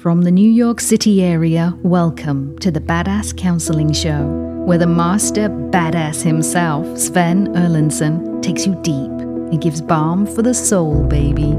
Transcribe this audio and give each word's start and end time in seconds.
From 0.00 0.22
the 0.22 0.30
New 0.30 0.50
York 0.50 0.80
City 0.80 1.22
area, 1.22 1.76
welcome 1.82 2.58
to 2.60 2.70
the 2.70 2.80
Badass 2.80 3.36
Counseling 3.36 3.92
Show, 3.92 4.26
where 4.64 4.78
the 4.78 4.86
master 4.86 5.50
badass 5.50 6.22
himself, 6.22 6.96
Sven 6.96 7.48
Erlandson, 7.48 8.40
takes 8.40 8.66
you 8.66 8.76
deep 8.76 9.10
and 9.10 9.60
gives 9.60 9.82
balm 9.82 10.24
for 10.24 10.40
the 10.40 10.54
soul, 10.54 11.04
baby. 11.04 11.50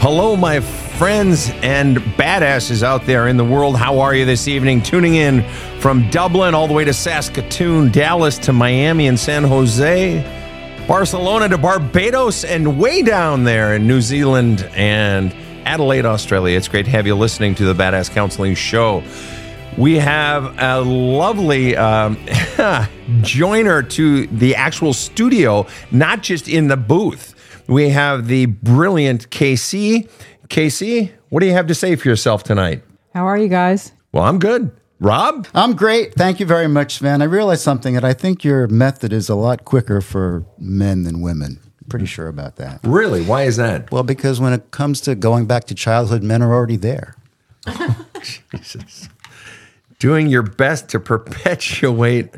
Hello, 0.00 0.36
my 0.36 0.60
friends 0.60 1.50
and 1.62 1.98
badasses 1.98 2.82
out 2.82 3.04
there 3.04 3.28
in 3.28 3.36
the 3.36 3.44
world. 3.44 3.76
How 3.76 3.98
are 3.98 4.14
you 4.14 4.24
this 4.24 4.48
evening? 4.48 4.82
Tuning 4.82 5.16
in 5.16 5.42
from 5.80 6.08
Dublin 6.08 6.54
all 6.54 6.66
the 6.66 6.72
way 6.72 6.86
to 6.86 6.94
Saskatoon, 6.94 7.90
Dallas 7.90 8.38
to 8.38 8.54
Miami 8.54 9.06
and 9.06 9.20
San 9.20 9.44
Jose, 9.44 10.41
Barcelona 10.88 11.48
to 11.48 11.58
Barbados, 11.58 12.44
and 12.44 12.78
way 12.78 13.02
down 13.02 13.44
there 13.44 13.76
in 13.76 13.86
New 13.86 14.00
Zealand 14.00 14.68
and 14.74 15.32
Adelaide, 15.64 16.04
Australia. 16.04 16.56
It's 16.56 16.66
great 16.66 16.86
to 16.86 16.90
have 16.90 17.06
you 17.06 17.14
listening 17.14 17.54
to 17.54 17.64
the 17.64 17.72
Badass 17.72 18.10
Counseling 18.10 18.56
Show. 18.56 19.02
We 19.78 19.96
have 19.98 20.58
a 20.60 20.80
lovely 20.80 21.76
um, 21.76 22.18
joiner 23.22 23.82
to 23.84 24.26
the 24.26 24.56
actual 24.56 24.92
studio, 24.92 25.66
not 25.92 26.22
just 26.22 26.48
in 26.48 26.66
the 26.66 26.76
booth. 26.76 27.34
We 27.68 27.90
have 27.90 28.26
the 28.26 28.46
brilliant 28.46 29.30
KC. 29.30 30.10
KC, 30.48 31.10
what 31.28 31.40
do 31.40 31.46
you 31.46 31.52
have 31.52 31.68
to 31.68 31.74
say 31.74 31.94
for 31.94 32.08
yourself 32.08 32.42
tonight? 32.42 32.82
How 33.14 33.26
are 33.26 33.38
you 33.38 33.48
guys? 33.48 33.92
Well, 34.12 34.24
I'm 34.24 34.40
good. 34.40 34.72
Rob? 35.02 35.48
I'm 35.52 35.74
great. 35.74 36.14
Thank 36.14 36.38
you 36.38 36.46
very 36.46 36.68
much, 36.68 36.94
Sven. 36.98 37.22
I 37.22 37.24
realized 37.24 37.62
something 37.62 37.94
that 37.94 38.04
I 38.04 38.12
think 38.14 38.44
your 38.44 38.68
method 38.68 39.12
is 39.12 39.28
a 39.28 39.34
lot 39.34 39.64
quicker 39.64 40.00
for 40.00 40.46
men 40.58 41.02
than 41.02 41.20
women. 41.20 41.58
Pretty 41.88 42.06
sure 42.06 42.28
about 42.28 42.56
that. 42.56 42.78
Really? 42.84 43.24
Why 43.24 43.42
is 43.42 43.56
that? 43.56 43.90
Well, 43.90 44.04
because 44.04 44.40
when 44.40 44.52
it 44.52 44.70
comes 44.70 45.00
to 45.02 45.16
going 45.16 45.46
back 45.46 45.64
to 45.64 45.74
childhood, 45.74 46.22
men 46.22 46.40
are 46.40 46.54
already 46.54 46.76
there. 46.76 47.16
Jesus. 48.52 49.08
Doing 49.98 50.28
your 50.28 50.42
best 50.42 50.88
to 50.90 51.00
perpetuate 51.00 52.32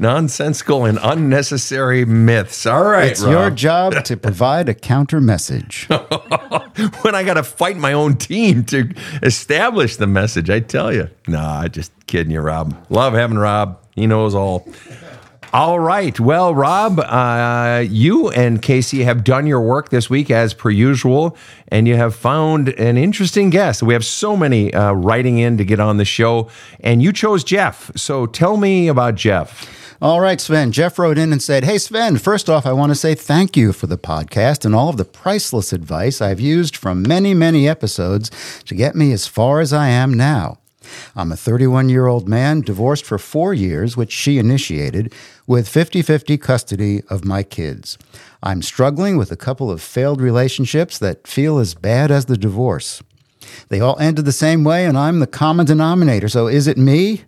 nonsensical 0.00 0.84
and 0.84 0.98
unnecessary 1.02 2.04
myths. 2.04 2.66
All 2.66 2.84
right, 2.84 3.10
It's 3.12 3.22
Rob. 3.22 3.30
your 3.32 3.50
job 3.50 3.92
to 4.04 4.16
provide 4.16 4.68
a 4.68 4.74
counter 4.74 5.20
message. 5.20 5.86
when 7.02 7.14
I 7.14 7.22
got 7.24 7.34
to 7.34 7.42
fight 7.42 7.76
my 7.76 7.92
own 7.92 8.16
team 8.16 8.64
to 8.66 8.90
establish 9.22 9.96
the 9.96 10.06
message, 10.06 10.50
I 10.50 10.60
tell 10.60 10.92
you. 10.92 11.08
Nah, 11.28 11.60
I 11.60 11.68
just 11.68 11.92
kidding 12.06 12.32
you, 12.32 12.40
Rob. 12.40 12.76
Love 12.90 13.14
having 13.14 13.38
Rob. 13.38 13.78
He 13.94 14.06
knows 14.06 14.34
all. 14.34 14.68
All 15.52 15.78
right. 15.80 16.18
Well, 16.20 16.54
Rob, 16.54 16.98
uh, 17.00 17.82
you 17.88 18.28
and 18.30 18.60
Casey 18.60 19.04
have 19.04 19.24
done 19.24 19.46
your 19.46 19.60
work 19.62 19.88
this 19.88 20.10
week 20.10 20.30
as 20.30 20.52
per 20.52 20.68
usual, 20.70 21.34
and 21.68 21.88
you 21.88 21.96
have 21.96 22.14
found 22.14 22.68
an 22.70 22.98
interesting 22.98 23.48
guest. 23.48 23.82
We 23.82 23.94
have 23.94 24.04
so 24.04 24.36
many 24.36 24.74
uh, 24.74 24.92
writing 24.92 25.38
in 25.38 25.56
to 25.56 25.64
get 25.64 25.80
on 25.80 25.96
the 25.96 26.04
show, 26.04 26.50
and 26.80 27.02
you 27.02 27.10
chose 27.12 27.42
Jeff. 27.42 27.90
So 27.96 28.26
tell 28.26 28.56
me 28.58 28.88
about 28.88 29.14
Jeff. 29.14 29.85
All 30.00 30.20
right, 30.20 30.38
Sven. 30.38 30.72
Jeff 30.72 30.98
wrote 30.98 31.16
in 31.16 31.32
and 31.32 31.42
said, 31.42 31.64
Hey, 31.64 31.78
Sven, 31.78 32.18
first 32.18 32.50
off, 32.50 32.66
I 32.66 32.72
want 32.72 32.90
to 32.90 32.94
say 32.94 33.14
thank 33.14 33.56
you 33.56 33.72
for 33.72 33.86
the 33.86 33.96
podcast 33.96 34.66
and 34.66 34.74
all 34.74 34.90
of 34.90 34.98
the 34.98 35.06
priceless 35.06 35.72
advice 35.72 36.20
I've 36.20 36.38
used 36.38 36.76
from 36.76 37.00
many, 37.00 37.32
many 37.32 37.66
episodes 37.66 38.30
to 38.66 38.74
get 38.74 38.94
me 38.94 39.10
as 39.12 39.26
far 39.26 39.60
as 39.60 39.72
I 39.72 39.88
am 39.88 40.12
now. 40.12 40.58
I'm 41.16 41.32
a 41.32 41.36
31 41.36 41.88
year 41.88 42.08
old 42.08 42.28
man, 42.28 42.60
divorced 42.60 43.06
for 43.06 43.16
four 43.16 43.54
years, 43.54 43.96
which 43.96 44.12
she 44.12 44.36
initiated, 44.36 45.14
with 45.46 45.66
50 45.66 46.02
50 46.02 46.36
custody 46.36 47.02
of 47.08 47.24
my 47.24 47.42
kids. 47.42 47.96
I'm 48.42 48.60
struggling 48.60 49.16
with 49.16 49.32
a 49.32 49.36
couple 49.36 49.70
of 49.70 49.80
failed 49.80 50.20
relationships 50.20 50.98
that 50.98 51.26
feel 51.26 51.58
as 51.58 51.74
bad 51.74 52.10
as 52.10 52.26
the 52.26 52.36
divorce. 52.36 53.02
They 53.70 53.80
all 53.80 53.98
ended 53.98 54.26
the 54.26 54.32
same 54.32 54.62
way, 54.62 54.84
and 54.84 54.98
I'm 54.98 55.20
the 55.20 55.26
common 55.26 55.64
denominator. 55.64 56.28
So 56.28 56.48
is 56.48 56.66
it 56.66 56.76
me? 56.76 57.24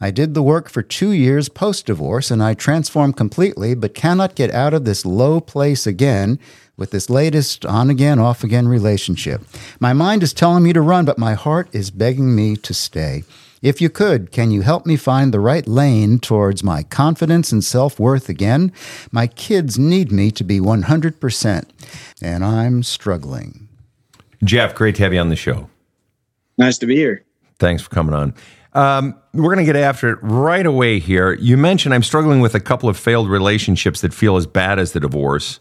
I 0.00 0.10
did 0.10 0.34
the 0.34 0.42
work 0.42 0.68
for 0.68 0.82
two 0.82 1.12
years 1.12 1.48
post 1.48 1.86
divorce 1.86 2.30
and 2.30 2.42
I 2.42 2.54
transformed 2.54 3.16
completely, 3.16 3.74
but 3.74 3.94
cannot 3.94 4.34
get 4.34 4.52
out 4.52 4.74
of 4.74 4.84
this 4.84 5.06
low 5.06 5.40
place 5.40 5.86
again 5.86 6.38
with 6.76 6.90
this 6.90 7.08
latest 7.08 7.64
on 7.64 7.90
again, 7.90 8.18
off 8.18 8.42
again 8.42 8.66
relationship. 8.68 9.42
My 9.78 9.92
mind 9.92 10.22
is 10.22 10.32
telling 10.32 10.64
me 10.64 10.72
to 10.72 10.80
run, 10.80 11.04
but 11.04 11.18
my 11.18 11.34
heart 11.34 11.68
is 11.72 11.90
begging 11.90 12.34
me 12.34 12.56
to 12.56 12.74
stay. 12.74 13.22
If 13.62 13.80
you 13.80 13.88
could, 13.88 14.30
can 14.30 14.50
you 14.50 14.60
help 14.60 14.84
me 14.84 14.96
find 14.96 15.32
the 15.32 15.40
right 15.40 15.66
lane 15.66 16.18
towards 16.18 16.62
my 16.62 16.82
confidence 16.82 17.50
and 17.50 17.64
self 17.64 17.98
worth 17.98 18.28
again? 18.28 18.72
My 19.10 19.26
kids 19.26 19.78
need 19.78 20.12
me 20.12 20.30
to 20.32 20.44
be 20.44 20.60
100%, 20.60 21.64
and 22.20 22.44
I'm 22.44 22.82
struggling. 22.82 23.68
Jeff, 24.42 24.74
great 24.74 24.96
to 24.96 25.02
have 25.04 25.14
you 25.14 25.20
on 25.20 25.30
the 25.30 25.36
show. 25.36 25.70
Nice 26.58 26.76
to 26.78 26.86
be 26.86 26.96
here. 26.96 27.24
Thanks 27.58 27.82
for 27.82 27.88
coming 27.88 28.14
on. 28.14 28.34
Um, 28.74 29.16
we're 29.32 29.54
going 29.54 29.64
to 29.64 29.72
get 29.72 29.80
after 29.80 30.10
it 30.10 30.18
right 30.22 30.66
away 30.66 30.98
here. 30.98 31.34
You 31.34 31.56
mentioned 31.56 31.94
I'm 31.94 32.02
struggling 32.02 32.40
with 32.40 32.54
a 32.54 32.60
couple 32.60 32.88
of 32.88 32.98
failed 32.98 33.28
relationships 33.28 34.00
that 34.00 34.12
feel 34.12 34.36
as 34.36 34.46
bad 34.46 34.78
as 34.78 34.92
the 34.92 35.00
divorce. 35.00 35.60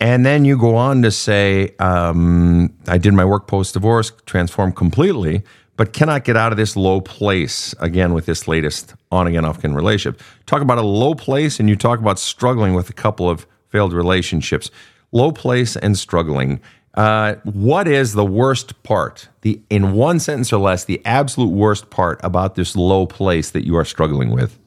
And 0.00 0.24
then 0.26 0.44
you 0.44 0.58
go 0.58 0.74
on 0.74 1.02
to 1.02 1.10
say, 1.10 1.74
um, 1.78 2.74
I 2.88 2.98
did 2.98 3.14
my 3.14 3.24
work 3.24 3.46
post 3.46 3.74
divorce, 3.74 4.12
transformed 4.26 4.76
completely, 4.76 5.42
but 5.76 5.92
cannot 5.92 6.24
get 6.24 6.36
out 6.36 6.52
of 6.52 6.58
this 6.58 6.76
low 6.76 7.00
place 7.00 7.74
again 7.78 8.12
with 8.12 8.26
this 8.26 8.48
latest 8.48 8.94
on 9.10 9.26
again, 9.26 9.44
off 9.44 9.58
again 9.58 9.74
relationship. 9.74 10.20
Talk 10.46 10.62
about 10.62 10.78
a 10.78 10.82
low 10.82 11.14
place, 11.14 11.60
and 11.60 11.68
you 11.68 11.76
talk 11.76 11.98
about 11.98 12.18
struggling 12.18 12.74
with 12.74 12.90
a 12.90 12.92
couple 12.92 13.28
of 13.28 13.46
failed 13.68 13.92
relationships. 13.92 14.70
Low 15.12 15.32
place 15.32 15.76
and 15.76 15.96
struggling. 15.96 16.60
Uh, 16.94 17.36
what 17.44 17.88
is 17.88 18.12
the 18.12 18.24
worst 18.24 18.82
part? 18.82 19.28
The 19.40 19.60
in 19.70 19.92
one 19.92 20.20
sentence 20.20 20.52
or 20.52 20.58
less, 20.58 20.84
the 20.84 21.00
absolute 21.04 21.50
worst 21.50 21.90
part 21.90 22.20
about 22.22 22.54
this 22.54 22.76
low 22.76 23.06
place 23.06 23.50
that 23.50 23.64
you 23.64 23.76
are 23.76 23.84
struggling 23.84 24.30
with. 24.30 24.58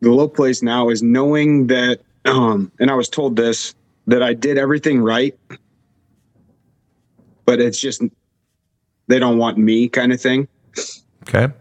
The 0.00 0.10
low 0.10 0.28
place 0.28 0.62
now 0.62 0.88
is 0.88 1.02
knowing 1.02 1.66
that, 1.68 2.00
um, 2.24 2.72
and 2.78 2.90
I 2.90 2.94
was 2.94 3.08
told 3.08 3.36
this, 3.36 3.74
that 4.06 4.22
I 4.22 4.34
did 4.34 4.58
everything 4.58 5.00
right, 5.00 5.38
but 7.44 7.60
it's 7.60 7.78
just 7.78 8.02
they 9.06 9.18
don't 9.18 9.38
want 9.38 9.58
me 9.58 9.88
kind 9.88 10.12
of 10.12 10.20
thing. 10.20 10.48
Okay. 11.22 11.52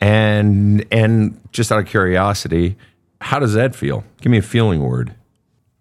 And 0.00 0.84
and 0.90 1.40
just 1.52 1.70
out 1.70 1.78
of 1.78 1.86
curiosity, 1.86 2.76
how 3.20 3.38
does 3.38 3.54
that 3.54 3.74
feel? 3.74 4.04
Give 4.20 4.30
me 4.30 4.38
a 4.38 4.42
feeling 4.42 4.82
word. 4.82 5.14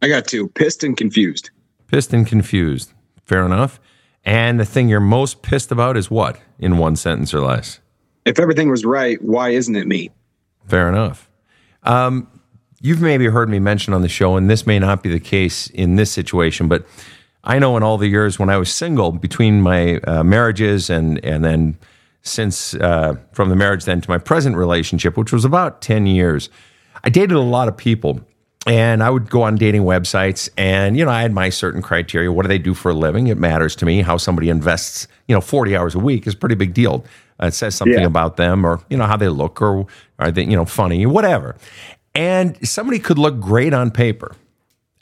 I 0.02 0.08
got 0.08 0.28
two 0.28 0.50
pissed 0.50 0.84
and 0.84 0.96
confused. 0.96 1.50
Pissed 1.88 2.14
and 2.14 2.26
confused. 2.26 2.94
Fair 3.24 3.46
enough. 3.46 3.80
And 4.24 4.60
the 4.60 4.66
thing 4.66 4.90
you're 4.90 5.00
most 5.00 5.42
pissed 5.42 5.72
about 5.72 5.98
is 5.98 6.10
what? 6.10 6.40
In 6.58 6.78
one 6.78 6.96
sentence 6.96 7.34
or 7.34 7.42
less. 7.42 7.80
If 8.26 8.40
everything 8.40 8.70
was 8.70 8.84
right, 8.84 9.22
why 9.22 9.50
isn't 9.50 9.76
it 9.76 9.88
me? 9.88 10.10
Fair 10.68 10.90
enough. 10.90 11.30
Um, 11.84 12.28
you've 12.82 13.02
maybe 13.02 13.28
heard 13.28 13.50
me 13.50 13.60
mention 13.60 13.94
on 13.94 14.02
the 14.02 14.10
show, 14.10 14.36
and 14.36 14.50
this 14.50 14.66
may 14.66 14.80
not 14.80 15.04
be 15.04 15.10
the 15.10 15.20
case 15.20 15.68
in 15.68 15.96
this 15.96 16.12
situation, 16.12 16.68
but 16.68 16.86
I 17.44 17.60
know 17.60 17.78
in 17.78 17.84
all 17.84 17.98
the 17.98 18.08
years 18.08 18.40
when 18.40 18.50
I 18.50 18.58
was 18.58 18.74
single, 18.74 19.12
between 19.12 19.62
my 19.62 19.98
uh, 20.00 20.24
marriages 20.24 20.90
and 20.90 21.24
and 21.24 21.46
then 21.46 21.78
since 22.24 22.74
uh, 22.74 23.16
from 23.34 23.50
the 23.50 23.56
marriage 23.56 23.86
then 23.86 24.02
to 24.02 24.10
my 24.10 24.18
present 24.18 24.56
relationship, 24.56 25.16
which 25.16 25.32
was 25.32 25.46
about 25.46 25.82
ten 25.82 26.08
years, 26.08 26.50
I 27.04 27.10
dated 27.10 27.38
a 27.38 27.42
lot 27.42 27.68
of 27.68 27.78
people, 27.78 28.22
and 28.66 29.04
I 29.04 29.10
would 29.10 29.30
go 29.30 29.44
on 29.44 29.56
dating 29.56 29.84
websites, 29.84 30.50
and 30.58 30.98
you 30.98 31.06
know 31.06 31.12
I 31.12 31.22
had 31.22 31.32
my 31.34 31.50
certain 31.50 31.82
criteria. 31.82 32.32
What 32.32 32.44
do 32.44 32.48
they 32.48 32.58
do 32.58 32.74
for 32.74 32.92
a 32.92 32.94
living? 32.94 33.28
It 33.28 33.38
matters 33.38 33.76
to 33.78 33.86
me. 33.86 34.02
How 34.02 34.18
somebody 34.18 34.50
invests, 34.50 35.08
you 35.28 35.36
know, 35.36 35.42
forty 35.42 35.76
hours 35.76 35.96
a 35.96 36.00
week 36.00 36.28
is 36.28 36.34
a 36.34 36.38
pretty 36.38 36.56
big 36.56 36.74
deal. 36.74 37.06
Uh, 37.42 37.48
it 37.48 37.54
says 37.54 37.76
something 37.76 38.00
Yeah. 38.00 38.06
about 38.08 38.38
them, 38.38 38.66
or 38.66 38.80
you 38.90 38.98
know 38.98 39.06
how 39.06 39.18
they 39.18 39.30
look, 39.30 39.62
or 39.62 39.86
are 40.20 40.32
they 40.32 40.44
you 40.44 40.56
know 40.56 40.66
funny, 40.66 41.06
whatever. 41.06 41.56
And 42.14 42.58
somebody 42.68 43.00
could 43.00 43.18
look 43.18 43.40
great 43.40 43.74
on 43.74 43.92
paper. 43.92 44.36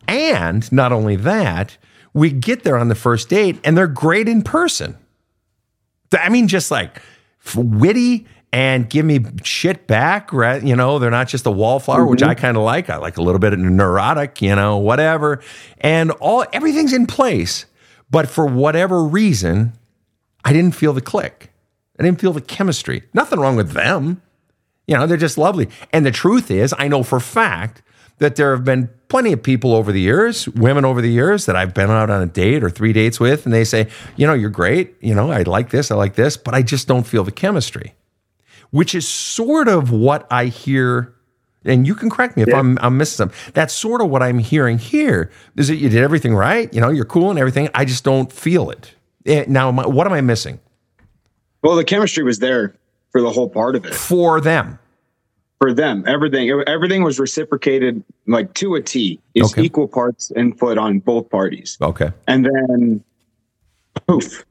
And 0.07 0.69
not 0.71 0.91
only 0.91 1.15
that, 1.17 1.77
we 2.13 2.31
get 2.31 2.63
there 2.63 2.77
on 2.77 2.88
the 2.89 2.95
first 2.95 3.29
date 3.29 3.59
and 3.63 3.77
they're 3.77 3.88
great 3.88 4.27
in 4.27 4.41
person. 4.41 4.97
I 6.11 6.29
mean, 6.29 6.47
just 6.47 6.71
like 6.71 7.01
witty 7.55 8.25
and 8.53 8.89
give 8.89 9.05
me 9.05 9.19
shit 9.44 9.88
back. 9.88 10.31
Right? 10.31 10.63
You 10.63 10.75
know, 10.75 11.00
they're 11.00 11.11
not 11.11 11.27
just 11.27 11.45
a 11.45 11.51
wallflower, 11.51 12.05
which 12.05 12.21
mm-hmm. 12.21 12.29
I 12.29 12.35
kind 12.35 12.55
of 12.55 12.63
like. 12.63 12.89
I 12.89 12.97
like 12.97 13.17
a 13.17 13.21
little 13.21 13.39
bit 13.39 13.51
of 13.51 13.59
neurotic, 13.59 14.41
you 14.41 14.55
know, 14.55 14.77
whatever. 14.77 15.41
And 15.81 16.11
all 16.11 16.45
everything's 16.53 16.94
in 16.94 17.07
place. 17.07 17.65
But 18.09 18.29
for 18.29 18.45
whatever 18.45 19.03
reason, 19.03 19.73
I 20.45 20.53
didn't 20.53 20.75
feel 20.75 20.94
the 20.94 21.01
click. 21.01 21.51
I 22.00 22.03
didn't 22.03 22.21
feel 22.21 22.33
the 22.33 22.41
chemistry. 22.41 23.03
Nothing 23.13 23.39
wrong 23.39 23.55
with 23.55 23.71
them. 23.71 24.21
You 24.88 24.97
know, 24.97 25.07
they're 25.07 25.17
just 25.17 25.38
lovely. 25.38 25.69
And 25.91 26.05
the 26.05 26.11
truth 26.11 26.51
is, 26.51 26.73
I 26.77 26.88
know 26.88 27.03
for 27.03 27.17
a 27.17 27.21
fact 27.21 27.81
that 28.19 28.35
there 28.35 28.55
have 28.55 28.63
been 28.63 28.89
plenty 29.07 29.31
of 29.31 29.41
people 29.41 29.73
over 29.73 29.91
the 29.91 30.00
years, 30.00 30.47
women 30.50 30.85
over 30.85 31.01
the 31.01 31.09
years 31.09 31.45
that 31.45 31.55
I've 31.55 31.73
been 31.73 31.89
out 31.89 32.09
on 32.09 32.21
a 32.21 32.25
date 32.25 32.63
or 32.63 32.69
three 32.69 32.94
dates 32.94 33.19
with, 33.19 33.45
and 33.45 33.53
they 33.53 33.63
say, 33.63 33.88
you 34.15 34.27
know, 34.27 34.33
you're 34.33 34.50
great. 34.50 34.95
You 35.01 35.15
know, 35.15 35.31
I 35.31 35.41
like 35.44 35.69
this, 35.69 35.89
I 35.89 35.95
like 35.95 36.15
this, 36.15 36.38
but 36.38 36.53
I 36.53 36.61
just 36.61 36.88
don't 36.88 37.07
feel 37.07 37.23
the 37.23 37.31
chemistry, 37.31 37.95
which 38.73 38.95
is 38.95 39.07
sort 39.07 39.67
of 39.67 39.91
what 39.91 40.25
I 40.31 40.45
hear 40.45 41.13
and 41.63 41.85
you 41.87 41.93
can 41.95 42.09
correct 42.09 42.35
me 42.35 42.41
if 42.43 42.49
Yeah. 42.49 42.59
I'm 42.59 42.77
I'm 42.81 42.97
missing 42.97 43.17
something. 43.17 43.37
That's 43.53 43.73
sort 43.73 44.01
of 44.01 44.09
what 44.09 44.21
I'm 44.23 44.39
hearing 44.39 44.79
here. 44.79 45.29
Is 45.55 45.67
that 45.69 45.75
you 45.75 45.87
did 45.89 46.01
everything 46.03 46.33
right? 46.35 46.73
You 46.73 46.81
know, 46.81 46.89
you're 46.89 47.05
cool 47.05 47.29
and 47.29 47.37
everything. 47.39 47.69
I 47.73 47.85
just 47.85 48.03
don't 48.03 48.29
feel 48.33 48.69
it. 48.71 48.93
Eh, 49.25 49.45
Now, 49.47 49.71
what 49.71 50.05
am 50.07 50.11
I 50.13 50.21
missing 50.21 50.59
Well, 51.61 51.75
the 51.77 51.83
chemistry 51.85 52.23
was 52.23 52.39
there 52.39 52.73
for 53.11 53.21
the 53.21 53.29
whole 53.29 53.47
part 53.47 53.75
of 53.77 53.85
it. 53.85 53.93
for 53.93 54.41
them? 54.41 54.79
For 55.61 55.71
them, 55.73 56.03
everything 56.07 56.49
everything 56.67 57.03
was 57.03 57.19
reciprocated 57.19 58.03
like 58.27 58.53
to 58.55 58.73
a 58.75 58.81
T. 58.81 59.19
It's 59.35 59.53
Okay. 59.53 59.61
equal 59.61 59.87
parts 59.87 60.31
input 60.35 60.77
on 60.79 60.99
both 60.99 61.29
parties. 61.29 61.77
Okay, 61.81 62.09
And 62.27 62.43
then 62.45 63.03
poof, 64.07 64.43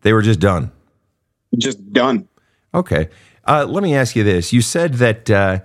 they 0.00 0.12
were 0.12 0.22
just 0.22 0.40
done. 0.40 0.72
just 1.58 1.92
done. 1.92 2.26
Okay. 2.74 3.08
Uh, 3.46 3.66
let 3.68 3.82
me 3.82 3.94
ask 3.94 4.16
you 4.16 4.24
this. 4.24 4.52
You 4.52 4.62
said 4.62 4.94
that 4.94 5.30
uh, 5.30 5.60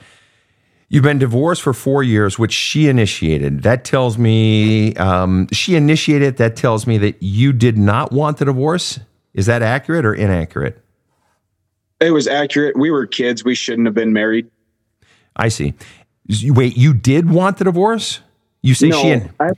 you've 0.89 1.03
been 1.03 1.19
divorced 1.19 1.61
for 1.61 1.73
four 1.73 2.03
years, 2.03 2.39
which 2.39 2.53
she 2.53 2.87
initiated. 2.87 3.63
That 3.63 3.85
tells 3.85 4.17
me 4.17 4.95
um, 4.95 5.47
she 5.51 5.75
initiated. 5.75 6.37
That 6.37 6.55
tells 6.55 6.87
me 6.87 6.97
that 6.97 7.21
you 7.21 7.53
did 7.53 7.77
not 7.77 8.11
want 8.11 8.37
the 8.37 8.45
divorce. 8.45 8.99
Is 9.33 9.45
that 9.45 9.61
accurate 9.61 10.05
or 10.05 10.13
inaccurate? 10.13 10.83
It 11.99 12.11
was 12.11 12.27
accurate. 12.27 12.77
We 12.77 12.91
were 12.91 13.05
kids. 13.05 13.43
We 13.43 13.55
shouldn't 13.55 13.87
have 13.87 13.95
been 13.95 14.13
married. 14.13 14.49
I 15.35 15.49
see. 15.49 15.73
Wait, 16.43 16.75
you 16.75 16.93
did 16.93 17.29
want 17.29 17.57
the 17.57 17.63
divorce? 17.63 18.21
You 18.61 18.73
say 18.73 18.89
No, 18.89 19.01
she. 19.01 19.09
In- 19.09 19.29
at, 19.39 19.57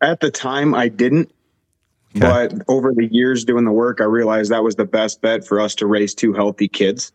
at 0.00 0.20
the 0.20 0.30
time 0.30 0.74
I 0.74 0.88
didn't. 0.88 1.32
But 2.14 2.54
over 2.68 2.92
the 2.92 3.06
years 3.06 3.44
doing 3.44 3.64
the 3.64 3.72
work, 3.72 4.00
I 4.00 4.04
realized 4.04 4.50
that 4.50 4.64
was 4.64 4.74
the 4.76 4.84
best 4.84 5.20
bet 5.20 5.46
for 5.46 5.60
us 5.60 5.74
to 5.76 5.86
raise 5.86 6.14
two 6.14 6.32
healthy 6.32 6.66
kids. 6.68 7.12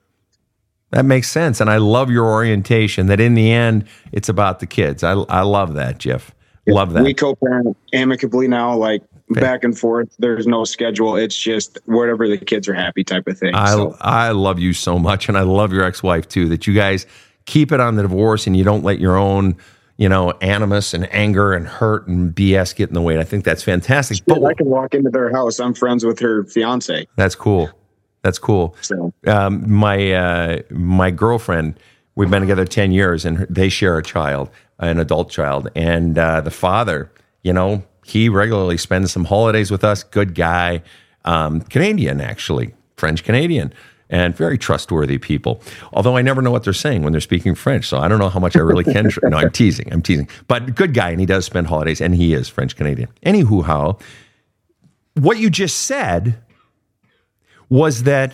that 0.92 1.03
makes 1.06 1.30
sense, 1.30 1.59
and 1.59 1.69
I 1.69 1.77
love 1.77 2.09
your 2.09 2.25
orientation. 2.25 3.07
That 3.07 3.19
in 3.19 3.33
the 3.33 3.51
end, 3.51 3.86
it's 4.13 4.30
about 4.30 4.59
the 4.59 4.68
kids. 4.68 5.03
I 5.03 5.13
I 5.13 5.42
love 5.42 5.74
that, 5.74 5.97
Jeff. 5.97 6.33
Love 6.68 6.94
that. 6.94 7.03
We 7.03 7.13
co-parent 7.13 7.77
amicably 7.94 8.47
now, 8.47 8.75
like 8.75 9.03
back 9.30 9.63
and 9.63 9.77
forth. 9.77 10.15
There's 10.18 10.47
no 10.47 10.63
schedule. 10.63 11.15
It's 11.15 11.38
just 11.38 11.77
whatever 11.86 12.27
the 12.27 12.38
kids 12.38 12.68
are 12.68 12.74
happy 12.74 13.03
type 13.03 13.27
of 13.27 13.38
thing. 13.38 13.53
I 13.53 13.71
so 13.71 13.98
I 14.01 14.31
love 14.31 14.59
you 14.59 14.74
so 14.74 14.98
much, 14.98 15.27
and 15.27 15.38
I 15.38 15.41
love 15.41 15.74
your 15.74 15.83
ex-wife 15.83 16.27
too. 16.27 16.48
That 16.48 16.65
you 16.65 16.74
guys 16.74 17.06
keep 17.45 17.71
it 17.71 17.80
on 17.80 17.95
the 17.98 18.01
divorce, 18.03 18.48
and 18.48 18.56
you 18.56 18.63
don't 18.63 18.83
let 18.83 19.00
your 19.00 19.18
own, 19.18 19.57
you 19.97 20.09
know, 20.09 20.31
animus 20.42 20.94
and 20.94 21.12
anger 21.13 21.53
and 21.53 21.68
hurt 21.68 22.07
and 22.07 22.33
BS 22.33 22.75
get 22.75 22.89
in 22.89 22.94
the 22.94 23.01
way. 23.01 23.13
And 23.13 23.21
I 23.21 23.25
think 23.25 23.45
that's 23.45 23.63
fantastic. 23.63 24.19
But 24.25 24.44
I 24.44 24.53
can 24.53 24.68
walk 24.68 24.94
into 24.94 25.09
their 25.09 25.31
house. 25.31 25.59
I'm 25.59 25.74
friends 25.74 26.06
with 26.06 26.19
her 26.19 26.44
fiance. 26.44 27.07
that's 27.15 27.36
cool. 27.36 27.69
That's 28.21 28.39
cool. 28.39 28.75
So 28.81 29.13
Um, 29.27 29.71
my 29.71 30.12
uh, 30.13 30.62
my 30.71 31.12
girlfriend, 31.12 31.80
we've 32.15 32.30
been 32.30 32.42
together 32.42 32.65
ten 32.65 32.92
years, 32.92 33.24
and 33.24 33.45
they 33.50 33.69
share 33.69 34.00
a 34.00 34.03
child, 34.03 34.50
an 34.80 35.00
adult 35.00 35.30
child, 35.30 35.69
and 35.75 36.18
uh, 36.18 36.41
the 36.41 36.50
father, 36.50 37.12
you 37.44 37.53
know, 37.53 37.83
he 38.03 38.27
regularly 38.27 38.77
spends 38.77 39.12
some 39.12 39.25
holidays 39.25 39.69
with 39.69 39.83
us. 39.83 40.01
Good 40.03 40.33
guy, 40.33 40.81
um, 41.24 41.62
Canadian 41.62 42.19
actually, 42.19 42.74
French 42.98 43.24
Canadian, 43.24 43.71
and 44.09 44.35
very 44.35 44.57
trustworthy 44.57 45.17
people. 45.17 45.61
Although 45.93 46.15
I 46.17 46.21
never 46.21 46.41
know 46.41 46.51
what 46.51 46.63
they're 46.63 46.73
saying 46.73 47.01
when 47.03 47.11
they're 47.11 47.21
speaking 47.21 47.55
French, 47.55 47.85
so 47.87 47.97
I 47.97 48.07
don't 48.07 48.19
know 48.19 48.29
how 48.29 48.39
much 48.39 48.55
I 48.55 48.59
really 48.59 48.83
can. 48.83 49.09
Tr- 49.09 49.27
no, 49.27 49.37
I'm 49.37 49.51
teasing. 49.51 49.91
I'm 49.91 50.01
teasing. 50.01 50.27
But 50.47 50.75
good 50.75 50.93
guy, 50.93 51.09
and 51.09 51.19
he 51.19 51.25
does 51.25 51.45
spend 51.45 51.67
holidays, 51.67 52.01
and 52.01 52.13
he 52.15 52.33
is 52.33 52.47
French 52.47 52.75
Canadian. 52.75 53.09
Anywho, 53.25 53.63
how 53.65 53.97
what 55.15 55.37
you 55.39 55.49
just 55.49 55.79
said 55.81 56.37
was 57.69 58.03
that 58.03 58.33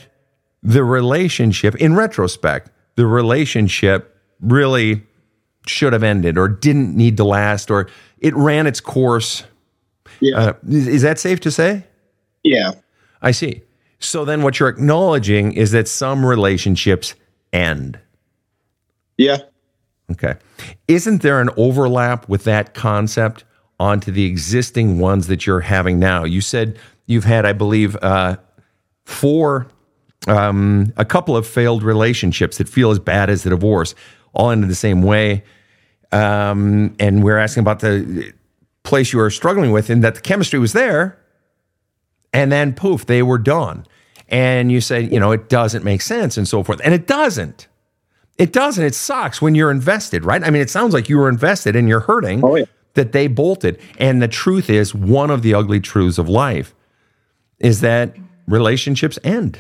the 0.63 0.83
relationship, 0.83 1.75
in 1.75 1.95
retrospect, 1.95 2.69
the 2.95 3.05
relationship 3.05 4.17
really 4.41 5.03
should 5.67 5.93
have 5.93 6.03
ended 6.03 6.37
or 6.37 6.47
didn't 6.47 6.95
need 6.95 7.17
to 7.17 7.23
last 7.23 7.69
or 7.71 7.87
it 8.19 8.35
ran 8.35 8.67
its 8.67 8.79
course. 8.81 9.43
yeah, 10.19 10.37
Uh, 10.37 10.53
is, 10.67 10.87
is 10.87 11.01
that 11.03 11.17
safe 11.19 11.39
to 11.41 11.51
say? 11.51 11.85
yeah, 12.43 12.71
I 13.21 13.31
see. 13.31 13.61
So 14.01 14.25
then 14.25 14.41
what 14.41 14.59
you're 14.59 14.69
acknowledging 14.69 15.53
is 15.53 15.71
that 15.71 15.87
some 15.87 16.25
relationships 16.25 17.15
end. 17.53 17.99
yeah. 19.17 19.37
Okay. 20.11 20.35
Isn't 20.89 21.21
there 21.21 21.39
an 21.39 21.49
overlap 21.55 22.27
with 22.27 22.43
that 22.43 22.73
concept 22.73 23.45
onto 23.79 24.11
the 24.11 24.25
existing 24.25 24.99
ones 24.99 25.27
that 25.27 25.47
you're 25.47 25.61
having 25.61 25.99
now? 25.99 26.25
You 26.25 26.41
said 26.41 26.77
you've 27.05 27.23
had, 27.23 27.45
I 27.45 27.53
believe, 27.53 27.95
uh, 28.01 28.35
four, 29.05 29.67
um, 30.27 30.91
a 30.97 31.05
couple 31.05 31.37
of 31.37 31.47
failed 31.47 31.81
relationships 31.81 32.57
that 32.57 32.67
feel 32.67 32.91
as 32.91 32.99
bad 32.99 33.29
as 33.29 33.43
the 33.43 33.51
divorce, 33.51 33.95
all 34.33 34.49
ended 34.49 34.69
the 34.69 34.75
same 34.75 35.01
way. 35.01 35.43
Um, 36.11 36.93
and 36.99 37.23
we're 37.23 37.37
asking 37.37 37.61
about 37.61 37.79
the 37.79 38.33
place 38.83 39.13
you 39.13 39.19
were 39.19 39.29
struggling 39.29 39.71
with, 39.71 39.89
and 39.89 40.03
that 40.03 40.15
the 40.15 40.21
chemistry 40.21 40.59
was 40.59 40.73
there, 40.73 41.17
and 42.33 42.51
then 42.51 42.73
poof, 42.73 43.05
they 43.05 43.23
were 43.23 43.37
done. 43.37 43.85
And 44.31 44.71
you 44.71 44.81
said, 44.81 45.11
you 45.11 45.19
know, 45.19 45.31
it 45.31 45.49
doesn't 45.49 45.83
make 45.83 46.01
sense 46.01 46.37
and 46.37 46.47
so 46.47 46.63
forth. 46.63 46.79
And 46.83 46.93
it 46.93 47.05
doesn't. 47.05 47.67
It 48.37 48.53
doesn't. 48.53 48.83
It 48.83 48.95
sucks 48.95 49.41
when 49.41 49.53
you're 49.55 49.69
invested, 49.71 50.23
right? 50.25 50.41
I 50.43 50.49
mean, 50.49 50.61
it 50.61 50.69
sounds 50.69 50.93
like 50.93 51.09
you 51.09 51.17
were 51.17 51.29
invested 51.29 51.75
and 51.75 51.87
you're 51.89 51.99
hurting 51.99 52.43
Oh, 52.43 52.55
yeah. 52.55 52.63
that 52.93 53.11
they 53.11 53.27
bolted. 53.27 53.77
And 53.99 54.21
the 54.21 54.27
truth 54.29 54.69
is, 54.69 54.95
one 54.95 55.29
of 55.29 55.41
the 55.41 55.53
ugly 55.53 55.79
truths 55.81 56.17
of 56.17 56.27
life 56.29 56.73
is 57.59 57.81
that 57.81 58.15
relationships 58.47 59.19
end. 59.23 59.59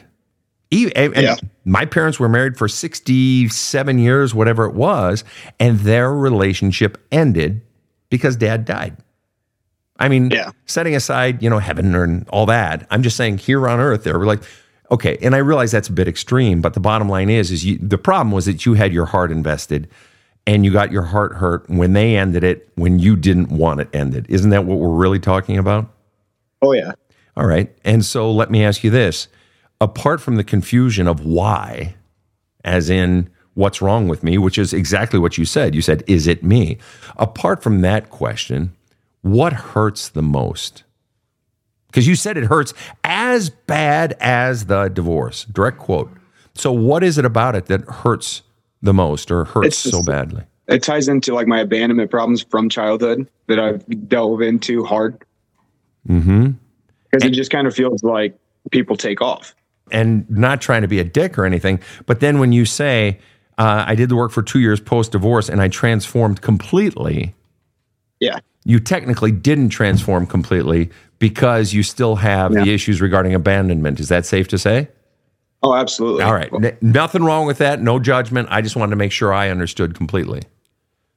And- 0.71 0.91
and 0.95 1.15
Yeah. 1.17 1.35
My 1.65 1.85
parents 1.85 2.17
were 2.17 2.29
married 2.29 2.57
for 2.57 2.67
67 2.69 3.99
years, 3.99 4.33
whatever 4.33 4.65
it 4.65 4.73
was, 4.73 5.23
and 5.59 5.79
their 5.81 6.11
relationship 6.13 6.97
ended 7.11 7.61
because 8.09 8.35
dad 8.37 8.63
died. 8.65 8.95
I 10.01 10.09
mean, 10.09 10.31
Yeah. 10.31 10.51
setting 10.65 10.95
aside, 10.95 11.41
you 11.43 11.49
know, 11.49 11.59
heaven 11.59 11.95
and 11.95 12.27
all 12.29 12.45
that, 12.47 12.87
I'm 12.89 13.03
just 13.03 13.15
saying 13.17 13.37
here 13.37 13.67
on 13.67 13.79
earth, 13.79 14.03
they 14.03 14.11
were 14.11 14.25
like, 14.25 14.41
okay. 14.89 15.17
And 15.21 15.35
I 15.35 15.37
realize 15.37 15.71
that's 15.71 15.87
a 15.89 15.93
bit 15.93 16.07
extreme, 16.07 16.59
but 16.61 16.73
the 16.73 16.79
bottom 16.79 17.07
line 17.07 17.29
is, 17.29 17.51
is 17.51 17.63
you, 17.63 17.77
the 17.77 17.97
problem 17.97 18.31
was 18.31 18.45
that 18.45 18.65
you 18.65 18.73
had 18.73 18.91
your 18.91 19.05
heart 19.05 19.31
invested 19.31 19.87
and 20.47 20.65
you 20.65 20.71
got 20.71 20.91
your 20.91 21.03
heart 21.03 21.35
hurt 21.35 21.69
when 21.69 21.93
they 21.93 22.17
ended 22.17 22.43
it, 22.43 22.67
when 22.75 22.99
you 22.99 23.15
didn't 23.15 23.49
want 23.49 23.79
it 23.79 23.89
ended. 23.93 24.25
Isn't 24.27 24.49
that 24.49 24.65
what 24.65 24.79
we're 24.79 24.89
really 24.89 25.19
talking 25.19 25.57
about? 25.57 25.87
Oh 26.61 26.73
yeah. 26.73 26.93
All 27.37 27.45
right. 27.45 27.73
And 27.85 28.03
so 28.03 28.31
let 28.31 28.51
me 28.51 28.63
ask 28.65 28.83
you 28.83 28.89
this 28.89 29.27
apart 29.79 30.19
from 30.21 30.35
the 30.35 30.43
confusion 30.43 31.07
of 31.07 31.25
why, 31.25 31.95
as 32.63 32.89
in 32.89 33.29
what's 33.53 33.81
wrong 33.81 34.07
with 34.07 34.23
me, 34.23 34.37
which 34.37 34.57
is 34.57 34.73
exactly 34.73 35.19
what 35.19 35.37
you 35.37 35.45
said. 35.45 35.73
You 35.75 35.81
said, 35.81 36.03
is 36.07 36.27
it 36.27 36.43
me? 36.43 36.77
Apart 37.17 37.63
from 37.63 37.81
that 37.81 38.09
question, 38.09 38.73
what 39.21 39.53
hurts 39.53 40.09
the 40.09 40.21
most? 40.21 40.83
Because 41.87 42.07
you 42.07 42.15
said 42.15 42.37
it 42.37 42.45
hurts 42.45 42.73
as 43.03 43.49
bad 43.49 44.15
as 44.19 44.65
the 44.67 44.87
divorce. 44.87 45.45
Direct 45.45 45.77
quote. 45.77 46.09
So, 46.55 46.71
what 46.71 47.03
is 47.03 47.17
it 47.17 47.25
about 47.25 47.55
it 47.55 47.65
that 47.67 47.81
hurts 47.81 48.43
the 48.81 48.93
most 48.93 49.29
or 49.31 49.45
hurts 49.45 49.67
It's 49.67 49.77
so 49.91 50.03
badly? 50.03 50.43
It 50.67 50.83
ties 50.83 51.07
into 51.09 51.33
like 51.33 51.47
my 51.47 51.59
abandonment 51.59 52.09
problems 52.09 52.43
from 52.43 52.69
childhood 52.69 53.27
that 53.47 53.59
I've 53.59 54.07
dove 54.07 54.41
into 54.41 54.85
hard. 54.85 55.21
Mm-hmm. 56.07 56.51
Because 57.11 57.27
it 57.27 57.33
just 57.33 57.51
kind 57.51 57.67
of 57.67 57.75
feels 57.75 58.03
like 58.03 58.37
people 58.71 58.95
take 58.95 59.21
off. 59.21 59.53
and 59.91 60.29
not 60.29 60.61
trying 60.61 60.81
to 60.83 60.87
be 60.87 60.99
a 60.99 61.03
dick 61.03 61.37
or 61.37 61.45
anything. 61.45 61.79
But 62.05 62.21
then 62.21 62.39
when 62.39 62.53
you 62.53 62.63
say, 62.63 63.19
uh, 63.57 63.83
I 63.85 63.95
did 63.95 64.07
the 64.07 64.15
work 64.15 64.31
for 64.31 64.41
two 64.41 64.59
years 64.59 64.79
post 64.79 65.11
divorce 65.11 65.49
and 65.49 65.61
I 65.61 65.67
transformed 65.67 66.41
completely, 66.41 67.35
Yeah. 68.21 68.39
You 68.63 68.79
technically 68.79 69.31
didn't 69.31 69.69
transform 69.69 70.27
completely 70.27 70.89
because 71.19 71.73
you 71.73 71.83
still 71.83 72.15
have 72.15 72.53
the 72.53 72.73
issues 72.73 73.01
regarding 73.01 73.33
abandonment. 73.33 73.99
Is 73.99 74.09
that 74.09 74.25
safe 74.25 74.47
to 74.49 74.57
say? 74.57 74.87
Oh, 75.63 75.75
absolutely. 75.75 76.23
All 76.23 76.33
right. 76.33 76.51
N- 76.53 76.77
nothing 76.81 77.23
wrong 77.23 77.45
with 77.45 77.59
that. 77.59 77.81
No 77.81 77.99
judgment. 77.99 78.47
I 78.51 78.61
just 78.61 78.75
wanted 78.75 78.91
to 78.91 78.95
make 78.95 79.11
sure 79.11 79.31
I 79.33 79.49
understood 79.49 79.93
completely. 79.93 80.41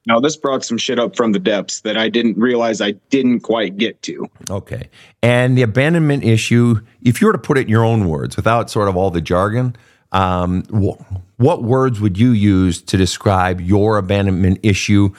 Now 0.07 0.19
this 0.19 0.37
brought 0.37 0.63
some 0.63 0.77
shit 0.77 0.99
up 0.99 1.15
from 1.15 1.31
the 1.31 1.39
depths 1.39 1.81
that 1.81 1.97
I 1.97 2.09
didn't 2.09 2.37
realize 2.37 2.79
I 2.79 2.91
didn't 3.09 3.39
quite 3.39 3.77
get 3.77 4.01
to. 4.03 4.29
Okay. 4.51 4.89
And 5.23 5.57
the 5.57 5.63
abandonment 5.63 6.23
issue, 6.23 6.79
if 7.01 7.21
you 7.21 7.27
were 7.27 7.33
to 7.33 7.39
put 7.39 7.57
it 7.57 7.61
in 7.61 7.69
your 7.69 7.83
own 7.83 8.07
words 8.07 8.35
without 8.35 8.69
sort 8.69 8.87
of 8.87 8.95
all 8.95 9.09
the 9.09 9.21
jargon, 9.21 9.75
um, 10.11 10.63
wh- 10.65 11.01
what 11.39 11.63
words 11.63 11.99
would 11.99 12.19
you 12.19 12.31
use 12.31 12.81
to 12.83 12.97
describe 12.97 13.59
your 13.59 13.97
abandonment 13.97 14.59
issue? 14.61 15.09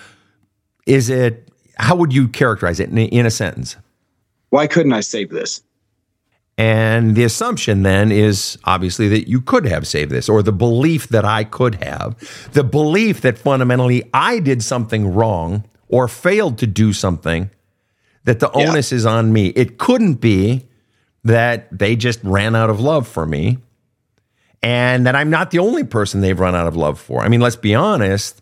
Is 0.86 1.10
it, 1.10 1.45
how 1.76 1.96
would 1.96 2.12
you 2.12 2.28
characterize 2.28 2.80
it 2.80 2.88
in, 2.90 2.98
in 2.98 3.26
a 3.26 3.30
sentence? 3.30 3.76
Why 4.50 4.66
couldn't 4.66 4.92
I 4.92 5.00
save 5.00 5.30
this? 5.30 5.62
And 6.58 7.14
the 7.14 7.24
assumption 7.24 7.82
then 7.82 8.10
is 8.10 8.56
obviously 8.64 9.08
that 9.08 9.28
you 9.28 9.42
could 9.42 9.66
have 9.66 9.86
saved 9.86 10.10
this, 10.10 10.28
or 10.28 10.42
the 10.42 10.52
belief 10.52 11.08
that 11.08 11.24
I 11.24 11.44
could 11.44 11.74
have, 11.84 12.16
the 12.52 12.64
belief 12.64 13.20
that 13.20 13.36
fundamentally 13.36 14.08
I 14.14 14.38
did 14.38 14.62
something 14.62 15.12
wrong 15.12 15.64
or 15.88 16.08
failed 16.08 16.56
to 16.58 16.66
do 16.66 16.94
something, 16.94 17.50
that 18.24 18.40
the 18.40 18.50
Yeah. 18.54 18.70
onus 18.70 18.90
is 18.90 19.04
on 19.04 19.32
me. 19.34 19.48
It 19.48 19.76
couldn't 19.78 20.14
be 20.14 20.66
that 21.24 21.68
they 21.76 21.94
just 21.94 22.20
ran 22.22 22.56
out 22.56 22.70
of 22.70 22.80
love 22.80 23.06
for 23.06 23.26
me. 23.26 23.58
and 24.62 25.06
that 25.06 25.14
I'm 25.14 25.30
not 25.30 25.50
the 25.52 25.58
only 25.60 25.84
person 25.84 26.22
they've 26.22 26.40
run 26.40 26.56
out 26.56 26.66
of 26.66 26.74
love 26.74 26.98
for. 26.98 27.20
I 27.22 27.28
mean, 27.28 27.40
let's 27.40 27.54
be 27.56 27.74
honest. 27.74 28.40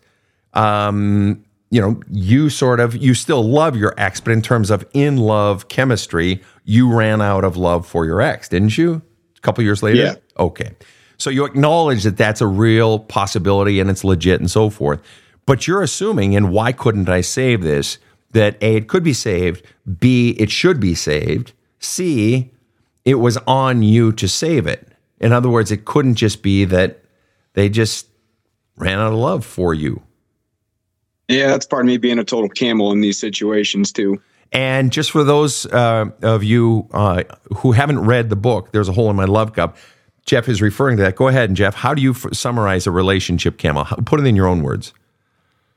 Um, 0.53 1.43
you 1.69 1.81
know, 1.81 2.01
you 2.09 2.49
sort 2.49 2.79
of 2.79 2.95
you 2.95 3.13
still 3.13 3.43
love 3.43 3.75
your 3.75 3.93
ex, 3.97 4.19
but 4.19 4.31
in 4.31 4.41
terms 4.41 4.69
of 4.69 4.85
in 4.93 5.17
love 5.17 5.67
chemistry, 5.67 6.41
you 6.63 6.93
ran 6.93 7.21
out 7.21 7.43
of 7.43 7.57
love 7.57 7.87
for 7.87 8.05
your 8.05 8.21
ex, 8.21 8.49
didn't 8.49 8.77
you? 8.77 9.01
A 9.37 9.41
couple 9.41 9.63
years 9.63 9.83
later. 9.83 10.03
Yeah. 10.03 10.15
Okay. 10.37 10.71
So 11.17 11.29
you 11.29 11.45
acknowledge 11.45 12.03
that 12.03 12.17
that's 12.17 12.41
a 12.41 12.47
real 12.47 12.99
possibility 12.99 13.79
and 13.79 13.89
it's 13.89 14.03
legit 14.03 14.39
and 14.39 14.51
so 14.51 14.69
forth. 14.69 15.01
But 15.45 15.67
you're 15.67 15.81
assuming, 15.81 16.35
and 16.35 16.51
why 16.51 16.71
couldn't 16.71 17.07
I 17.07 17.21
save 17.21 17.61
this? 17.61 17.99
That 18.31 18.57
A, 18.61 18.75
it 18.77 18.87
could 18.87 19.03
be 19.03 19.13
saved. 19.13 19.65
B, 19.99 20.31
it 20.31 20.51
should 20.51 20.79
be 20.79 20.93
saved. 20.93 21.53
C, 21.79 22.51
it 23.05 23.15
was 23.15 23.37
on 23.47 23.81
you 23.81 24.11
to 24.13 24.27
save 24.27 24.67
it. 24.67 24.91
In 25.19 25.31
other 25.31 25.49
words, 25.49 25.71
it 25.71 25.85
couldn't 25.85 26.15
just 26.15 26.41
be 26.41 26.65
that 26.65 26.99
they 27.53 27.69
just 27.69 28.07
ran 28.75 28.99
out 28.99 29.13
of 29.13 29.19
love 29.19 29.45
for 29.45 29.73
you. 29.73 30.01
Yeah, 31.27 31.47
that's 31.47 31.65
part 31.65 31.83
of 31.83 31.87
me 31.87 31.97
being 31.97 32.19
a 32.19 32.23
total 32.23 32.49
camel 32.49 32.91
in 32.91 33.01
these 33.01 33.19
situations 33.19 33.91
too. 33.91 34.21
And 34.51 34.91
just 34.91 35.11
for 35.11 35.23
those 35.23 35.65
uh, 35.65 36.05
of 36.21 36.43
you 36.43 36.87
uh, 36.93 37.23
who 37.57 37.71
haven't 37.71 37.99
read 37.99 38.29
the 38.29 38.35
book, 38.35 38.71
There's 38.71 38.87
a 38.87 38.93
Hole 38.93 39.09
in 39.09 39.15
My 39.15 39.25
Love 39.25 39.53
Cup, 39.53 39.77
Jeff 40.25 40.47
is 40.47 40.61
referring 40.61 40.97
to 40.97 41.03
that. 41.03 41.15
Go 41.15 41.27
ahead, 41.27 41.49
and 41.49 41.57
Jeff, 41.57 41.75
how 41.75 41.93
do 41.93 42.01
you 42.01 42.11
f- 42.11 42.33
summarize 42.33 42.87
a 42.87 42.91
relationship 42.91 43.57
camel? 43.57 43.83
How, 43.83 43.97
put 43.97 44.19
it 44.19 44.25
in 44.25 44.35
your 44.35 44.47
own 44.47 44.63
words. 44.63 44.93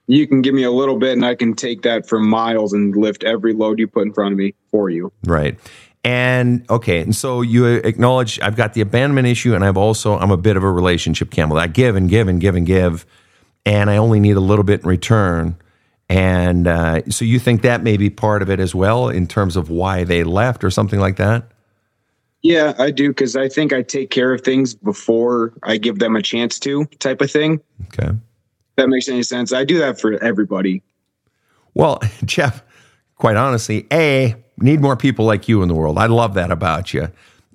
You 0.06 0.26
can 0.26 0.40
give 0.40 0.54
me 0.54 0.62
a 0.62 0.70
little 0.70 0.96
bit 0.98 1.12
and 1.12 1.24
I 1.24 1.34
can 1.34 1.54
take 1.54 1.82
that 1.82 2.08
for 2.08 2.18
miles 2.18 2.72
and 2.72 2.96
lift 2.96 3.24
every 3.24 3.52
load 3.52 3.78
you 3.78 3.86
put 3.86 4.06
in 4.06 4.12
front 4.14 4.32
of 4.32 4.38
me 4.38 4.54
for 4.70 4.88
you. 4.88 5.12
Right. 5.24 5.58
And 6.02 6.64
okay, 6.70 7.02
and 7.02 7.14
so 7.14 7.42
you 7.42 7.66
acknowledge 7.66 8.40
I've 8.40 8.56
got 8.56 8.72
the 8.72 8.80
abandonment 8.80 9.26
issue, 9.26 9.54
and 9.54 9.64
I've 9.64 9.76
also 9.76 10.16
I'm 10.16 10.30
a 10.30 10.36
bit 10.36 10.56
of 10.56 10.62
a 10.62 10.70
relationship 10.70 11.30
camel. 11.30 11.58
I 11.58 11.66
give 11.66 11.96
and 11.96 12.08
give 12.08 12.28
and 12.28 12.40
give 12.40 12.54
and 12.54 12.64
give, 12.64 13.04
and 13.64 13.90
I 13.90 13.96
only 13.96 14.20
need 14.20 14.36
a 14.36 14.40
little 14.40 14.64
bit 14.64 14.82
in 14.82 14.88
return. 14.88 15.56
And 16.08 16.66
uh, 16.66 17.02
so 17.10 17.24
you 17.24 17.38
think 17.38 17.62
that 17.62 17.82
may 17.82 17.96
be 17.96 18.08
part 18.10 18.42
of 18.42 18.48
it 18.48 18.60
as 18.60 18.74
well 18.74 19.08
in 19.08 19.26
terms 19.26 19.56
of 19.56 19.68
why 19.68 20.04
they 20.04 20.24
left 20.24 20.64
or 20.64 20.70
something 20.70 21.00
like 21.00 21.16
that? 21.16 21.50
Yeah, 22.42 22.74
I 22.78 22.90
do 22.90 23.08
because 23.08 23.36
I 23.36 23.48
think 23.48 23.72
I 23.72 23.82
take 23.82 24.10
care 24.10 24.32
of 24.32 24.42
things 24.42 24.74
before 24.74 25.52
I 25.64 25.76
give 25.76 25.98
them 25.98 26.16
a 26.16 26.22
chance 26.22 26.58
to, 26.60 26.86
type 26.98 27.20
of 27.20 27.30
thing. 27.30 27.60
Okay. 27.88 28.12
That 28.76 28.88
makes 28.88 29.08
any 29.08 29.24
sense. 29.24 29.52
I 29.52 29.64
do 29.64 29.78
that 29.78 30.00
for 30.00 30.22
everybody. 30.22 30.82
Well, 31.74 32.00
Jeff, 32.24 32.62
quite 33.16 33.36
honestly, 33.36 33.86
A, 33.92 34.36
need 34.56 34.80
more 34.80 34.96
people 34.96 35.24
like 35.24 35.48
you 35.48 35.62
in 35.62 35.68
the 35.68 35.74
world. 35.74 35.98
I 35.98 36.06
love 36.06 36.34
that 36.34 36.50
about 36.50 36.94
you. 36.94 37.08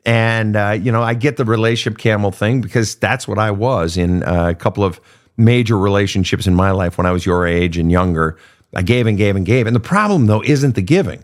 And, 0.06 0.58
uh, 0.58 0.72
you 0.72 0.92
know, 0.92 1.02
I 1.02 1.14
get 1.14 1.38
the 1.38 1.46
relationship 1.46 1.98
camel 1.98 2.32
thing 2.32 2.60
because 2.60 2.96
that's 2.96 3.26
what 3.26 3.40
I 3.40 3.52
was 3.52 3.96
in 3.96 4.24
uh, 4.24 4.50
a 4.50 4.56
couple 4.56 4.84
of 4.84 5.00
major 5.38 5.78
relationships 5.78 6.48
in 6.48 6.56
my 6.56 6.72
life 6.72 6.98
when 6.98 7.06
I 7.06 7.12
was 7.12 7.26
your 7.26 7.48
age 7.48 7.78
and 7.78 7.92
younger. 7.92 8.38
I 8.76 8.82
gave 8.82 9.08
and 9.08 9.18
gave 9.18 9.36
and 9.36 9.46
gave. 9.46 9.68
And 9.68 9.76
the 9.76 9.80
problem, 9.80 10.28
though, 10.28 10.44
isn't 10.44 10.76
the 10.76 10.82
giving. 10.82 11.24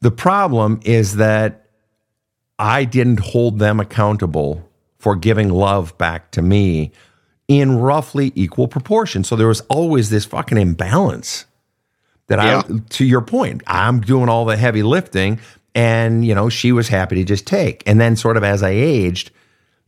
The 0.00 0.10
problem 0.10 0.80
is 0.84 1.16
that 1.16 1.66
I 2.58 2.84
didn't 2.84 3.20
hold 3.20 3.58
them 3.58 3.80
accountable 3.80 4.68
for 4.98 5.16
giving 5.16 5.48
love 5.48 5.96
back 5.98 6.30
to 6.32 6.42
me 6.42 6.92
in 7.48 7.78
roughly 7.78 8.32
equal 8.34 8.68
proportion. 8.68 9.24
So 9.24 9.34
there 9.34 9.48
was 9.48 9.60
always 9.62 10.10
this 10.10 10.24
fucking 10.24 10.58
imbalance 10.58 11.46
that 12.28 12.38
Yeah. 12.38 12.62
I, 12.68 12.78
to 12.90 13.04
your 13.04 13.22
point, 13.22 13.62
I'm 13.66 14.00
doing 14.00 14.28
all 14.28 14.44
the 14.44 14.56
heavy 14.56 14.82
lifting 14.82 15.40
and, 15.74 16.24
you 16.24 16.34
know, 16.34 16.48
she 16.48 16.72
was 16.72 16.88
happy 16.88 17.16
to 17.16 17.24
just 17.24 17.46
take. 17.46 17.82
And 17.86 18.00
then 18.00 18.14
sort 18.14 18.36
of 18.36 18.44
as 18.44 18.62
I 18.62 18.70
aged, 18.70 19.30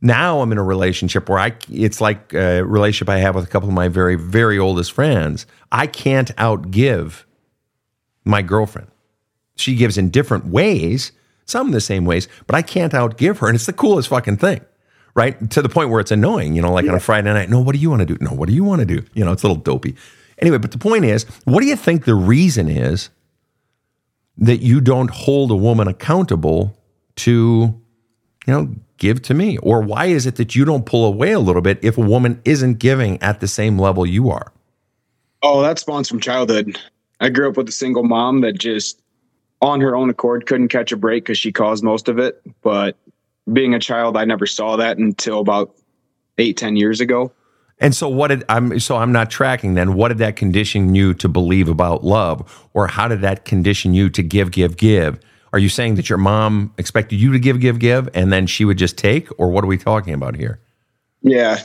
now 0.03 0.41
I'm 0.41 0.51
in 0.51 0.59
a 0.59 0.63
relationship 0.63 1.29
where 1.29 1.39
I, 1.39 1.55
it's 1.71 2.01
like 2.01 2.35
a 2.35 2.63
relationship 2.63 3.09
I 3.09 3.19
have 3.19 3.37
with 3.37 3.45
a 3.45 3.47
couple 3.47 3.69
of 3.69 3.75
my 3.75 3.89
very, 3.89 4.17
very 4.17 4.59
oldest 4.59 4.93
friends. 4.93 5.47
I 5.71 5.87
can't 5.87 6.35
outgive 6.37 7.23
my 8.25 8.43
girlfriend. 8.43 8.89
She 9.55 9.77
gives 9.77 9.97
in 9.97 10.11
different 10.11 10.47
ways, 10.47 11.13
some 11.47 11.71
the 11.71 11.81
same 11.81 12.05
ways, 12.05 12.27
but 12.47 12.57
I 12.57 12.63
can't 12.63 12.93
outgive 12.93 13.39
her. 13.39 13.47
And 13.47 13.55
it's 13.55 13.67
the 13.67 13.73
coolest 13.73 14.09
fucking 14.09 14.39
thing, 14.39 14.61
right? 15.15 15.51
To 15.51 15.63
the 15.63 15.69
point 15.69 15.91
where 15.91 16.01
it's 16.01 16.11
annoying, 16.11 16.57
you 16.57 16.63
know, 16.63 16.73
like 16.73 16.89
on 16.89 16.95
a 16.95 17.01
Friday 17.01 17.33
night, 17.33 17.49
no, 17.49 17.61
what 17.61 17.73
do 17.73 17.81
you 17.81 17.89
want 17.89 18.01
to 18.01 18.07
do? 18.07 18.17
No, 18.21 18.33
what 18.33 18.49
do 18.49 18.55
you 18.55 18.65
want 18.65 18.81
to 18.81 18.87
do? 18.87 19.05
You 19.15 19.25
know, 19.25 19.33
it's 19.33 19.45
a 19.45 19.47
little 19.47 19.63
dopey. 19.63 19.95
Anyway, 20.39 20.59
but 20.59 20.73
the 20.73 20.79
point 20.79 21.05
is, 21.05 21.25
what 21.45 21.61
do 21.61 21.67
you 21.67 21.77
think 21.77 22.05
the 22.05 22.17
reason 22.17 22.69
is 22.69 23.11
that 24.37 24.59
you 24.59 24.81
don't 24.81 25.11
hold 25.11 25.53
a 25.53 25.57
woman 25.57 25.87
accountable 25.87 26.77
to, 27.17 27.81
you 28.47 28.53
know, 28.53 28.75
give 28.99 29.23
to 29.23 29.35
me? 29.35 29.59
Or 29.59 29.81
why 29.81 30.07
is 30.07 30.27
it 30.27 30.37
that 30.37 30.55
you 30.55 30.65
don't 30.65 30.87
pull 30.87 31.05
away 31.05 31.33
a 31.33 31.41
little 31.41 31.63
bit 31.63 31.79
if 31.83 31.99
a 31.99 32.03
woman 32.03 32.41
isn't 32.45 32.79
giving 32.79 33.21
at 33.23 33.41
the 33.41 33.49
same 33.49 33.79
level 33.79 34.07
you 34.07 34.31
are? 34.31 34.53
Oh, 35.43 35.63
that 35.63 35.79
spawns 35.79 36.09
from 36.09 36.21
childhood. 36.21 36.79
I 37.21 37.29
grew 37.29 37.49
up 37.49 37.57
with 37.57 37.69
a 37.69 37.73
single 37.73 38.05
mom 38.05 38.41
that 38.41 38.59
just, 38.59 39.01
on 39.61 39.81
her 39.81 39.95
own 39.95 40.11
accord, 40.11 40.47
couldn't 40.47 40.69
catch 40.69 40.93
a 40.93 40.97
break 40.97 41.25
because 41.25 41.39
she 41.39 41.53
caused 41.53 41.85
most 41.85 42.09
of 42.09 42.19
it. 42.19 42.41
But 42.63 42.97
being 43.53 43.75
a 43.75 43.79
child, 43.79 44.17
I 44.17 44.25
never 44.25 44.47
saw 44.47 44.77
that 44.77 44.99
until 44.99 45.41
about 45.41 45.75
eight, 46.39 46.57
ten 46.57 46.77
years 46.77 47.01
ago. 47.01 47.33
And 47.79 47.95
so 47.95 48.09
what 48.09 48.29
did 48.29 48.45
I'm 48.49 48.79
so 48.79 48.97
I'm 48.97 49.11
not 49.11 49.29
tracking 49.29 49.75
then 49.75 49.95
what 49.95 50.09
did 50.09 50.19
that 50.19 50.37
condition 50.37 50.95
you 50.95 51.15
to 51.15 51.29
believe 51.29 51.69
about 51.69 52.05
love 52.05 52.69
or 52.75 52.87
how 52.87 53.09
did 53.09 53.23
that 53.23 53.45
condition 53.45 53.93
you 53.93 54.09
to 54.11 54.23
give 54.23 54.53
give 54.53 54.77
give? 54.77 55.19
Are 55.53 55.59
you 55.59 55.69
saying 55.69 55.97
that 55.97 56.09
your 56.09 56.19
mom 56.19 56.73
expected 56.79 57.17
you 57.17 57.33
to 57.33 57.39
give 57.39 57.61
give 57.61 57.79
give 57.79 58.09
and 58.15 58.33
then 58.33 58.47
she 58.47 58.65
would 58.65 58.79
just 58.79 58.97
take 58.97 59.29
or 59.39 59.51
what 59.51 59.65
are 59.65 59.67
we 59.67 59.77
talking 59.77 60.15
about 60.15 60.35
here? 60.35 60.59
Yeah, 61.23 61.61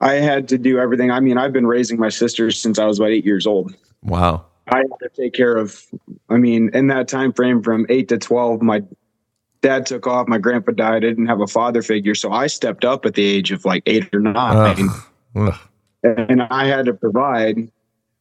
I 0.00 0.14
had 0.14 0.48
to 0.48 0.58
do 0.58 0.78
everything. 0.78 1.10
I 1.10 1.20
mean, 1.20 1.38
I've 1.38 1.52
been 1.52 1.66
raising 1.66 1.98
my 1.98 2.08
sisters 2.08 2.58
since 2.58 2.78
I 2.78 2.86
was 2.86 2.98
about 2.98 3.10
eight 3.10 3.24
years 3.24 3.46
old. 3.46 3.74
Wow. 4.02 4.46
I 4.68 4.78
had 4.78 4.86
to 5.02 5.08
take 5.14 5.32
care 5.32 5.56
of. 5.56 5.82
I 6.28 6.36
mean, 6.36 6.70
in 6.72 6.86
that 6.86 7.08
time 7.08 7.32
frame 7.32 7.62
from 7.62 7.84
eight 7.88 8.08
to 8.08 8.18
twelve, 8.18 8.62
my 8.62 8.82
dad 9.60 9.86
took 9.86 10.06
off. 10.06 10.28
My 10.28 10.38
grandpa 10.38 10.72
died. 10.72 10.96
I 10.96 11.00
didn't 11.00 11.26
have 11.26 11.40
a 11.40 11.46
father 11.46 11.82
figure, 11.82 12.14
so 12.14 12.32
I 12.32 12.46
stepped 12.46 12.84
up 12.84 13.04
at 13.04 13.14
the 13.14 13.24
age 13.24 13.50
of 13.50 13.64
like 13.64 13.82
eight 13.86 14.08
or 14.14 14.20
nine, 14.20 14.88
Ugh. 15.34 15.58
and 16.04 16.42
I 16.42 16.66
had 16.66 16.86
to 16.86 16.94
provide. 16.94 17.70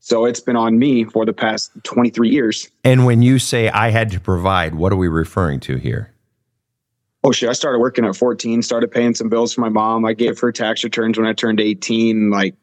So 0.02 0.26
it's 0.26 0.40
been 0.40 0.56
on 0.56 0.78
me 0.80 1.06
for 1.06 1.26
the 1.26 1.34
past 1.34 1.72
twenty 1.84 2.10
three 2.10 2.30
years. 2.30 2.70
And 2.84 3.06
when 3.06 3.22
you 3.22 3.40
say 3.40 3.70
I 3.70 3.92
had 3.92 4.12
to 4.12 4.20
provide, 4.20 4.76
what 4.76 4.92
are 4.92 4.98
we 4.98 5.08
referring 5.08 5.60
to 5.62 5.78
here? 5.78 6.12
Oh 7.24 7.32
shit! 7.32 7.50
I 7.50 7.54
started 7.54 7.80
working 7.80 8.04
at 8.04 8.16
fourteen. 8.16 8.62
Started 8.62 8.92
paying 8.92 9.14
some 9.14 9.30
bills 9.30 9.54
for 9.54 9.62
my 9.62 9.70
mom. 9.70 10.04
I 10.06 10.14
gave 10.14 10.40
her 10.40 10.52
tax 10.52 10.84
returns 10.84 11.18
when 11.18 11.28
I 11.28 11.34
turned 11.34 11.60
eighteen. 11.60 12.32
Like 12.32 12.56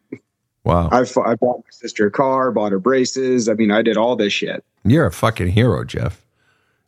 Wow. 0.68 0.90
I, 0.92 1.00
I 1.00 1.34
bought 1.36 1.58
my 1.58 1.70
sister 1.70 2.08
a 2.08 2.10
car, 2.10 2.52
bought 2.52 2.72
her 2.72 2.78
braces. 2.78 3.48
I 3.48 3.54
mean, 3.54 3.70
I 3.70 3.80
did 3.80 3.96
all 3.96 4.16
this 4.16 4.34
shit. 4.34 4.62
You're 4.84 5.06
a 5.06 5.12
fucking 5.12 5.48
hero, 5.48 5.82
Jeff. 5.82 6.26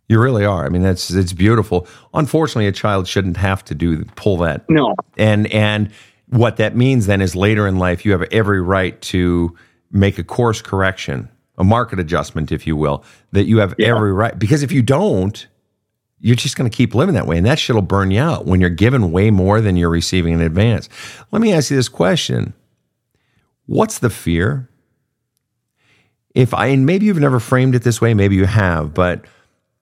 You 0.07 0.21
really 0.21 0.45
are. 0.45 0.67
I 0.67 0.69
mean, 0.69 0.83
that's 0.83 1.11
it's 1.11 1.33
beautiful. 1.33 1.87
Unfortunately, 2.13 2.67
a 2.67 2.73
child 2.73 3.09
shouldn't 3.09 3.39
have 3.39 3.65
to 3.67 3.75
do 3.75 4.05
pull 4.17 4.37
that 4.39 4.69
No, 4.69 4.97
and 5.17 5.47
and 5.53 5.91
what 6.27 6.57
that 6.59 6.77
means 6.77 7.07
then 7.07 7.21
is 7.21 7.35
later 7.35 7.67
in 7.67 7.77
life 7.77 8.05
you 8.05 8.13
have 8.13 8.23
every 8.33 8.61
right 8.61 9.01
to 9.03 9.57
make 9.91 10.19
a 10.19 10.25
course 10.25 10.63
correction 10.63 11.29
a 11.59 11.65
market 11.65 11.99
adjustment 12.01 12.51
if 12.51 12.67
you 12.67 12.75
will 12.75 13.05
that 13.33 13.45
you 13.45 13.59
have 13.59 13.75
Yeah. 13.79 13.89
every 13.89 14.13
right. 14.13 14.39
Because 14.39 14.63
if 14.63 14.73
you 14.73 14.83
don't 14.83 15.47
you're 16.23 16.37
just 16.37 16.55
going 16.57 16.71
to 16.71 16.75
keep 16.77 16.95
living 16.95 17.15
that 17.15 17.27
way 17.27 17.37
and 17.39 17.47
that 17.47 17.59
shit 17.59 17.75
will 17.75 17.83
burn 17.83 18.11
you 18.11 18.21
out 18.21 18.45
when 18.47 18.61
you're 18.61 18.69
given 18.71 19.11
way 19.11 19.31
more 19.31 19.61
than 19.63 19.75
you're 19.77 19.89
receiving 19.89 20.35
in 20.35 20.41
advance. 20.43 20.89
Let 21.33 21.41
me 21.41 21.53
ask 21.53 21.71
you 21.71 21.77
this 21.79 21.89
question. 21.89 22.53
What's 23.67 23.99
the 24.01 24.11
fear? 24.11 24.69
If 26.35 26.55
i 26.55 26.67
and 26.67 26.87
maybe 26.87 27.07
you've 27.07 27.19
never 27.19 27.41
framed 27.41 27.75
it 27.75 27.83
this 27.83 28.01
way 28.01 28.15
maybe 28.15 28.37
you 28.37 28.47
have 28.47 28.95
but 28.95 29.25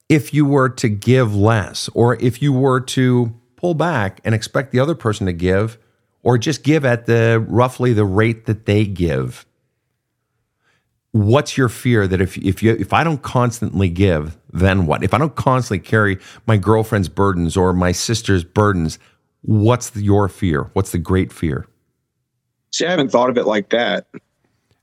if 0.09 0.33
you 0.33 0.47
were 0.47 0.71
to 0.71 0.89
give 0.89 1.35
less 1.37 1.89
or 1.93 2.17
if 2.23 2.41
you 2.41 2.53
were 2.53 2.81
to 2.81 3.35
pull 3.57 3.75
back 3.75 4.21
and 4.25 4.35
expect 4.35 4.73
the 4.73 4.81
other 4.81 4.95
person 4.95 5.27
to 5.27 5.33
give 5.33 5.77
or 6.23 6.39
just 6.39 6.63
give 6.63 6.85
at 6.87 7.05
the 7.07 7.45
roughly 7.49 7.93
the 7.93 8.05
rate 8.07 8.47
that 8.47 8.65
they 8.65 8.87
give 8.87 9.45
what's 11.27 11.57
your 11.57 11.69
fear 11.69 12.07
that 12.07 12.21
if 12.21 12.37
if 12.39 12.63
you 12.63 12.73
if 12.73 12.93
I 12.93 13.05
don't 13.05 13.23
constantly 13.23 13.89
give 13.89 14.37
then 14.53 14.87
what 14.87 15.03
if 15.03 15.13
I 15.15 15.19
don't 15.19 15.35
constantly 15.35 15.85
carry 15.85 16.19
my 16.47 16.57
girlfriend's 16.57 17.09
burdens 17.09 17.57
or 17.57 17.73
my 17.73 17.93
sister's 17.93 18.45
burdens 18.45 18.99
what's 19.43 19.91
the, 19.91 20.03
your 20.03 20.29
fear 20.29 20.71
what's 20.73 20.93
the 20.93 20.99
great 20.99 21.33
fear 21.33 21.67
see, 22.73 22.87
I 22.87 22.91
haven't 22.91 23.11
thought 23.11 23.31
of 23.31 23.39
it 23.39 23.47
like 23.47 23.71
that. 23.71 24.07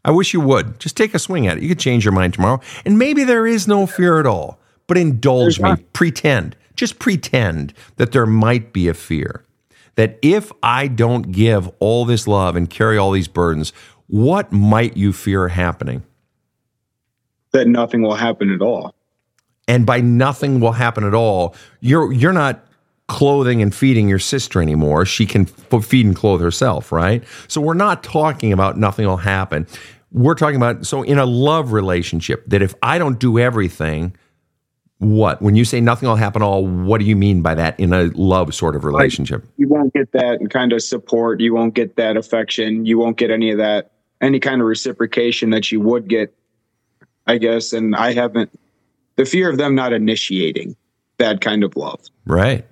I 0.03 0.11
wish 0.11 0.33
you 0.33 0.41
would. 0.41 0.79
Just 0.79 0.95
take 0.95 1.13
a 1.15 1.19
swing 1.19 1.47
at 1.47 1.57
it. 1.57 1.63
You 1.63 1.69
could 1.69 1.79
change 1.79 2.05
your 2.05 2.11
mind 2.11 2.35
tomorrow. 2.35 2.61
And 2.85 2.99
maybe 2.99 3.23
there 3.23 3.47
is 3.47 3.67
no 3.67 3.87
fear 3.87 4.19
at 4.19 4.27
all. 4.27 4.59
But 4.87 4.97
indulge 4.97 5.57
There's 5.57 5.59
me. 5.59 5.69
not. 5.69 5.93
Pretend. 5.93 6.55
Just 6.75 6.99
pretend 6.99 7.73
that 7.95 8.11
there 8.11 8.27
might 8.27 8.71
be 8.71 8.87
a 8.87 8.93
fear. 8.93 9.43
That 9.95 10.19
if 10.21 10.51
I 10.61 10.87
don't 10.87 11.31
give 11.31 11.69
all 11.79 12.05
this 12.05 12.27
love 12.27 12.55
and 12.55 12.69
carry 12.69 12.97
all 12.97 13.11
these 13.11 13.27
burdens, 13.27 13.73
what 14.07 14.51
might 14.51 14.95
you 14.95 15.11
fear 15.11 15.47
happening? 15.47 16.03
That 17.55 17.69
nothing 17.69 18.01
will 18.01 18.15
happen 18.15 18.51
at 18.51 18.61
all. 18.61 18.93
And 19.65 19.85
by 19.85 20.01
nothing 20.01 20.59
will 20.59 20.73
happen 20.73 21.05
at 21.05 21.13
all, 21.13 21.55
you're 21.79 22.11
you're 22.11 22.33
not 22.33 22.65
clothing 23.07 23.61
and 23.61 23.73
feeding 23.73 24.09
your 24.09 24.19
sister 24.19 24.61
anymore. 24.61 25.05
She 25.05 25.25
can 25.25 25.47
f- 25.71 25.85
feed 25.85 26.05
and 26.05 26.15
clothe 26.15 26.41
herself, 26.41 26.91
right? 26.91 27.23
So 27.47 27.61
we're 27.61 27.73
not 27.73 28.03
talking 28.03 28.51
about 28.51 28.77
nothing 28.77 29.05
will 29.07 29.17
happen. 29.17 29.67
We're 30.11 30.35
talking 30.35 30.57
about 30.57 30.85
so 30.85 31.01
in 31.01 31.17
a 31.17 31.25
love 31.25 31.71
relationship 31.71 32.43
that 32.47 32.61
if 32.61 32.75
I 32.83 32.97
don't 32.97 33.19
do 33.19 33.39
everything, 33.39 34.15
what? 34.97 35.41
When 35.41 35.55
you 35.55 35.63
say 35.63 35.79
nothing 35.79 36.09
will 36.09 36.15
happen 36.17 36.41
all, 36.41 36.65
what 36.65 36.99
do 36.99 37.05
you 37.05 37.15
mean 37.15 37.41
by 37.41 37.55
that 37.55 37.79
in 37.79 37.93
a 37.93 38.05
love 38.15 38.53
sort 38.53 38.75
of 38.75 38.83
relationship? 38.83 39.43
Like, 39.43 39.51
you 39.57 39.67
won't 39.69 39.93
get 39.93 40.11
that 40.11 40.47
kind 40.49 40.73
of 40.73 40.81
support. 40.81 41.39
You 41.39 41.53
won't 41.53 41.73
get 41.73 41.95
that 41.95 42.17
affection. 42.17 42.85
You 42.85 42.97
won't 42.97 43.17
get 43.17 43.31
any 43.31 43.51
of 43.51 43.59
that, 43.59 43.91
any 44.21 44.39
kind 44.39 44.61
of 44.61 44.67
reciprocation 44.67 45.51
that 45.51 45.71
you 45.71 45.79
would 45.79 46.09
get, 46.09 46.33
I 47.27 47.37
guess. 47.37 47.73
And 47.73 47.95
I 47.95 48.13
haven't, 48.13 48.51
the 49.15 49.25
fear 49.25 49.49
of 49.49 49.57
them 49.57 49.75
not 49.75 49.93
initiating 49.93 50.75
that 51.17 51.41
kind 51.41 51.63
of 51.63 51.75
love. 51.75 52.01
Right. 52.25 52.65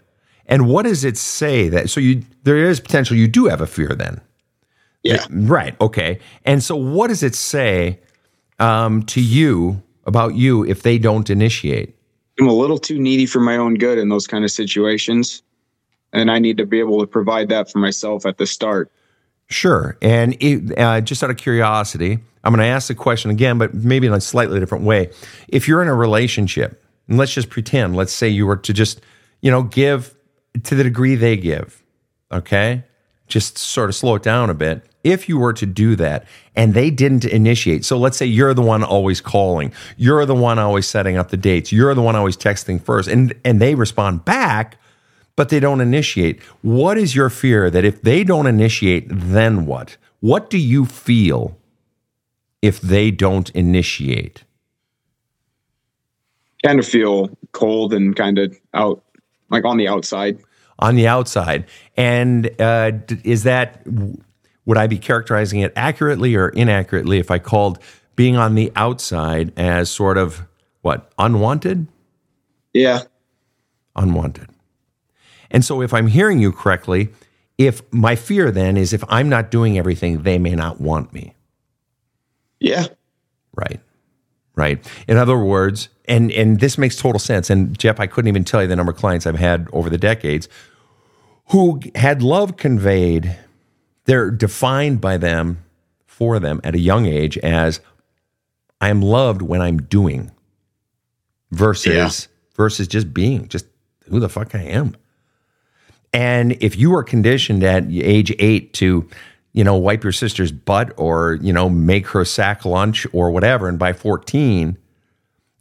And 0.45 0.67
what 0.67 0.83
does 0.83 1.05
it 1.05 1.17
say 1.17 1.69
that, 1.69 1.89
so 1.89 1.99
you, 1.99 2.23
there 2.43 2.57
is 2.57 2.79
potential 2.79 3.15
you 3.15 3.27
do 3.27 3.45
have 3.45 3.61
a 3.61 3.67
fear 3.67 3.89
then? 3.89 4.19
Yeah. 5.03 5.25
Right. 5.29 5.79
Okay. 5.81 6.19
And 6.45 6.61
so 6.63 6.75
what 6.75 7.07
does 7.07 7.23
it 7.23 7.35
say 7.35 7.99
um, 8.59 9.03
to 9.03 9.21
you 9.21 9.81
about 10.05 10.35
you 10.35 10.65
if 10.65 10.83
they 10.83 10.97
don't 10.97 11.29
initiate? 11.29 11.95
I'm 12.39 12.47
a 12.47 12.53
little 12.53 12.77
too 12.77 12.99
needy 12.99 13.25
for 13.25 13.39
my 13.39 13.57
own 13.57 13.75
good 13.75 13.97
in 13.97 14.09
those 14.09 14.27
kind 14.27 14.43
of 14.43 14.51
situations. 14.51 15.41
And 16.11 16.29
I 16.29 16.39
need 16.39 16.57
to 16.57 16.65
be 16.65 16.79
able 16.79 16.99
to 16.99 17.07
provide 17.07 17.49
that 17.49 17.71
for 17.71 17.79
myself 17.79 18.25
at 18.25 18.37
the 18.37 18.45
start. 18.45 18.91
Sure. 19.49 19.97
And 20.01 20.35
it, 20.41 20.77
uh, 20.77 21.01
just 21.01 21.23
out 21.23 21.29
of 21.29 21.37
curiosity, 21.37 22.19
I'm 22.43 22.53
going 22.53 22.65
to 22.65 22.71
ask 22.71 22.87
the 22.87 22.95
question 22.95 23.31
again, 23.31 23.57
but 23.57 23.73
maybe 23.73 24.07
in 24.07 24.13
a 24.13 24.21
slightly 24.21 24.59
different 24.59 24.83
way. 24.83 25.09
If 25.47 25.67
you're 25.67 25.81
in 25.81 25.87
a 25.87 25.95
relationship, 25.95 26.83
and 27.07 27.17
let's 27.17 27.33
just 27.33 27.49
pretend, 27.49 27.95
let's 27.95 28.13
say 28.13 28.27
you 28.27 28.45
were 28.45 28.57
to 28.57 28.73
just, 28.73 29.01
you 29.41 29.51
know, 29.51 29.63
give 29.63 30.15
to 30.63 30.75
the 30.75 30.83
degree 30.83 31.15
they 31.15 31.37
give, 31.37 31.83
okay? 32.31 32.83
Just 33.27 33.57
sort 33.57 33.89
of 33.89 33.95
slow 33.95 34.15
it 34.15 34.23
down 34.23 34.49
a 34.49 34.53
bit 34.53 34.85
if 35.03 35.27
you 35.27 35.37
were 35.37 35.53
to 35.53 35.65
do 35.65 35.95
that 35.97 36.25
and 36.55 36.73
they 36.73 36.89
didn't 36.89 37.25
initiate, 37.25 37.83
so 37.85 37.97
let's 37.97 38.17
say 38.17 38.25
you're 38.25 38.53
the 38.53 38.61
one 38.61 38.83
always 38.83 39.21
calling, 39.21 39.73
you're 39.97 40.25
the 40.25 40.35
one 40.35 40.59
always 40.59 40.87
setting 40.87 41.17
up 41.17 41.29
the 41.29 41.37
dates, 41.37 41.71
you're 41.71 41.93
the 41.93 42.01
one 42.01 42.15
always 42.15 42.37
texting 42.37 42.81
first, 42.81 43.09
and, 43.09 43.33
and 43.43 43.61
they 43.61 43.75
respond 43.75 44.23
back, 44.23 44.77
but 45.35 45.49
they 45.49 45.59
don't 45.59 45.81
initiate. 45.81 46.41
What 46.61 46.97
is 46.97 47.15
your 47.15 47.29
fear 47.29 47.69
that 47.69 47.83
if 47.83 48.01
they 48.01 48.23
don't 48.23 48.47
initiate, 48.47 49.07
then 49.09 49.65
what? 49.65 49.97
What 50.19 50.49
do 50.49 50.57
you 50.57 50.85
feel 50.85 51.57
if 52.63 52.79
they 52.79 53.11
don't 53.11 53.49
initiate? 53.49 54.45
Kind 56.65 56.79
of 56.79 56.87
feel 56.87 57.29
cold 57.51 57.93
and 57.93 58.15
kind 58.15 58.39
of 58.39 58.57
out, 58.73 59.03
like 59.49 59.65
on 59.65 59.75
the 59.75 59.89
outside. 59.89 60.39
On 60.79 60.95
the 60.95 61.05
outside. 61.05 61.65
And 61.97 62.49
uh, 62.59 62.93
is 63.25 63.43
that 63.43 63.85
would 64.65 64.77
I 64.77 64.87
be 64.87 64.97
characterizing 64.97 65.59
it 65.59 65.73
accurately 65.75 66.35
or 66.35 66.49
inaccurately 66.49 67.19
if 67.19 67.29
I 67.29 67.37
called 67.37 67.79
being 68.15 68.37
on 68.37 68.55
the 68.55 68.71
outside 68.77 69.51
as 69.59 69.91
sort 69.91 70.17
of 70.17 70.43
what 70.81 71.11
unwanted? 71.19 71.87
Yeah, 72.73 73.01
unwanted. 73.93 74.47
And 75.51 75.65
so, 75.65 75.81
if 75.81 75.93
I'm 75.93 76.07
hearing 76.07 76.39
you 76.39 76.53
correctly, 76.53 77.09
if 77.57 77.81
my 77.91 78.15
fear 78.15 78.51
then 78.51 78.77
is 78.77 78.93
if 78.93 79.03
I'm 79.09 79.27
not 79.27 79.51
doing 79.51 79.77
everything, 79.77 80.23
they 80.23 80.37
may 80.37 80.55
not 80.55 80.79
want 80.79 81.13
me. 81.13 81.35
Yeah. 82.63 82.87
Right. 83.53 83.79
Right. 84.55 84.83
In 85.07 85.17
other 85.17 85.37
words, 85.37 85.89
and 86.05 86.31
and 86.31 86.59
this 86.59 86.77
makes 86.77 86.95
total 86.95 87.19
sense. 87.19 87.49
And 87.49 87.77
Jeff, 87.77 87.99
I 87.99 88.07
couldn't 88.07 88.29
even 88.29 88.43
tell 88.43 88.61
you 88.61 88.67
the 88.67 88.75
number 88.75 88.91
of 88.91 88.97
clients 88.97 89.27
I've 89.27 89.35
had 89.35 89.67
over 89.73 89.89
the 89.89 89.97
decades 89.97 90.47
who 91.49 91.81
had 91.95 92.23
love 92.23 92.57
conveyed 92.57 93.37
they're 94.05 94.31
defined 94.31 95.01
by 95.01 95.17
them 95.17 95.63
for 96.05 96.39
them 96.39 96.61
at 96.63 96.75
a 96.75 96.79
young 96.79 97.05
age 97.05 97.37
as 97.39 97.79
I'm 98.81 99.01
loved 99.01 99.41
when 99.41 99.61
I'm 99.61 99.77
doing 99.77 100.31
versus 101.51 101.93
yeah. 101.93 102.55
versus 102.55 102.87
just 102.87 103.13
being 103.13 103.47
just 103.47 103.65
who 104.09 104.19
the 104.19 104.29
fuck 104.29 104.55
I 104.55 104.63
am. 104.63 104.95
And 106.11 106.51
if 106.61 106.77
you 106.77 106.93
are 106.95 107.03
conditioned 107.03 107.63
at 107.63 107.85
age 107.89 108.35
8 108.37 108.73
to 108.73 109.09
you 109.53 109.63
know 109.63 109.75
wipe 109.75 110.03
your 110.03 110.11
sister's 110.11 110.51
butt 110.51 110.93
or 110.97 111.35
you 111.41 111.53
know 111.53 111.69
make 111.69 112.07
her 112.07 112.25
sack 112.25 112.65
lunch 112.65 113.07
or 113.13 113.31
whatever. 113.31 113.67
And 113.67 113.79
by 113.79 113.93
14 113.93 114.77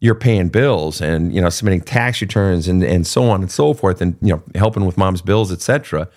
you're 0.01 0.17
paying 0.17 0.49
bills 0.49 1.01
and 1.01 1.33
you 1.33 1.41
know 1.41 1.49
submitting 1.49 1.81
tax 1.81 2.21
returns 2.21 2.67
and 2.67 2.83
and 2.83 3.07
so 3.07 3.31
on 3.31 3.41
and 3.41 3.51
so 3.51 3.73
forth 3.73 4.01
and 4.01 4.17
you 4.21 4.33
know 4.33 4.43
helping 4.57 4.85
with 4.85 4.99
mom's 4.99 5.23
bills 5.23 5.53
etc 5.53 6.09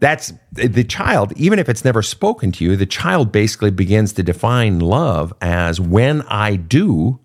that's 0.00 0.32
the 0.52 0.84
child, 0.84 1.32
even 1.36 1.58
if 1.58 1.68
it's 1.68 1.84
never 1.84 2.02
spoken 2.02 2.52
to 2.52 2.64
you, 2.64 2.76
the 2.76 2.86
child 2.86 3.32
basically 3.32 3.72
begins 3.72 4.12
to 4.14 4.22
define 4.22 4.78
love 4.78 5.32
as 5.40 5.80
when 5.80 6.22
I 6.22 6.54
do 6.56 7.18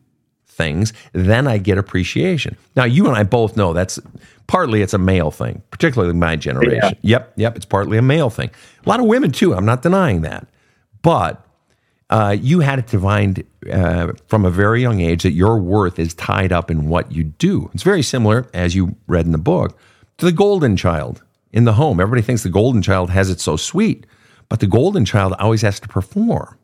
things, 0.53 0.93
then 1.13 1.47
I 1.47 1.57
get 1.57 1.77
appreciation. 1.77 2.55
Now, 2.75 2.85
you 2.85 3.07
and 3.07 3.15
I 3.15 3.23
both 3.23 3.57
know 3.57 3.73
that's 3.73 3.99
partly 4.47 4.81
it's 4.81 4.93
a 4.93 4.97
male 4.97 5.31
thing, 5.31 5.61
particularly 5.71 6.13
my 6.13 6.35
generation. 6.35 6.97
Yeah. 7.01 7.17
Yep, 7.17 7.33
yep, 7.35 7.55
it's 7.55 7.65
partly 7.65 7.97
a 7.97 8.01
male 8.01 8.29
thing. 8.29 8.49
A 8.85 8.89
lot 8.89 8.99
of 8.99 9.05
women 9.05 9.31
too. 9.31 9.53
I'm 9.53 9.65
not 9.65 9.81
denying 9.81 10.21
that, 10.21 10.47
but 11.01 11.45
uh, 12.09 12.35
you 12.39 12.59
had 12.59 12.79
it 12.79 12.87
defined 12.87 13.43
uh, 13.71 14.13
from 14.27 14.45
a 14.45 14.51
very 14.51 14.81
young 14.81 14.99
age 14.99 15.23
that 15.23 15.31
your 15.31 15.57
worth 15.57 15.97
is 15.97 16.13
tied 16.13 16.51
up 16.51 16.69
in 16.69 16.87
what 16.87 17.11
you 17.11 17.23
do. 17.23 17.69
It's 17.73 17.83
very 17.83 18.03
similar, 18.03 18.47
as 18.53 18.75
you 18.75 18.95
read 19.07 19.25
in 19.25 19.31
the 19.31 19.37
book, 19.37 19.77
to 20.17 20.25
the 20.25 20.31
golden 20.31 20.77
child 20.77 21.23
in 21.51 21.65
the 21.65 21.73
home. 21.73 21.99
Everybody 21.99 22.21
thinks 22.21 22.43
the 22.43 22.49
golden 22.49 22.81
child 22.81 23.09
has 23.09 23.29
it 23.29 23.39
so 23.39 23.55
sweet, 23.55 24.05
but 24.49 24.59
the 24.59 24.67
golden 24.67 25.05
child 25.05 25.33
always 25.39 25.61
has 25.61 25.79
to 25.79 25.87
perform. 25.87 26.57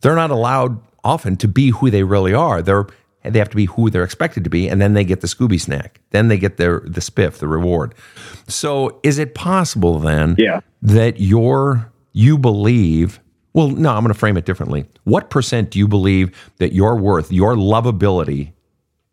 They're 0.00 0.16
not 0.16 0.30
allowed 0.30 0.80
often 1.04 1.36
to 1.38 1.48
be 1.48 1.70
who 1.70 1.90
they 1.90 2.02
really 2.02 2.34
are. 2.34 2.60
They're 2.60 2.86
they 3.24 3.38
have 3.38 3.48
to 3.50 3.56
be 3.56 3.66
who 3.66 3.90
they're 3.90 4.04
expected 4.04 4.44
to 4.44 4.50
be, 4.50 4.68
and 4.68 4.80
then 4.80 4.94
they 4.94 5.04
get 5.04 5.20
the 5.20 5.26
Scooby 5.26 5.60
snack. 5.60 6.00
Then 6.10 6.28
they 6.28 6.38
get 6.38 6.56
their 6.56 6.80
the 6.80 7.00
spiff, 7.00 7.38
the 7.38 7.48
reward. 7.48 7.94
So, 8.48 9.00
is 9.02 9.18
it 9.18 9.34
possible 9.34 9.98
then 9.98 10.34
yeah. 10.38 10.60
that 10.82 11.20
your 11.20 11.92
you 12.12 12.38
believe? 12.38 13.20
Well, 13.54 13.68
no, 13.68 13.90
I'm 13.90 14.02
going 14.02 14.12
to 14.12 14.18
frame 14.18 14.36
it 14.36 14.46
differently. 14.46 14.86
What 15.04 15.30
percent 15.30 15.70
do 15.70 15.78
you 15.78 15.86
believe 15.86 16.34
that 16.58 16.72
your 16.72 16.96
worth, 16.96 17.30
your 17.30 17.54
lovability, 17.54 18.52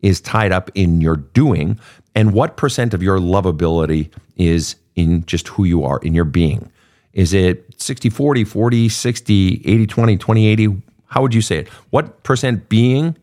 is 0.00 0.20
tied 0.20 0.50
up 0.50 0.70
in 0.74 1.00
your 1.00 1.16
doing, 1.16 1.78
and 2.14 2.32
what 2.32 2.56
percent 2.56 2.94
of 2.94 3.02
your 3.02 3.18
lovability 3.18 4.10
is 4.36 4.76
in 4.96 5.24
just 5.26 5.48
who 5.48 5.64
you 5.64 5.84
are, 5.84 5.98
in 5.98 6.14
your 6.14 6.24
being? 6.24 6.70
Is 7.12 7.32
it 7.32 7.66
60 7.80 8.08
40, 8.10 8.44
40, 8.44 8.88
60, 8.88 9.62
80 9.64 9.86
20, 9.86 10.16
20 10.16 10.46
80? 10.46 10.82
How 11.06 11.22
would 11.22 11.34
you 11.34 11.42
say 11.42 11.58
it? 11.58 11.68
What 11.90 12.22
percent 12.22 12.68
being 12.68 13.16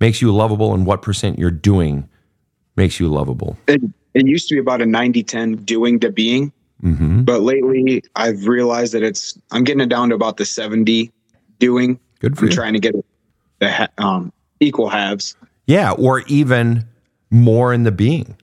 makes 0.00 0.20
you 0.20 0.34
lovable 0.34 0.74
and 0.74 0.86
what 0.86 1.02
percent 1.02 1.38
you're 1.38 1.50
doing 1.50 2.08
makes 2.76 3.00
you 3.00 3.08
lovable? 3.08 3.56
It, 3.66 3.82
it 4.14 4.26
used 4.26 4.48
to 4.48 4.54
be 4.54 4.60
about 4.60 4.82
a 4.82 4.86
90 4.86 5.22
10 5.22 5.56
doing 5.56 6.00
to 6.00 6.10
being. 6.10 6.52
Mm-hmm. 6.82 7.22
But 7.22 7.40
lately, 7.40 8.02
I've 8.16 8.46
realized 8.46 8.94
that 8.94 9.02
it's, 9.02 9.38
I'm 9.50 9.64
getting 9.64 9.80
it 9.80 9.88
down 9.88 10.10
to 10.10 10.14
about 10.14 10.36
the 10.36 10.44
70 10.44 11.10
doing. 11.58 11.98
Good 12.20 12.36
for 12.36 12.44
I'm 12.44 12.50
you. 12.50 12.54
trying 12.54 12.72
to 12.74 12.80
get 12.80 12.94
the 13.60 13.90
um, 13.98 14.32
equal 14.60 14.88
halves. 14.88 15.36
Yeah. 15.66 15.92
Or 15.92 16.20
even 16.26 16.86
more 17.30 17.72
in 17.72 17.84
the 17.84 17.92
being 17.92 18.36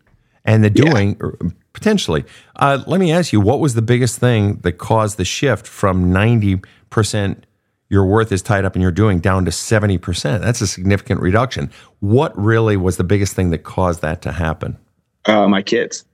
and 0.43 0.63
the 0.63 0.69
doing. 0.69 1.17
Yeah 1.21 1.49
Potentially. 1.73 2.25
Uh, 2.57 2.83
let 2.85 2.99
me 2.99 3.11
ask 3.11 3.31
you, 3.31 3.39
what 3.39 3.59
was 3.59 3.75
the 3.75 3.81
biggest 3.81 4.19
thing 4.19 4.57
that 4.57 4.73
caused 4.73 5.17
the 5.17 5.25
shift 5.25 5.65
from 5.65 6.11
90% 6.11 7.43
your 7.91 8.05
worth 8.05 8.31
is 8.31 8.41
tied 8.41 8.63
up 8.63 8.75
in 8.75 8.81
your 8.81 8.91
doing 8.91 9.19
down 9.19 9.43
to 9.43 9.51
70%? 9.51 10.39
That's 10.39 10.61
a 10.61 10.67
significant 10.67 11.19
reduction. 11.19 11.69
What 11.99 12.35
really 12.37 12.77
was 12.77 12.95
the 12.95 13.03
biggest 13.03 13.35
thing 13.35 13.49
that 13.49 13.59
caused 13.59 14.01
that 14.01 14.21
to 14.21 14.31
happen? 14.31 14.77
Uh, 15.25 15.47
my 15.49 15.61
kids. 15.61 16.05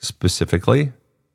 Specifically? 0.00 0.92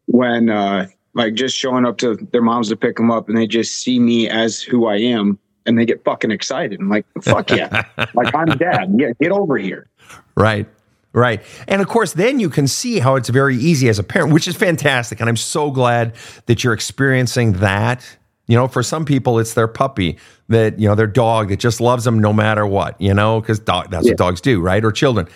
When, 0.08 0.50
uh, 0.50 0.88
like, 1.14 1.34
just 1.34 1.56
showing 1.56 1.86
up 1.86 1.98
to 2.00 2.16
their 2.34 2.42
moms 2.42 2.68
to 2.70 2.76
pick 2.76 2.98
them 2.98 3.10
up 3.10 3.30
and 3.30 3.38
they 3.38 3.48
just 3.48 3.76
see 3.76 3.98
me 4.00 4.30
as 4.30 4.62
who 4.62 4.86
I 4.86 4.98
am 4.98 5.40
and 5.66 5.80
they 5.80 5.86
get 5.86 6.04
fucking 6.04 6.30
excited. 6.30 6.82
I'm 6.82 6.90
like, 6.90 7.06
fuck 7.22 7.50
yeah. 7.50 7.86
like, 8.14 8.36
I'm 8.36 8.50
dad. 8.58 8.94
Yeah, 8.98 9.14
get 9.22 9.32
over 9.32 9.58
here. 9.58 9.88
Right. 10.36 10.68
Right. 11.14 11.42
And 11.70 11.82
of 11.82 11.88
course, 11.88 12.12
then 12.12 12.42
you 12.42 12.50
can 12.50 12.68
see 12.68 13.00
how 13.00 13.16
it's 13.16 13.30
very 13.30 13.56
easy 13.56 13.88
as 13.88 13.98
a 13.98 14.04
parent, 14.04 14.34
which 14.34 14.50
is 14.50 14.58
fantastic. 14.58 15.22
And 15.22 15.30
I'm 15.30 15.38
so 15.38 15.72
glad 15.72 16.14
that 16.48 16.66
you're 16.66 16.74
experiencing 16.74 17.54
that. 17.54 18.18
You 18.48 18.56
know, 18.56 18.68
for 18.68 18.84
some 18.84 19.06
people, 19.06 19.40
it's 19.40 19.54
their 19.54 19.68
puppy 19.68 20.18
that, 20.50 20.80
you 20.80 20.88
know, 20.88 20.96
their 20.96 21.08
dog 21.08 21.50
that 21.50 21.60
just 21.60 21.82
loves 21.82 22.04
them 22.04 22.20
no 22.20 22.32
matter 22.32 22.66
what, 22.66 23.00
you 23.02 23.14
know, 23.14 23.42
because 23.42 23.60
dog, 23.60 23.90
that's 23.90 24.06
yeah. 24.06 24.12
what 24.12 24.18
dogs 24.18 24.42
do, 24.42 24.62
right? 24.62 24.84
Or 24.84 24.92
children. 24.92 25.28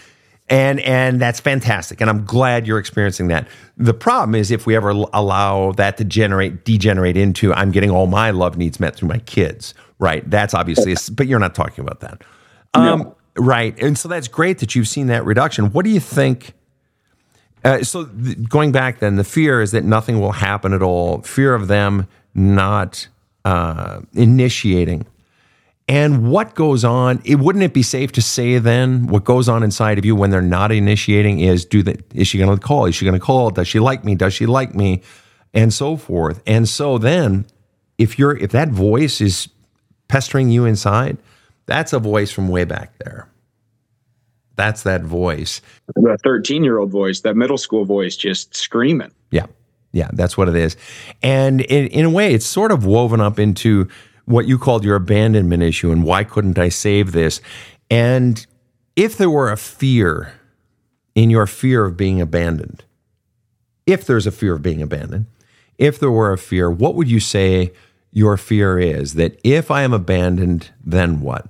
And, 0.47 0.79
and 0.79 1.21
that's 1.21 1.39
fantastic. 1.39 2.01
And 2.01 2.09
I'm 2.09 2.25
glad 2.25 2.65
you're 2.65 2.79
experiencing 2.79 3.27
that. 3.27 3.47
The 3.77 3.93
problem 3.93 4.35
is 4.35 4.51
if 4.51 4.65
we 4.65 4.75
ever 4.75 4.89
allow 4.89 5.71
that 5.73 5.97
to 5.97 6.03
generate, 6.03 6.65
degenerate 6.65 7.17
into, 7.17 7.53
I'm 7.53 7.71
getting 7.71 7.91
all 7.91 8.07
my 8.07 8.31
love 8.31 8.57
needs 8.57 8.79
met 8.79 8.95
through 8.95 9.09
my 9.09 9.19
kids, 9.19 9.73
right? 9.99 10.27
That's 10.29 10.53
obviously, 10.53 10.95
but 11.13 11.27
you're 11.27 11.39
not 11.39 11.53
talking 11.53 11.83
about 11.83 11.99
that. 11.99 12.23
Um, 12.73 12.99
no. 12.99 13.15
Right. 13.35 13.79
And 13.81 13.97
so 13.97 14.09
that's 14.09 14.27
great 14.27 14.57
that 14.59 14.75
you've 14.75 14.87
seen 14.87 15.07
that 15.07 15.23
reduction. 15.23 15.71
What 15.71 15.85
do 15.85 15.91
you 15.91 15.99
think? 15.99 16.53
Uh, 17.63 17.83
so 17.83 18.05
th- 18.05 18.49
going 18.49 18.71
back 18.71 18.99
then, 18.99 19.15
the 19.17 19.23
fear 19.23 19.61
is 19.61 19.71
that 19.71 19.83
nothing 19.83 20.19
will 20.19 20.31
happen 20.31 20.73
at 20.73 20.81
all. 20.81 21.21
Fear 21.21 21.53
of 21.53 21.67
them 21.67 22.07
not 22.33 23.07
uh, 23.45 24.01
initiating. 24.13 25.05
And 25.87 26.29
what 26.29 26.53
goes 26.53 26.85
on? 26.85 27.19
It 27.25 27.39
wouldn't 27.39 27.63
it 27.63 27.73
be 27.73 27.81
safe 27.81 28.11
to 28.11 28.21
say 28.21 28.59
then 28.59 29.07
what 29.07 29.23
goes 29.23 29.49
on 29.49 29.63
inside 29.63 29.97
of 29.97 30.05
you 30.05 30.15
when 30.15 30.29
they're 30.29 30.41
not 30.41 30.71
initiating 30.71 31.39
is 31.39 31.65
do 31.65 31.81
the 31.81 31.99
is 32.13 32.27
she 32.27 32.37
going 32.37 32.55
to 32.55 32.63
call? 32.63 32.85
Is 32.85 32.95
she 32.95 33.05
going 33.05 33.19
to 33.19 33.25
call? 33.25 33.49
Does 33.49 33.67
she 33.67 33.79
like 33.79 34.05
me? 34.05 34.13
Does 34.13 34.33
she 34.33 34.45
like 34.45 34.75
me? 34.75 35.01
And 35.51 35.73
so 35.73 35.97
forth. 35.97 36.43
And 36.45 36.69
so 36.69 36.99
then, 36.99 37.47
if 37.97 38.19
you're 38.19 38.37
if 38.37 38.51
that 38.51 38.69
voice 38.69 39.19
is 39.19 39.49
pestering 40.07 40.49
you 40.49 40.65
inside, 40.65 41.17
that's 41.65 41.91
a 41.91 41.99
voice 41.99 42.31
from 42.31 42.49
way 42.49 42.65
back 42.65 42.93
there. 42.99 43.27
That's 44.55 44.83
that 44.83 45.03
voice. 45.03 45.61
The 45.95 46.17
13 46.23 46.63
year 46.63 46.77
old 46.77 46.91
voice, 46.91 47.21
that 47.21 47.35
middle 47.35 47.57
school 47.57 47.85
voice, 47.85 48.15
just 48.15 48.55
screaming. 48.55 49.11
Yeah. 49.31 49.45
Yeah, 49.91 50.09
that's 50.13 50.37
what 50.37 50.47
it 50.49 50.55
is. 50.55 50.77
And 51.21 51.61
in, 51.61 51.87
in 51.87 52.05
a 52.05 52.09
way, 52.09 52.33
it's 52.33 52.45
sort 52.45 52.71
of 52.71 52.85
woven 52.85 53.21
up 53.21 53.39
into 53.39 53.87
what 54.25 54.47
you 54.47 54.59
called 54.59 54.83
your 54.83 54.95
abandonment 54.95 55.63
issue 55.63 55.91
and 55.91 56.03
why 56.03 56.23
couldn't 56.23 56.59
I 56.59 56.69
save 56.69 57.11
this? 57.11 57.41
And 57.89 58.45
if 58.95 59.17
there 59.17 59.29
were 59.29 59.51
a 59.51 59.57
fear 59.57 60.33
in 61.15 61.31
your 61.31 61.47
fear 61.47 61.85
of 61.85 61.97
being 61.97 62.21
abandoned, 62.21 62.83
if 63.87 64.05
there's 64.05 64.27
a 64.27 64.31
fear 64.31 64.53
of 64.53 64.61
being 64.61 64.83
abandoned, 64.83 65.25
if 65.79 65.99
there 65.99 66.11
were 66.11 66.31
a 66.31 66.37
fear, 66.37 66.69
what 66.69 66.93
would 66.93 67.09
you 67.09 67.19
say 67.19 67.71
your 68.11 68.37
fear 68.37 68.77
is? 68.77 69.15
That 69.15 69.39
if 69.43 69.71
I 69.71 69.81
am 69.81 69.93
abandoned, 69.93 70.69
then 70.85 71.21
what? 71.21 71.47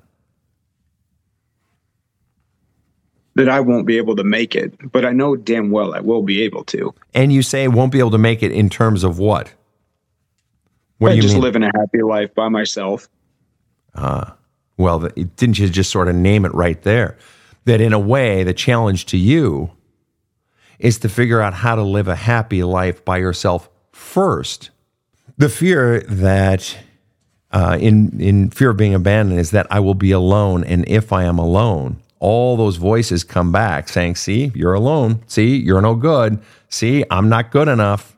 That 3.40 3.50
I 3.50 3.60
won't 3.60 3.86
be 3.86 3.98
able 3.98 4.16
to 4.18 4.24
make 4.24 4.56
it, 4.56 4.92
but 4.92 5.06
I 5.06 5.12
know 5.12 5.36
damn 5.36 5.72
well 5.72 5.94
I 5.94 6.02
will 6.02 6.24
be 6.24 6.42
able 6.42 6.64
to. 6.66 6.94
And 7.14 7.32
you 7.32 7.42
say 7.42 7.68
won't 7.68 7.92
be 7.92 8.00
able 8.00 8.12
to 8.12 8.18
make 8.18 8.44
it 8.44 8.52
in 8.52 8.70
terms 8.70 9.04
of 9.04 9.18
what? 9.18 9.54
What 10.98 11.10
do 11.10 11.16
you 11.16 11.22
just 11.22 11.36
mean? 11.36 11.44
living 11.44 11.64
a 11.64 11.72
happy 11.74 12.02
life 12.02 12.36
by 12.36 12.50
myself. 12.50 13.08
Uh, 13.96 14.32
well, 14.78 15.00
didn't 15.00 15.58
you 15.58 15.70
just 15.70 15.90
sort 15.90 16.08
of 16.08 16.16
name 16.16 16.46
it 16.46 16.54
right 16.54 16.82
there? 16.84 17.18
That 17.66 17.82
in 17.82 17.94
a 17.94 18.00
way, 18.00 18.44
the 18.44 18.54
challenge 18.54 19.06
to 19.08 19.18
you 19.18 19.72
is 20.80 20.98
to 21.00 21.10
figure 21.10 21.42
out 21.42 21.54
how 21.54 21.76
to 21.76 21.84
live 21.84 22.08
a 22.08 22.16
happy 22.16 22.64
life 22.64 23.04
by 23.04 23.18
yourself 23.18 23.70
first. 23.92 24.70
The 25.38 25.50
fear 25.50 26.02
that 26.02 26.78
uh, 27.52 27.78
in 27.80 28.20
in 28.20 28.50
fear 28.50 28.72
of 28.72 28.78
being 28.78 28.94
abandoned 28.94 29.40
is 29.40 29.52
that 29.52 29.68
I 29.70 29.80
will 29.80 29.94
be 29.94 30.12
alone, 30.12 30.64
and 30.64 30.88
if 30.88 31.14
I 31.14 31.24
am 31.24 31.40
alone, 31.40 32.02
all 32.20 32.58
those 32.58 32.78
voices 32.78 33.24
come 33.24 33.52
back 33.52 33.90
saying, 33.90 34.16
"See, 34.16 34.52
you're 34.54 34.74
alone. 34.74 35.22
See, 35.28 35.58
you're 35.58 35.82
no 35.82 35.96
good. 35.96 36.40
See, 36.70 37.04
I'm 37.10 37.30
not 37.30 37.52
good 37.52 37.68
enough. 37.68 38.16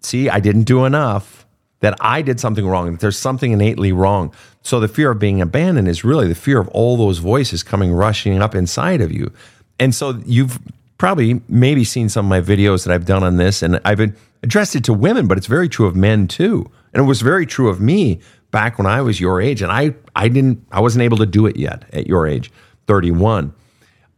See, 0.00 0.28
I 0.28 0.40
didn't 0.40 0.64
do 0.64 0.84
enough." 0.84 1.44
that 1.84 1.94
I 2.00 2.22
did 2.22 2.40
something 2.40 2.66
wrong, 2.66 2.92
that 2.92 3.00
there's 3.00 3.18
something 3.18 3.52
innately 3.52 3.92
wrong. 3.92 4.32
So 4.62 4.80
the 4.80 4.88
fear 4.88 5.10
of 5.10 5.18
being 5.18 5.42
abandoned 5.42 5.86
is 5.86 6.02
really 6.02 6.26
the 6.26 6.34
fear 6.34 6.58
of 6.58 6.66
all 6.68 6.96
those 6.96 7.18
voices 7.18 7.62
coming 7.62 7.92
rushing 7.92 8.40
up 8.40 8.54
inside 8.54 9.02
of 9.02 9.12
you. 9.12 9.30
And 9.78 9.94
so 9.94 10.18
you've 10.24 10.58
probably 10.96 11.42
maybe 11.46 11.84
seen 11.84 12.08
some 12.08 12.24
of 12.24 12.30
my 12.30 12.40
videos 12.40 12.86
that 12.86 12.94
I've 12.94 13.04
done 13.04 13.22
on 13.22 13.36
this, 13.36 13.62
and 13.62 13.82
I've 13.84 14.00
addressed 14.42 14.74
it 14.74 14.84
to 14.84 14.94
women, 14.94 15.26
but 15.26 15.36
it's 15.36 15.46
very 15.46 15.68
true 15.68 15.86
of 15.86 15.94
men 15.94 16.26
too. 16.26 16.70
And 16.94 17.02
it 17.02 17.06
was 17.06 17.20
very 17.20 17.44
true 17.44 17.68
of 17.68 17.82
me 17.82 18.18
back 18.50 18.78
when 18.78 18.86
I 18.86 19.02
was 19.02 19.20
your 19.20 19.42
age, 19.42 19.60
and 19.60 19.70
I 19.70 19.94
I 20.16 20.28
didn't 20.28 20.64
I 20.72 20.80
wasn't 20.80 21.02
able 21.02 21.18
to 21.18 21.26
do 21.26 21.44
it 21.44 21.56
yet 21.56 21.84
at 21.92 22.06
your 22.06 22.26
age, 22.26 22.50
31. 22.86 23.54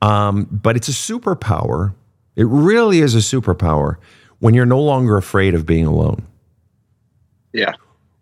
Um, 0.03 0.47
but 0.51 0.77
it's 0.77 0.89
a 0.89 0.93
superpower. 0.93 1.95
It 2.37 2.47
really 2.47 3.01
is 3.01 3.15
a 3.15 3.19
superpower 3.19 3.97
when 4.39 4.55
you're 4.55 4.67
no 4.67 4.81
longer 4.81 5.17
afraid 5.17 5.55
of 5.55 5.65
being 5.65 5.87
alone. 5.87 6.27
Yeah. 7.53 7.73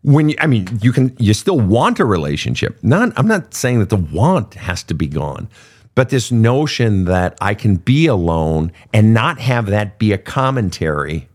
When 0.02 0.28
you, 0.28 0.36
I 0.38 0.46
mean, 0.46 0.78
you 0.82 0.92
can, 0.92 1.16
you 1.18 1.34
still 1.34 1.58
want 1.58 1.98
a 1.98 2.04
relationship. 2.04 2.78
Not, 2.82 3.12
I'm 3.16 3.26
not 3.26 3.54
saying 3.54 3.80
that 3.80 3.88
the 3.88 3.96
want 3.96 4.54
has 4.54 4.82
to 4.84 4.94
be 4.94 5.06
gone, 5.06 5.48
but 5.94 6.10
this 6.10 6.30
notion 6.30 7.06
that 7.06 7.36
I 7.40 7.54
can 7.54 7.76
be 7.76 8.06
alone 8.06 8.70
and 8.92 9.14
not 9.14 9.40
have 9.40 9.66
that 9.66 9.98
be 9.98 10.12
a 10.12 10.18
commentary 10.18 11.28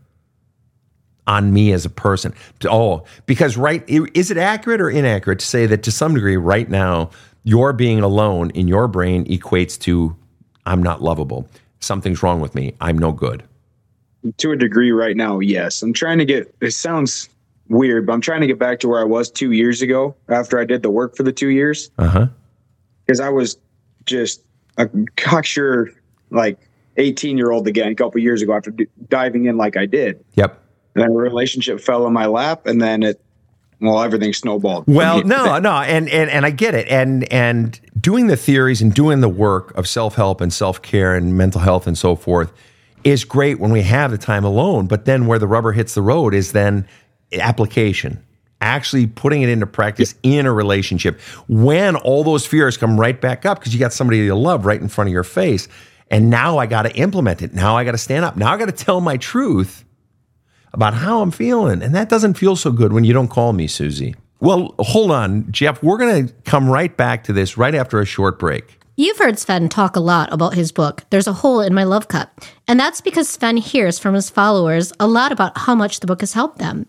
on 1.26 1.52
me 1.52 1.72
as 1.72 1.84
a 1.84 1.90
person. 1.90 2.34
Oh, 2.64 3.04
because 3.26 3.56
right, 3.56 3.84
is 3.88 4.30
it 4.30 4.36
accurate 4.36 4.80
or 4.80 4.90
inaccurate 4.90 5.40
to 5.40 5.46
say 5.46 5.66
that 5.66 5.82
to 5.84 5.92
some 5.92 6.14
degree 6.14 6.36
right 6.36 6.68
now, 6.68 7.10
your 7.44 7.72
being 7.72 8.00
alone 8.00 8.50
in 8.50 8.68
your 8.68 8.88
brain 8.88 9.24
equates 9.26 9.78
to 9.80 10.16
I'm 10.66 10.82
not 10.82 11.02
lovable. 11.02 11.48
Something's 11.80 12.22
wrong 12.22 12.40
with 12.40 12.54
me. 12.54 12.74
I'm 12.80 12.98
no 12.98 13.12
good. 13.12 13.42
To 14.36 14.52
a 14.52 14.56
degree 14.56 14.92
right 14.92 15.16
now, 15.16 15.38
yes. 15.38 15.82
I'm 15.82 15.92
trying 15.92 16.18
to 16.18 16.24
get 16.24 16.54
it 16.60 16.72
sounds 16.72 17.28
weird, 17.68 18.06
but 18.06 18.12
I'm 18.12 18.20
trying 18.20 18.42
to 18.42 18.46
get 18.46 18.58
back 18.58 18.80
to 18.80 18.88
where 18.88 19.00
I 19.00 19.04
was 19.04 19.30
two 19.30 19.52
years 19.52 19.80
ago 19.80 20.14
after 20.28 20.58
I 20.58 20.64
did 20.64 20.82
the 20.82 20.90
work 20.90 21.16
for 21.16 21.22
the 21.22 21.32
two 21.32 21.48
years. 21.48 21.90
Uh 21.98 22.08
huh. 22.08 22.26
Because 23.06 23.20
I 23.20 23.30
was 23.30 23.56
just 24.04 24.42
a 24.76 24.88
cocksure, 25.16 25.90
like 26.30 26.58
18 26.96 27.38
year 27.38 27.50
old 27.50 27.66
again 27.66 27.92
a 27.92 27.94
couple 27.94 28.20
years 28.20 28.42
ago 28.42 28.54
after 28.54 28.70
d- 28.70 28.86
diving 29.08 29.46
in 29.46 29.56
like 29.56 29.76
I 29.76 29.86
did. 29.86 30.22
Yep. 30.34 30.62
And 30.94 31.04
then 31.04 31.10
a 31.10 31.14
relationship 31.14 31.80
fell 31.80 32.06
in 32.06 32.12
my 32.12 32.26
lap, 32.26 32.66
and 32.66 32.82
then 32.82 33.02
it, 33.02 33.20
well, 33.80 34.02
everything 34.02 34.32
snowballed. 34.32 34.84
Well, 34.86 35.24
no, 35.24 35.58
no, 35.58 35.72
and 35.72 36.08
and 36.08 36.30
and 36.30 36.44
I 36.44 36.50
get 36.50 36.74
it, 36.74 36.86
and 36.88 37.30
and 37.32 37.80
doing 37.98 38.26
the 38.26 38.36
theories 38.36 38.82
and 38.82 38.92
doing 38.92 39.20
the 39.20 39.28
work 39.28 39.76
of 39.76 39.88
self 39.88 40.14
help 40.14 40.40
and 40.40 40.52
self 40.52 40.82
care 40.82 41.14
and 41.14 41.36
mental 41.36 41.60
health 41.60 41.86
and 41.86 41.96
so 41.96 42.14
forth 42.14 42.52
is 43.04 43.24
great 43.24 43.58
when 43.58 43.72
we 43.72 43.82
have 43.82 44.10
the 44.10 44.18
time 44.18 44.44
alone. 44.44 44.86
But 44.86 45.06
then 45.06 45.26
where 45.26 45.38
the 45.38 45.46
rubber 45.46 45.72
hits 45.72 45.94
the 45.94 46.02
road 46.02 46.34
is 46.34 46.52
then 46.52 46.86
application, 47.32 48.22
actually 48.60 49.06
putting 49.06 49.40
it 49.40 49.48
into 49.48 49.66
practice 49.66 50.14
in 50.22 50.44
a 50.44 50.52
relationship 50.52 51.18
when 51.48 51.96
all 51.96 52.22
those 52.22 52.46
fears 52.46 52.76
come 52.76 53.00
right 53.00 53.18
back 53.18 53.46
up 53.46 53.58
because 53.58 53.72
you 53.72 53.80
got 53.80 53.94
somebody 53.94 54.18
you 54.18 54.34
love 54.34 54.66
right 54.66 54.80
in 54.80 54.88
front 54.88 55.08
of 55.08 55.12
your 55.12 55.24
face. 55.24 55.68
And 56.10 56.28
now 56.28 56.58
I 56.58 56.66
got 56.66 56.82
to 56.82 56.94
implement 56.96 57.40
it. 57.40 57.54
Now 57.54 57.76
I 57.76 57.84
got 57.84 57.92
to 57.92 57.98
stand 57.98 58.24
up. 58.24 58.36
Now 58.36 58.52
I 58.52 58.58
got 58.58 58.66
to 58.66 58.72
tell 58.72 59.00
my 59.00 59.16
truth 59.16 59.84
about 60.72 60.94
how 60.94 61.20
I'm 61.20 61.30
feeling. 61.30 61.82
And 61.82 61.94
that 61.94 62.08
doesn't 62.08 62.34
feel 62.34 62.56
so 62.56 62.70
good 62.70 62.92
when 62.92 63.04
you 63.04 63.12
don't 63.12 63.28
call 63.28 63.52
me, 63.52 63.66
Susie. 63.66 64.14
Well, 64.40 64.74
hold 64.78 65.10
on, 65.10 65.50
Jeff. 65.52 65.82
We're 65.82 65.98
going 65.98 66.28
to 66.28 66.34
come 66.44 66.68
right 66.68 66.96
back 66.96 67.24
to 67.24 67.32
this 67.32 67.58
right 67.58 67.74
after 67.74 68.00
a 68.00 68.06
short 68.06 68.38
break. 68.38 68.78
You've 68.96 69.18
heard 69.18 69.38
Sven 69.38 69.68
talk 69.68 69.96
a 69.96 70.00
lot 70.00 70.32
about 70.32 70.54
his 70.54 70.72
book, 70.72 71.04
There's 71.08 71.26
a 71.26 71.32
Hole 71.32 71.60
in 71.60 71.72
My 71.72 71.84
Love 71.84 72.08
Cup. 72.08 72.40
And 72.68 72.78
that's 72.78 73.00
because 73.00 73.28
Sven 73.28 73.56
hears 73.56 73.98
from 73.98 74.14
his 74.14 74.28
followers 74.28 74.92
a 75.00 75.06
lot 75.06 75.32
about 75.32 75.56
how 75.56 75.74
much 75.74 76.00
the 76.00 76.06
book 76.06 76.20
has 76.20 76.34
helped 76.34 76.58
them. 76.58 76.86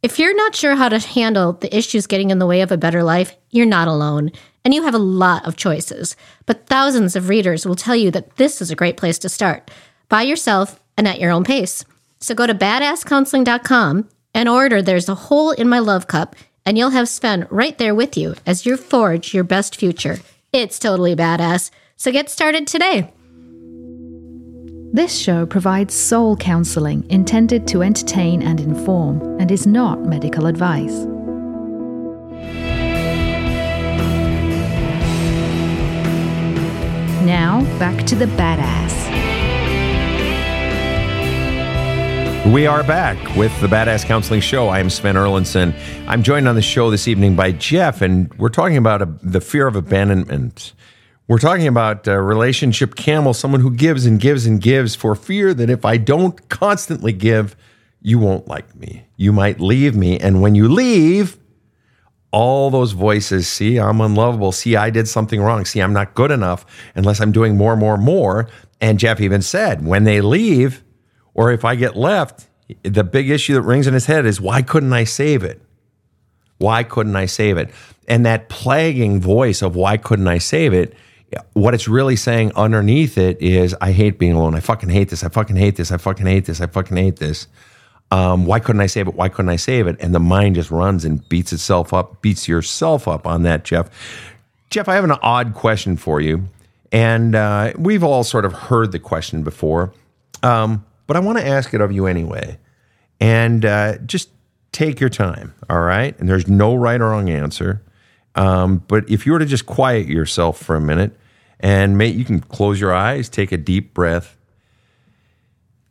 If 0.00 0.20
you're 0.20 0.36
not 0.36 0.54
sure 0.54 0.76
how 0.76 0.88
to 0.88 1.00
handle 1.00 1.54
the 1.54 1.76
issues 1.76 2.06
getting 2.06 2.30
in 2.30 2.38
the 2.38 2.46
way 2.46 2.60
of 2.60 2.70
a 2.70 2.76
better 2.76 3.02
life, 3.02 3.36
you're 3.50 3.66
not 3.66 3.88
alone, 3.88 4.30
and 4.64 4.72
you 4.72 4.84
have 4.84 4.94
a 4.94 4.98
lot 4.98 5.44
of 5.46 5.56
choices. 5.56 6.14
But 6.46 6.66
thousands 6.66 7.16
of 7.16 7.28
readers 7.28 7.66
will 7.66 7.74
tell 7.74 7.96
you 7.96 8.12
that 8.12 8.36
this 8.36 8.62
is 8.62 8.70
a 8.70 8.76
great 8.76 8.96
place 8.96 9.18
to 9.18 9.28
start 9.28 9.68
by 10.08 10.22
yourself 10.22 10.80
and 10.96 11.08
at 11.08 11.18
your 11.18 11.32
own 11.32 11.42
pace. 11.42 11.84
So 12.20 12.34
go 12.34 12.46
to 12.46 12.54
badasscounseling.com 12.54 14.08
and 14.34 14.48
order 14.48 14.82
There's 14.82 15.08
a 15.08 15.14
Hole 15.14 15.52
in 15.52 15.68
My 15.68 15.78
Love 15.78 16.06
Cup, 16.06 16.36
and 16.66 16.76
you'll 16.76 16.90
have 16.90 17.08
Sven 17.08 17.46
right 17.50 17.76
there 17.78 17.94
with 17.94 18.16
you 18.16 18.34
as 18.46 18.66
you 18.66 18.76
forge 18.76 19.32
your 19.34 19.44
best 19.44 19.76
future. 19.76 20.18
It's 20.52 20.78
totally 20.78 21.14
badass. 21.16 21.70
So 21.96 22.12
get 22.12 22.30
started 22.30 22.66
today. 22.66 23.12
This 24.90 25.16
show 25.16 25.44
provides 25.44 25.92
soul 25.92 26.36
counseling 26.36 27.08
intended 27.10 27.68
to 27.68 27.82
entertain 27.82 28.42
and 28.42 28.58
inform 28.58 29.38
and 29.38 29.50
is 29.50 29.66
not 29.66 30.00
medical 30.00 30.46
advice. 30.46 31.04
Now, 37.24 37.60
back 37.78 38.06
to 38.06 38.14
the 38.14 38.24
badass. 38.24 39.07
We 42.52 42.66
are 42.66 42.82
back 42.82 43.36
with 43.36 43.52
the 43.60 43.66
Badass 43.66 44.06
Counseling 44.06 44.40
Show. 44.40 44.68
I 44.68 44.80
am 44.80 44.88
Sven 44.88 45.16
Erlandson. 45.16 45.74
I'm 46.08 46.22
joined 46.22 46.48
on 46.48 46.54
the 46.54 46.62
show 46.62 46.90
this 46.90 47.06
evening 47.06 47.36
by 47.36 47.52
Jeff, 47.52 48.00
and 48.00 48.32
we're 48.38 48.48
talking 48.48 48.78
about 48.78 49.02
a, 49.02 49.04
the 49.22 49.42
fear 49.42 49.66
of 49.66 49.76
abandonment. 49.76 50.72
We're 51.28 51.40
talking 51.40 51.66
about 51.66 52.08
a 52.08 52.22
relationship 52.22 52.94
camel, 52.94 53.34
someone 53.34 53.60
who 53.60 53.70
gives 53.70 54.06
and 54.06 54.18
gives 54.18 54.46
and 54.46 54.62
gives 54.62 54.94
for 54.94 55.14
fear 55.14 55.52
that 55.52 55.68
if 55.68 55.84
I 55.84 55.98
don't 55.98 56.48
constantly 56.48 57.12
give, 57.12 57.54
you 58.00 58.18
won't 58.18 58.48
like 58.48 58.74
me. 58.74 59.04
You 59.16 59.30
might 59.30 59.60
leave 59.60 59.94
me. 59.94 60.18
And 60.18 60.40
when 60.40 60.54
you 60.54 60.68
leave, 60.68 61.36
all 62.32 62.70
those 62.70 62.92
voices 62.92 63.46
see, 63.46 63.78
I'm 63.78 64.00
unlovable. 64.00 64.52
See, 64.52 64.74
I 64.74 64.88
did 64.88 65.06
something 65.06 65.42
wrong. 65.42 65.66
See, 65.66 65.80
I'm 65.80 65.92
not 65.92 66.14
good 66.14 66.30
enough 66.30 66.64
unless 66.94 67.20
I'm 67.20 67.30
doing 67.30 67.58
more, 67.58 67.76
more, 67.76 67.98
more. 67.98 68.48
And 68.80 68.98
Jeff 68.98 69.20
even 69.20 69.42
said, 69.42 69.84
when 69.84 70.04
they 70.04 70.22
leave, 70.22 70.82
or 71.38 71.52
if 71.52 71.64
I 71.64 71.76
get 71.76 71.96
left, 71.96 72.48
the 72.82 73.04
big 73.04 73.30
issue 73.30 73.54
that 73.54 73.62
rings 73.62 73.86
in 73.86 73.94
his 73.94 74.06
head 74.06 74.26
is, 74.26 74.40
why 74.40 74.60
couldn't 74.60 74.92
I 74.92 75.04
save 75.04 75.44
it? 75.44 75.62
Why 76.58 76.82
couldn't 76.82 77.14
I 77.14 77.26
save 77.26 77.56
it? 77.56 77.70
And 78.08 78.26
that 78.26 78.48
plaguing 78.48 79.20
voice 79.20 79.62
of, 79.62 79.76
why 79.76 79.98
couldn't 79.98 80.26
I 80.26 80.38
save 80.38 80.74
it? 80.74 80.96
what 81.52 81.74
it's 81.74 81.86
really 81.86 82.16
saying 82.16 82.50
underneath 82.56 83.18
it 83.18 83.40
is, 83.40 83.76
I 83.80 83.92
hate 83.92 84.18
being 84.18 84.32
alone. 84.32 84.54
I 84.54 84.60
fucking 84.60 84.88
hate 84.88 85.10
this. 85.10 85.22
I 85.22 85.28
fucking 85.28 85.56
hate 85.56 85.76
this. 85.76 85.92
I 85.92 85.98
fucking 85.98 86.26
hate 86.26 86.46
this. 86.46 86.60
I 86.60 86.66
fucking 86.66 86.96
hate 86.96 87.16
this. 87.16 87.46
Um, 88.10 88.46
why 88.46 88.60
couldn't 88.60 88.80
I 88.80 88.86
save 88.86 89.08
it? 89.08 89.14
Why 89.14 89.28
couldn't 89.28 89.50
I 89.50 89.56
save 89.56 89.86
it? 89.86 89.96
And 90.00 90.14
the 90.14 90.20
mind 90.20 90.54
just 90.54 90.70
runs 90.70 91.04
and 91.04 91.28
beats 91.28 91.52
itself 91.52 91.92
up, 91.92 92.22
beats 92.22 92.48
yourself 92.48 93.06
up 93.06 93.26
on 93.26 93.42
that, 93.42 93.64
Jeff. 93.64 93.90
Jeff, 94.70 94.88
I 94.88 94.94
have 94.94 95.04
an 95.04 95.12
odd 95.22 95.54
question 95.54 95.96
for 95.96 96.20
you. 96.20 96.48
And 96.90 97.34
uh, 97.34 97.74
we've 97.76 98.02
all 98.02 98.24
sort 98.24 98.46
of 98.46 98.54
heard 98.54 98.92
the 98.92 98.98
question 98.98 99.42
before, 99.42 99.92
um, 100.42 100.86
but 101.08 101.16
I 101.16 101.20
want 101.20 101.38
to 101.38 101.46
ask 101.46 101.74
it 101.74 101.80
of 101.80 101.90
you 101.90 102.06
anyway. 102.06 102.58
And 103.18 103.64
uh, 103.64 103.98
just 103.98 104.30
take 104.70 105.00
your 105.00 105.10
time, 105.10 105.54
all 105.68 105.80
right? 105.80 106.16
And 106.20 106.28
there's 106.28 106.46
no 106.46 106.76
right 106.76 107.00
or 107.00 107.10
wrong 107.10 107.28
answer. 107.28 107.82
Um, 108.36 108.84
but 108.86 109.10
if 109.10 109.26
you 109.26 109.32
were 109.32 109.40
to 109.40 109.46
just 109.46 109.66
quiet 109.66 110.06
yourself 110.06 110.62
for 110.62 110.76
a 110.76 110.80
minute 110.80 111.18
and 111.58 111.98
make, 111.98 112.14
you 112.14 112.24
can 112.24 112.38
close 112.38 112.80
your 112.80 112.94
eyes, 112.94 113.28
take 113.28 113.50
a 113.50 113.56
deep 113.56 113.94
breath. 113.94 114.36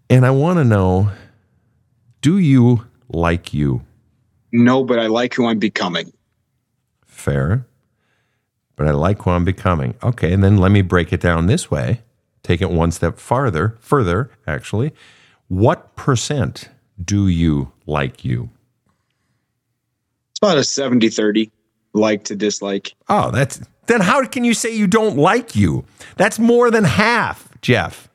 And 0.09 0.25
I 0.25 0.31
want 0.31 0.59
to 0.59 0.63
know 0.63 1.11
do 2.21 2.37
you 2.37 2.85
like 3.09 3.53
you? 3.53 3.83
No, 4.51 4.83
but 4.83 4.99
I 4.99 5.07
like 5.07 5.33
who 5.33 5.47
I'm 5.47 5.59
becoming. 5.59 6.13
Fair. 7.05 7.65
But 8.75 8.87
I 8.87 8.91
like 8.91 9.21
who 9.23 9.31
I'm 9.31 9.43
becoming. 9.43 9.95
Okay, 10.03 10.31
and 10.31 10.43
then 10.43 10.57
let 10.57 10.71
me 10.71 10.81
break 10.81 11.11
it 11.11 11.19
down 11.19 11.47
this 11.47 11.69
way. 11.71 12.01
Take 12.47 12.61
it 12.61 12.71
one 12.71 12.91
step 12.91 13.19
farther, 13.19 13.75
further, 13.81 14.31
actually. 14.47 14.93
What 15.49 15.97
percent 15.97 16.69
do 17.03 17.27
you 17.27 17.73
like 17.85 18.23
you? 18.23 18.49
It's 20.31 20.39
about 20.39 20.57
a 20.57 20.63
70 20.63 21.09
30 21.09 21.51
like 21.93 22.23
to 22.23 22.37
dislike. 22.37 22.95
Oh, 23.09 23.31
that's 23.31 23.59
then 23.87 23.99
how 23.99 24.25
can 24.25 24.45
you 24.45 24.53
say 24.53 24.73
you 24.73 24.87
don't 24.87 25.17
like 25.17 25.57
you? 25.57 25.83
That's 26.15 26.39
more 26.39 26.71
than 26.71 26.85
half, 26.85 27.49
Jeff. 27.59 28.07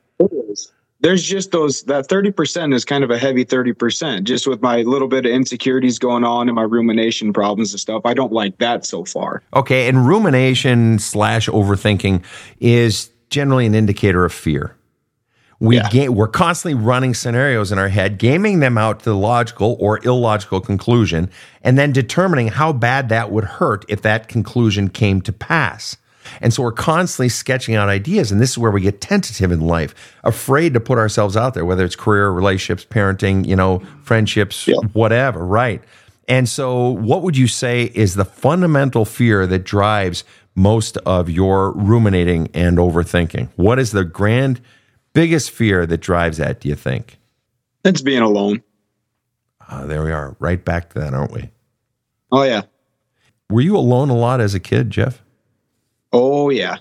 There's 1.01 1.21
just 1.21 1.51
those 1.51 1.83
that 1.83 2.07
30% 2.07 2.73
is 2.73 2.85
kind 2.85 3.03
of 3.03 3.11
a 3.11 3.19
heavy 3.19 3.45
30%. 3.45 4.23
Just 4.23 4.47
with 4.47 4.63
my 4.63 4.81
little 4.81 5.07
bit 5.07 5.27
of 5.27 5.31
insecurities 5.31 5.99
going 5.99 6.23
on 6.23 6.49
and 6.49 6.55
my 6.55 6.63
rumination 6.63 7.33
problems 7.33 7.71
and 7.71 7.79
stuff. 7.79 8.01
I 8.03 8.15
don't 8.15 8.33
like 8.33 8.57
that 8.57 8.83
so 8.83 9.05
far. 9.05 9.43
Okay, 9.53 9.87
and 9.87 10.07
rumination 10.07 10.97
slash 10.97 11.47
overthinking 11.49 12.23
is 12.59 13.11
generally 13.33 13.65
an 13.65 13.73
indicator 13.75 14.23
of 14.25 14.31
fear. 14.31 14.75
We 15.59 15.77
Yeah. 15.77 15.89
ga- 15.89 16.09
we're 16.09 16.27
constantly 16.27 16.73
running 16.81 17.13
scenarios 17.13 17.71
in 17.71 17.79
our 17.79 17.87
head, 17.87 18.17
gaming 18.17 18.59
them 18.59 18.77
out 18.77 18.99
to 18.99 19.05
the 19.05 19.15
logical 19.15 19.77
or 19.79 19.99
illogical 20.03 20.59
conclusion, 20.61 21.29
and 21.63 21.77
then 21.77 21.91
determining 21.91 22.49
how 22.49 22.73
bad 22.73 23.09
that 23.09 23.31
would 23.31 23.43
hurt 23.45 23.85
if 23.87 24.01
that 24.03 24.27
conclusion 24.27 24.89
came 24.89 25.21
to 25.21 25.31
pass. 25.31 25.95
And 26.41 26.53
so 26.53 26.63
we're 26.63 26.71
constantly 26.71 27.29
sketching 27.29 27.75
out 27.75 27.89
ideas, 27.89 28.31
and 28.31 28.39
this 28.41 28.51
is 28.51 28.57
where 28.57 28.71
we 28.71 28.81
get 28.81 29.01
tentative 29.01 29.51
in 29.51 29.61
life, 29.61 29.93
afraid 30.23 30.73
to 30.73 30.79
put 30.79 30.97
ourselves 30.97 31.35
out 31.35 31.53
there, 31.53 31.65
whether 31.65 31.83
it's 31.85 31.95
career, 31.95 32.29
relationships, 32.29 32.85
parenting, 32.89 33.45
you 33.47 33.55
know, 33.55 33.81
friendships, 34.03 34.67
Yeah. 34.67 34.75
whatever, 34.93 35.45
right? 35.45 35.81
And 36.27 36.47
so, 36.47 36.89
what 36.89 37.21
would 37.23 37.35
you 37.37 37.47
say 37.47 37.91
is 37.93 38.15
the 38.15 38.23
fundamental 38.25 39.03
fear 39.05 39.45
that 39.47 39.65
drives 39.65 40.23
most 40.55 40.97
of 40.97 41.29
your 41.29 41.71
ruminating 41.73 42.49
and 42.53 42.77
overthinking? 42.77 43.49
What 43.55 43.79
is 43.79 43.91
the 43.91 44.03
grand 44.03 44.61
biggest 45.13 45.51
fear 45.51 45.85
that 45.85 45.99
drives 45.99 46.37
that, 46.37 46.59
do 46.61 46.69
you 46.69 46.75
think? 46.75 47.19
It's 47.83 48.01
being 48.01 48.21
alone. 48.21 48.63
Ah, 49.61 49.85
there 49.85 50.03
we 50.03 50.11
are, 50.11 50.35
right 50.39 50.63
back 50.63 50.89
to 50.91 50.99
that, 50.99 51.13
aren't 51.13 51.31
we? 51.31 51.49
Oh, 52.31 52.43
yeah. 52.43 52.63
Were 53.49 53.61
you 53.61 53.77
alone 53.77 54.09
a 54.09 54.15
lot 54.15 54.41
as 54.41 54.55
a 54.55 54.59
kid, 54.59 54.89
Jeff? 54.89 55.21
Oh, 56.11 56.49
yeah. 56.49 56.77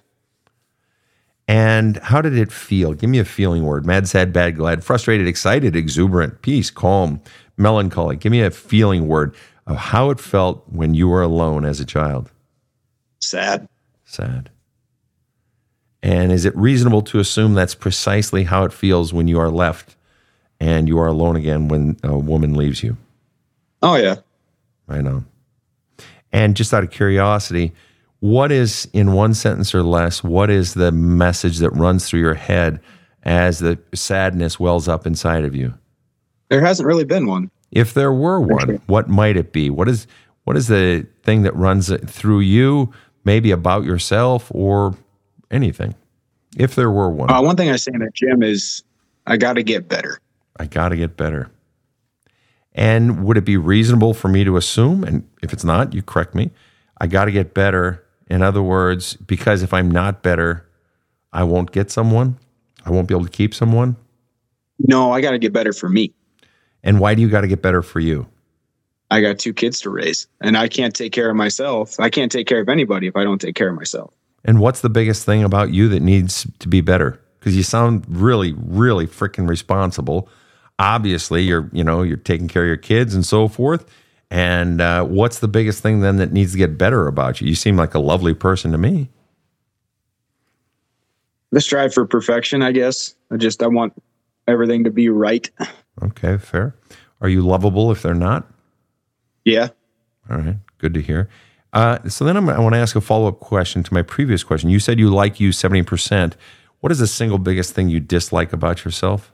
And 1.47 1.99
how 1.99 2.23
did 2.23 2.39
it 2.39 2.51
feel? 2.51 2.95
Give 2.95 3.11
me 3.11 3.19
a 3.19 3.25
feeling 3.25 3.65
word. 3.65 3.85
Mad, 3.85 4.09
sad, 4.09 4.33
bad, 4.33 4.57
glad, 4.57 4.83
frustrated, 4.83 5.27
excited, 5.27 5.77
exuberant, 5.77 6.41
peace, 6.41 6.71
calm, 6.71 7.21
melancholy. 7.59 8.17
Give 8.17 8.33
me 8.33 8.41
a 8.41 8.51
feeling 8.51 9.07
word 9.07 9.35
of 9.67 9.77
how 9.77 10.09
it 10.11 10.19
felt 10.19 10.65
when 10.67 10.95
you 10.95 11.09
were 11.09 11.23
alone 11.23 11.65
as 11.65 11.79
a 11.79 11.85
child. 11.85 12.32
Sad. 13.23 13.69
Sad. 14.05 14.51
And 16.03 16.33
is 16.33 16.45
it 16.45 16.57
reasonable 16.57 17.03
to 17.03 17.21
assume 17.21 17.55
that's 17.55 17.75
precisely 17.75 18.45
how 18.45 18.65
it 18.65 18.73
feels 18.73 19.13
when 19.13 19.29
you 19.29 19.39
are 19.39 19.51
left 19.51 19.97
and 20.59 20.89
you 20.89 20.99
are 20.99 21.07
alone 21.07 21.37
again 21.37 21.69
when 21.69 21.97
a 22.03 22.19
woman 22.19 22.55
leaves 22.55 22.83
you? 22.83 22.97
Oh, 23.83 23.95
yeah. 23.95 24.17
I 24.89 25.01
know. 25.01 25.25
And 26.33 26.57
just 26.57 26.75
out 26.75 26.83
of 26.83 26.91
curiosity, 26.91 27.73
what 28.21 28.51
is, 28.51 28.89
in 28.93 29.13
one 29.13 29.35
sentence 29.35 29.75
or 29.75 29.83
less, 29.83 30.25
what 30.25 30.51
is 30.51 30.75
the 30.75 30.93
message 30.93 31.59
that 31.59 31.71
runs 31.71 32.09
through 32.09 32.21
your 32.21 32.35
head 32.35 32.81
as 33.23 33.61
the 33.61 33.79
sadness 33.95 34.59
wells 34.59 34.89
up 34.89 35.07
inside 35.07 35.45
of 35.45 35.55
you? 35.55 35.75
There 36.49 36.61
hasn't 36.61 36.87
really 36.87 37.05
been 37.05 37.27
one. 37.27 37.51
If 37.71 37.95
there 37.95 38.13
were 38.13 38.41
one, 38.41 38.81
what 38.87 39.09
might 39.09 39.37
it 39.37 39.53
be? 39.53 39.71
What 39.71 39.89
is 39.89 40.07
what 40.45 40.57
is 40.57 40.67
the 40.69 41.07
thing 41.23 41.43
that 41.43 41.55
runs 41.57 41.91
through 42.11 42.41
you, 42.41 42.93
maybe 43.25 43.51
about 43.51 43.85
yourself 43.85 44.51
or 44.55 44.97
anything? 45.51 45.95
If 46.57 46.75
there 46.75 46.91
were 46.91 47.11
one, 47.11 47.31
Uh, 47.31 47.41
one 47.43 47.57
thing 47.57 47.71
I 47.71 47.77
say 47.77 47.93
in 47.95 48.01
the 48.01 48.11
gym 48.13 48.43
is 48.43 48.83
I 49.27 49.37
got 49.37 49.55
to 49.55 49.63
get 49.63 49.89
better. 49.89 50.19
I 50.59 50.67
got 50.67 50.91
to 50.91 50.97
get 50.97 51.17
better. 51.17 51.51
And 52.75 53.25
would 53.25 53.37
it 53.37 53.45
be 53.45 53.57
reasonable 53.57 54.15
for 54.15 54.29
me 54.29 54.45
to 54.45 54.57
assume, 54.57 55.05
and 55.05 55.29
if 55.43 55.53
it's 55.53 55.65
not, 55.65 55.93
you 55.95 56.03
correct 56.03 56.35
me, 56.35 56.51
I 57.01 57.07
got 57.07 57.27
to 57.27 57.33
get 57.33 57.55
better. 57.55 58.03
In 58.29 58.43
other 58.43 58.63
words, 58.63 59.15
because 59.17 59.63
if 59.63 59.75
I'm 59.75 59.91
not 59.91 60.23
better, 60.23 60.67
I 61.33 61.45
won't 61.45 61.73
get 61.73 61.91
someone, 61.91 62.39
I 62.85 62.91
won't 62.91 63.09
be 63.09 63.15
able 63.15 63.25
to 63.25 63.31
keep 63.31 63.55
someone. 63.55 63.97
No, 64.79 65.13
I 65.13 65.21
got 65.21 65.33
to 65.33 65.39
get 65.39 65.53
better 65.53 65.73
for 65.73 65.89
me. 65.89 66.13
And 66.83 66.99
why 66.99 67.15
do 67.15 67.23
you 67.23 67.29
got 67.29 67.43
to 67.43 67.49
get 67.49 67.63
better 67.63 67.83
for 67.83 68.01
you? 68.01 68.27
I 69.12 69.20
got 69.20 69.38
two 69.38 69.53
kids 69.53 69.79
to 69.83 69.90
raise, 69.90 70.27
and 70.40 70.57
I 70.57 70.68
can't 70.68 70.94
take 70.94 71.12
care 71.12 71.29
of 71.29 71.37
myself. 71.37 72.01
I 72.01 72.09
can't 72.09 72.33
take 72.33 72.46
care 72.46 72.62
of 72.62 72.70
anybody 72.70 73.09
if 73.09 73.14
I 73.14 73.25
don't 73.25 73.42
take 73.42 73.55
care 73.55 73.68
of 73.68 73.77
myself. 73.77 74.14
And 74.42 74.59
what's 74.59 74.81
the 74.81 74.88
biggest 74.88 75.27
thing 75.27 75.44
about 75.44 75.70
you 75.70 75.87
that 75.90 76.01
needs 76.01 76.46
to 76.61 76.66
be 76.66 76.81
better? 76.81 77.20
Because 77.38 77.55
you 77.55 77.62
sound 77.62 78.07
really, 78.09 78.55
really 78.57 79.07
freaking 79.07 79.46
responsible. 79.46 80.31
Obviously, 80.79 81.42
you're 81.42 81.68
you 81.75 81.85
know 81.85 82.03
you're 82.03 82.16
taking 82.16 82.48
care 82.48 82.62
of 82.62 82.68
your 82.68 82.79
kids 82.79 83.14
and 83.14 83.25
so 83.27 83.48
forth. 83.48 83.85
And 84.31 84.81
uh, 84.81 85.05
what's 85.05 85.40
the 85.40 85.48
biggest 85.48 85.83
thing 85.83 86.01
then 86.01 86.16
that 86.16 86.33
needs 86.33 86.53
to 86.53 86.59
get 86.59 86.79
better 86.79 87.07
about 87.07 87.42
you? 87.42 87.48
You 87.48 87.55
seem 87.55 87.77
like 87.77 87.94
a 87.94 87.98
lovely 87.98 88.33
person 88.33 88.72
to 88.72 88.79
me. 88.79 89.11
The 91.51 91.61
strive 91.61 91.92
for 91.92 92.07
perfection, 92.07 92.62
I 92.62 92.72
guess. 92.72 93.14
I 93.31 93.37
just 93.37 93.62
I 93.62 93.66
want 93.66 93.92
everything 94.48 94.85
to 94.85 94.90
be 94.90 95.11
right. 95.11 95.51
Okay, 96.03 96.38
fair. 96.38 96.75
Are 97.20 97.29
you 97.29 97.42
lovable 97.42 97.92
if 97.92 98.01
they're 98.01 98.14
not? 98.14 98.52
Yeah. 99.45 99.69
All 100.31 100.39
right, 100.39 100.57
good 100.79 100.95
to 100.95 101.03
hear. 101.03 101.29
Uh, 101.73 102.07
so 102.09 102.25
then 102.25 102.37
I'm, 102.37 102.49
I 102.49 102.59
want 102.59 102.75
to 102.75 102.79
ask 102.79 102.95
a 102.97 103.01
follow 103.01 103.29
up 103.29 103.41
question 103.41 103.83
to 103.83 103.95
my 103.95 104.03
previous 104.03 104.45
question. 104.45 104.69
You 104.71 104.79
said 104.79 104.99
you 104.99 105.11
like 105.11 105.41
you 105.41 105.51
70%. 105.51 106.35
What 106.81 106.93
is 106.93 106.99
the 106.99 107.07
single 107.07 107.39
biggest 107.39 107.75
thing 107.75 107.89
you 107.89 108.01
dislike 108.01 108.53
about 108.53 108.85
yourself? 108.85 109.33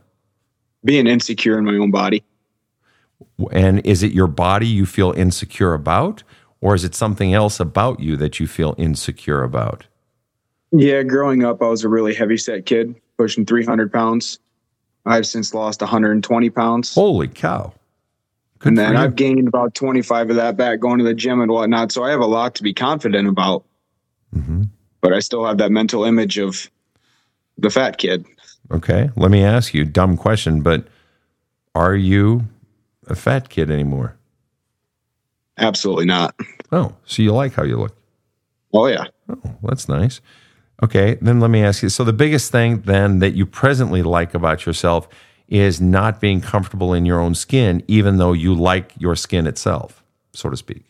Being 0.85 1.07
insecure 1.07 1.59
in 1.59 1.65
my 1.65 1.75
own 1.75 1.91
body. 1.91 2.23
And 3.51 3.85
is 3.85 4.03
it 4.03 4.13
your 4.13 4.29
body 4.29 4.67
you 4.67 4.87
feel 4.87 5.13
insecure 5.13 5.75
about, 5.75 6.23
or 6.61 6.75
is 6.75 6.85
it 6.85 6.95
something 6.95 7.35
else 7.35 7.59
about 7.59 8.01
you 8.01 8.17
that 8.17 8.39
you 8.39 8.47
feel 8.47 8.75
insecure 8.79 9.43
about? 9.43 9.87
Yeah, 10.71 11.03
growing 11.03 11.45
up, 11.45 11.63
I 11.63 11.69
was 11.69 11.83
a 11.85 11.89
really 11.89 12.15
heavy 12.15 12.37
set 12.37 12.67
kid, 12.67 12.95
pushing 13.17 13.47
300 13.47 13.93
pounds. 13.93 14.39
I've 15.07 15.27
since 15.27 15.55
lost 15.55 15.81
120 15.81 16.51
pounds. 16.51 16.95
Holy 16.95 17.29
cow. 17.29 17.73
Good 18.59 18.69
and 18.71 18.79
then. 18.79 18.97
I've 18.97 19.15
gained 19.17 19.47
about 19.47 19.75
25 19.75 20.31
of 20.31 20.37
that 20.37 20.57
back 20.57 20.81
going 20.81 20.99
to 20.99 21.05
the 21.05 21.15
gym 21.15 21.41
and 21.41 21.51
whatnot. 21.51 21.93
So 21.93 22.03
I 22.03 22.11
have 22.11 22.21
a 22.21 22.27
lot 22.27 22.55
to 22.57 22.63
be 22.63 22.75
confident 22.75 23.29
about. 23.29 23.65
Mm-hmm. 24.35 24.65
But 25.01 25.13
I 25.13 25.21
still 25.21 25.45
have 25.47 25.59
that 25.59 25.71
mental 25.71 26.05
image 26.05 26.39
of 26.39 26.71
the 27.57 27.71
fat 27.71 27.99
kid. 27.99 28.27
Okay, 28.71 29.11
let 29.17 29.31
me 29.31 29.43
ask 29.43 29.73
you, 29.73 29.85
dumb 29.85 30.17
question, 30.17 30.61
but 30.61 30.89
are 31.75 31.95
you 31.95 32.47
a 33.07 33.15
fat 33.15 33.49
kid 33.49 33.71
anymore? 33.71 34.17
Absolutely 35.57 36.05
not. 36.05 36.35
Oh, 36.71 36.95
so 37.05 37.23
you 37.23 37.33
like 37.33 37.55
how 37.55 37.63
you 37.63 37.79
look. 37.79 37.97
Oh, 38.75 38.87
yeah. 38.87 39.05
Oh, 39.29 39.57
that's 39.63 39.89
nice. 39.89 40.21
Okay, 40.83 41.17
then 41.21 41.41
let 41.41 41.51
me 41.51 41.63
ask 41.63 41.83
you. 41.83 41.89
So 41.89 42.05
the 42.05 42.13
biggest 42.13 42.53
thing 42.53 42.83
then 42.83 43.21
that 43.21 43.35
you 43.35 43.47
presently 43.47 44.03
like 44.03 44.35
about 44.35 44.67
yourself 44.67 45.09
is 45.49 45.81
not 45.81 46.21
being 46.21 46.41
comfortable 46.41 46.93
in 46.93 47.07
your 47.07 47.21
own 47.21 47.35
skin, 47.35 47.83
even 47.89 48.19
though 48.19 48.33
you 48.33 48.55
like 48.55 48.93
your 48.99 49.17
skin 49.17 49.47
itself, 49.47 50.03
so 50.33 50.51
to 50.51 50.57
speak. 50.57 50.85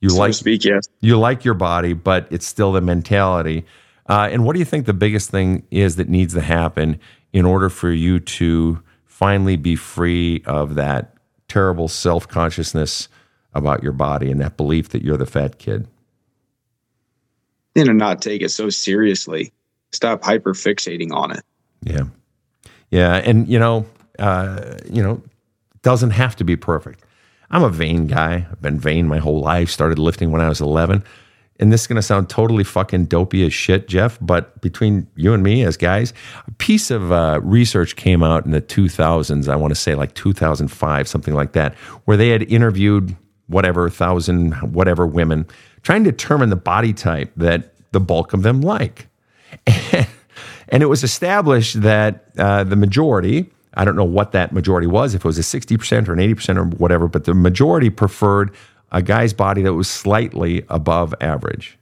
You 0.00 0.10
So 0.10 0.18
like 0.18 0.30
to 0.30 0.38
speak, 0.38 0.64
yes. 0.64 0.88
you 1.00 1.18
like 1.18 1.44
your 1.44 1.54
body, 1.54 1.92
but 1.92 2.26
it's 2.30 2.46
still 2.46 2.72
the 2.72 2.80
mentality. 2.80 3.64
Uh, 4.06 4.28
and 4.30 4.44
what 4.44 4.52
do 4.54 4.58
you 4.58 4.64
think 4.64 4.86
the 4.86 4.92
biggest 4.92 5.30
thing 5.30 5.66
is 5.70 5.96
that 5.96 6.08
needs 6.08 6.34
to 6.34 6.40
happen 6.40 6.98
in 7.32 7.44
order 7.44 7.68
for 7.68 7.90
you 7.90 8.20
to 8.20 8.82
finally 9.04 9.56
be 9.56 9.76
free 9.76 10.42
of 10.46 10.74
that 10.74 11.14
terrible 11.48 11.88
self 11.88 12.26
consciousness 12.28 13.08
about 13.54 13.82
your 13.82 13.92
body 13.92 14.30
and 14.30 14.40
that 14.40 14.56
belief 14.56 14.90
that 14.90 15.02
you're 15.02 15.16
the 15.16 15.26
fat 15.26 15.58
kid? 15.58 15.88
you 17.74 17.84
know, 17.84 17.92
not 17.92 18.22
take 18.22 18.42
it 18.42 18.50
so 18.50 18.70
seriously. 18.70 19.52
Stop 19.92 20.22
hyper 20.24 20.54
fixating 20.54 21.12
on 21.12 21.32
it. 21.32 21.42
Yeah. 21.82 22.04
Yeah. 22.94 23.16
And, 23.16 23.48
you 23.48 23.58
know, 23.58 23.86
uh, 24.20 24.76
you 24.88 25.02
know, 25.02 25.20
doesn't 25.82 26.10
have 26.10 26.36
to 26.36 26.44
be 26.44 26.54
perfect. 26.54 27.04
I'm 27.50 27.64
a 27.64 27.68
vain 27.68 28.06
guy. 28.06 28.46
I've 28.48 28.62
been 28.62 28.78
vain 28.78 29.08
my 29.08 29.18
whole 29.18 29.40
life. 29.40 29.68
Started 29.68 29.98
lifting 29.98 30.30
when 30.30 30.40
I 30.40 30.48
was 30.48 30.60
11. 30.60 31.02
And 31.58 31.72
this 31.72 31.82
is 31.82 31.86
going 31.88 31.96
to 31.96 32.02
sound 32.02 32.30
totally 32.30 32.62
fucking 32.62 33.06
dopey 33.06 33.44
as 33.44 33.52
shit, 33.52 33.88
Jeff, 33.88 34.16
but 34.20 34.60
between 34.60 35.08
you 35.16 35.34
and 35.34 35.42
me 35.42 35.64
as 35.64 35.76
guys, 35.76 36.12
a 36.46 36.52
piece 36.52 36.92
of 36.92 37.10
uh, 37.10 37.40
research 37.42 37.96
came 37.96 38.22
out 38.22 38.44
in 38.44 38.52
the 38.52 38.62
2000s, 38.62 39.48
I 39.48 39.56
want 39.56 39.72
to 39.72 39.80
say 39.80 39.96
like 39.96 40.14
2005, 40.14 41.08
something 41.08 41.34
like 41.34 41.52
that, 41.52 41.74
where 42.04 42.16
they 42.16 42.28
had 42.28 42.42
interviewed 42.44 43.16
whatever, 43.48 43.90
thousand, 43.90 44.52
whatever 44.72 45.04
women, 45.04 45.46
trying 45.82 46.04
to 46.04 46.12
determine 46.12 46.50
the 46.50 46.56
body 46.56 46.92
type 46.92 47.32
that 47.36 47.74
the 47.92 48.00
bulk 48.00 48.32
of 48.32 48.42
them 48.42 48.60
like. 48.60 49.08
And, 50.68 50.82
it 50.82 50.86
was 50.86 51.02
established 51.04 51.82
that 51.82 52.26
uh, 52.38 52.64
the 52.64 52.76
majority, 52.76 53.50
I 53.74 53.84
don't 53.84 53.96
know 53.96 54.04
what 54.04 54.32
that 54.32 54.52
majority 54.52 54.86
was, 54.86 55.14
if 55.14 55.24
it 55.24 55.24
was 55.24 55.38
a 55.38 55.42
60% 55.42 56.08
or 56.08 56.12
an 56.12 56.18
80% 56.18 56.56
or 56.56 56.64
whatever, 56.76 57.08
but 57.08 57.24
the 57.24 57.34
majority 57.34 57.90
preferred 57.90 58.54
a 58.92 59.02
guy's 59.02 59.32
body 59.32 59.62
that 59.62 59.74
was 59.74 59.88
slightly 59.88 60.64
above 60.68 61.14
average. 61.20 61.78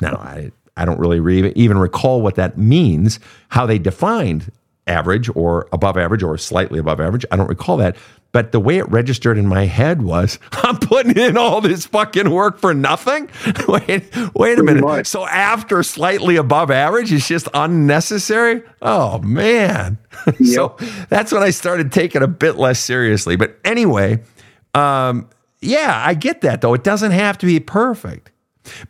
Now, 0.00 0.16
I, 0.16 0.52
I 0.76 0.84
don't 0.84 0.98
really 0.98 1.20
re- 1.20 1.52
even 1.56 1.78
recall 1.78 2.20
what 2.22 2.36
that 2.36 2.58
means, 2.58 3.18
how 3.48 3.66
they 3.66 3.78
defined 3.78 4.50
average 4.86 5.30
or 5.34 5.68
above 5.72 5.96
average 5.96 6.22
or 6.22 6.36
slightly 6.38 6.78
above 6.78 7.00
average. 7.00 7.24
I 7.30 7.36
don't 7.36 7.48
recall 7.48 7.76
that. 7.78 7.96
But 8.32 8.50
the 8.50 8.58
way 8.58 8.78
it 8.78 8.90
registered 8.90 9.38
in 9.38 9.46
my 9.46 9.66
head 9.66 10.02
was, 10.02 10.40
I'm 10.52 10.76
putting 10.78 11.16
in 11.16 11.36
all 11.36 11.60
this 11.60 11.86
fucking 11.86 12.30
work 12.30 12.58
for 12.58 12.74
nothing. 12.74 13.30
wait, 13.68 14.04
wait 14.34 14.58
a 14.58 14.62
minute. 14.62 15.06
So 15.06 15.26
after 15.26 15.82
slightly 15.82 16.36
above 16.36 16.70
average, 16.70 17.12
it's 17.12 17.28
just 17.28 17.48
unnecessary. 17.54 18.62
Oh 18.82 19.18
man. 19.20 19.98
Yep. 20.40 20.80
so 20.80 20.86
that's 21.10 21.32
when 21.32 21.42
I 21.42 21.50
started 21.50 21.92
taking 21.92 22.22
a 22.22 22.26
bit 22.26 22.56
less 22.56 22.78
seriously. 22.80 23.36
But 23.36 23.58
anyway, 23.64 24.22
um, 24.72 25.28
yeah, 25.60 26.02
I 26.04 26.14
get 26.14 26.40
that 26.42 26.60
though. 26.60 26.72
It 26.72 26.82
doesn't 26.82 27.10
have 27.10 27.36
to 27.38 27.46
be 27.46 27.60
perfect. 27.60 28.30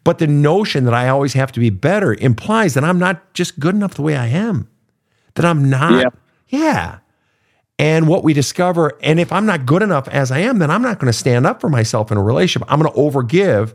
But 0.04 0.18
the 0.18 0.26
notion 0.26 0.84
that 0.84 0.94
I 0.94 1.08
always 1.08 1.32
have 1.32 1.50
to 1.52 1.60
be 1.60 1.70
better 1.70 2.14
implies 2.14 2.74
that 2.74 2.84
I'm 2.84 2.98
not 2.98 3.34
just 3.34 3.58
good 3.58 3.74
enough 3.74 3.94
the 3.94 4.02
way 4.02 4.16
I 4.16 4.26
am. 4.26 4.68
That 5.34 5.44
I'm 5.44 5.68
not. 5.68 6.14
Yeah. 6.48 6.58
yeah 6.58 6.98
and 7.78 8.06
what 8.06 8.24
we 8.24 8.32
discover. 8.32 8.92
And 9.02 9.18
if 9.18 9.32
I'm 9.32 9.46
not 9.46 9.66
good 9.66 9.82
enough 9.82 10.08
as 10.08 10.30
I 10.30 10.38
am, 10.40 10.58
then 10.58 10.70
I'm 10.70 10.82
not 10.82 10.98
going 10.98 11.12
to 11.12 11.18
stand 11.18 11.46
up 11.46 11.60
for 11.60 11.68
myself 11.68 12.12
in 12.12 12.18
a 12.18 12.22
relationship. 12.22 12.70
I'm 12.70 12.80
going 12.80 12.92
to 12.92 12.98
overgive 12.98 13.74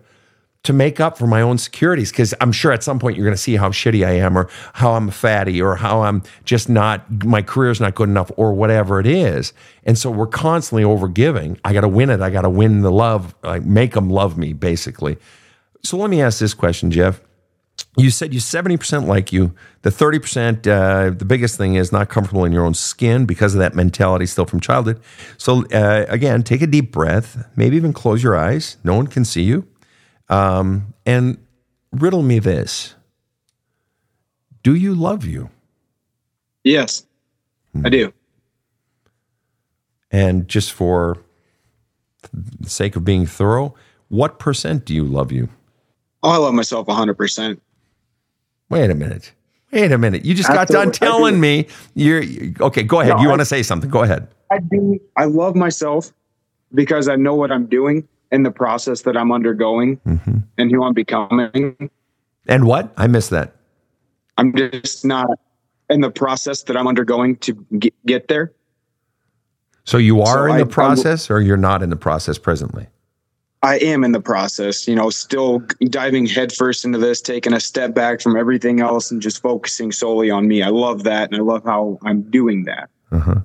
to 0.63 0.73
make 0.73 0.99
up 0.99 1.17
for 1.17 1.25
my 1.25 1.41
own 1.41 1.57
securities 1.57 2.11
because 2.11 2.33
I'm 2.41 2.51
sure 2.51 2.71
at 2.73 2.83
some 2.83 2.99
point 2.99 3.15
you're 3.15 3.25
going 3.25 3.35
to 3.35 3.41
see 3.41 3.55
how 3.55 3.69
shitty 3.69 4.05
I 4.05 4.11
am 4.11 4.37
or 4.37 4.49
how 4.73 4.93
I'm 4.93 5.09
fatty 5.09 5.61
or 5.61 5.77
how 5.77 6.01
I'm 6.01 6.21
just 6.43 6.67
not, 6.67 7.23
my 7.23 7.41
career's 7.41 7.79
not 7.79 7.95
good 7.95 8.09
enough 8.09 8.29
or 8.35 8.53
whatever 8.53 8.99
it 8.99 9.07
is. 9.07 9.53
And 9.85 9.97
so 9.97 10.11
we're 10.11 10.27
constantly 10.27 10.83
overgiving. 10.83 11.57
I 11.63 11.71
got 11.71 11.81
to 11.81 11.87
win 11.87 12.09
it. 12.09 12.19
I 12.19 12.29
got 12.29 12.41
to 12.41 12.49
win 12.49 12.81
the 12.81 12.91
love, 12.91 13.35
like 13.41 13.63
make 13.63 13.93
them 13.93 14.09
love 14.09 14.37
me, 14.37 14.51
basically. 14.51 15.17
So 15.81 15.95
let 15.97 16.09
me 16.09 16.21
ask 16.21 16.39
this 16.39 16.53
question, 16.53 16.91
Jeff 16.91 17.21
you 17.97 18.09
said 18.09 18.33
you 18.33 18.39
70% 18.39 19.07
like 19.07 19.31
you. 19.31 19.53
The 19.81 19.89
30%, 19.89 20.67
uh, 20.67 21.15
the 21.17 21.25
biggest 21.25 21.57
thing 21.57 21.75
is 21.75 21.91
not 21.91 22.09
comfortable 22.09 22.45
in 22.45 22.51
your 22.51 22.65
own 22.65 22.73
skin 22.73 23.25
because 23.25 23.53
of 23.53 23.59
that 23.59 23.75
mentality 23.75 24.25
still 24.25 24.45
from 24.45 24.59
childhood. 24.59 25.01
So, 25.37 25.65
uh, 25.67 26.05
again, 26.09 26.43
take 26.43 26.61
a 26.61 26.67
deep 26.67 26.91
breath, 26.91 27.47
maybe 27.55 27.75
even 27.75 27.93
close 27.93 28.23
your 28.23 28.35
eyes. 28.35 28.77
No 28.83 28.95
one 28.95 29.07
can 29.07 29.25
see 29.25 29.43
you. 29.43 29.67
Um, 30.29 30.93
and 31.05 31.37
riddle 31.91 32.21
me 32.21 32.39
this 32.39 32.95
Do 34.63 34.75
you 34.75 34.93
love 34.93 35.25
you? 35.25 35.49
Yes, 36.63 37.05
hmm. 37.73 37.85
I 37.85 37.89
do. 37.89 38.13
And 40.11 40.47
just 40.47 40.73
for 40.73 41.17
the 42.33 42.69
sake 42.69 42.95
of 42.95 43.03
being 43.03 43.25
thorough, 43.25 43.75
what 44.09 44.39
percent 44.39 44.85
do 44.85 44.93
you 44.93 45.03
love 45.05 45.31
you? 45.31 45.49
Oh, 46.23 46.31
I 46.31 46.37
love 46.37 46.53
myself 46.53 46.87
100%. 46.87 47.59
Wait 48.69 48.89
a 48.89 48.95
minute. 48.95 49.33
Wait 49.71 49.91
a 49.91 49.97
minute. 49.97 50.25
You 50.25 50.33
just 50.33 50.49
Absolutely. 50.49 50.73
got 50.73 50.83
done 50.83 50.91
telling 50.91 51.39
me 51.39 51.67
you're 51.93 52.23
okay. 52.61 52.83
Go 52.83 53.01
ahead. 53.01 53.17
No, 53.17 53.21
you 53.21 53.29
want 53.29 53.41
to 53.41 53.45
say 53.45 53.61
something? 53.63 53.89
Go 53.89 54.03
ahead. 54.03 54.27
I 54.51 54.59
do. 54.59 54.99
I 55.15 55.25
love 55.25 55.55
myself 55.55 56.11
because 56.73 57.07
I 57.07 57.15
know 57.15 57.35
what 57.35 57.51
I'm 57.51 57.65
doing 57.67 58.07
in 58.31 58.43
the 58.43 58.51
process 58.51 59.01
that 59.01 59.17
I'm 59.17 59.31
undergoing 59.31 59.97
mm-hmm. 59.97 60.37
and 60.57 60.71
who 60.71 60.83
I'm 60.83 60.93
becoming. 60.93 61.89
And 62.47 62.65
what? 62.65 62.91
I 62.97 63.07
missed 63.07 63.29
that. 63.31 63.55
I'm 64.37 64.55
just 64.55 65.05
not 65.05 65.27
in 65.89 66.01
the 66.01 66.11
process 66.11 66.63
that 66.63 66.77
I'm 66.77 66.87
undergoing 66.87 67.35
to 67.37 67.53
get, 67.77 67.93
get 68.05 68.27
there. 68.27 68.53
So 69.83 69.97
you 69.97 70.21
are 70.21 70.47
so 70.47 70.53
in 70.53 70.53
I, 70.53 70.57
the 70.59 70.65
process, 70.65 71.29
I, 71.29 71.35
or 71.35 71.41
you're 71.41 71.57
not 71.57 71.81
in 71.81 71.89
the 71.89 71.95
process 71.95 72.37
presently? 72.37 72.87
I 73.61 73.77
am 73.79 74.05
in 74.05 74.13
the 74.13 74.21
process, 74.21 74.87
you 74.87 74.95
know, 74.95 75.09
still 75.09 75.59
diving 75.85 76.25
headfirst 76.25 76.85
into 76.85 76.97
this, 76.97 77.21
taking 77.21 77.53
a 77.53 77.59
step 77.59 77.93
back 77.93 78.21
from 78.21 78.37
everything 78.37 78.79
else 78.79 79.11
and 79.11 79.21
just 79.21 79.41
focusing 79.41 79.91
solely 79.91 80.31
on 80.31 80.47
me. 80.47 80.63
I 80.63 80.69
love 80.69 81.03
that. 81.03 81.29
And 81.29 81.35
I 81.35 81.43
love 81.43 81.63
how 81.65 81.99
I'm 82.03 82.21
doing 82.29 82.63
that. 82.65 82.89
Uh-huh. 83.11 83.41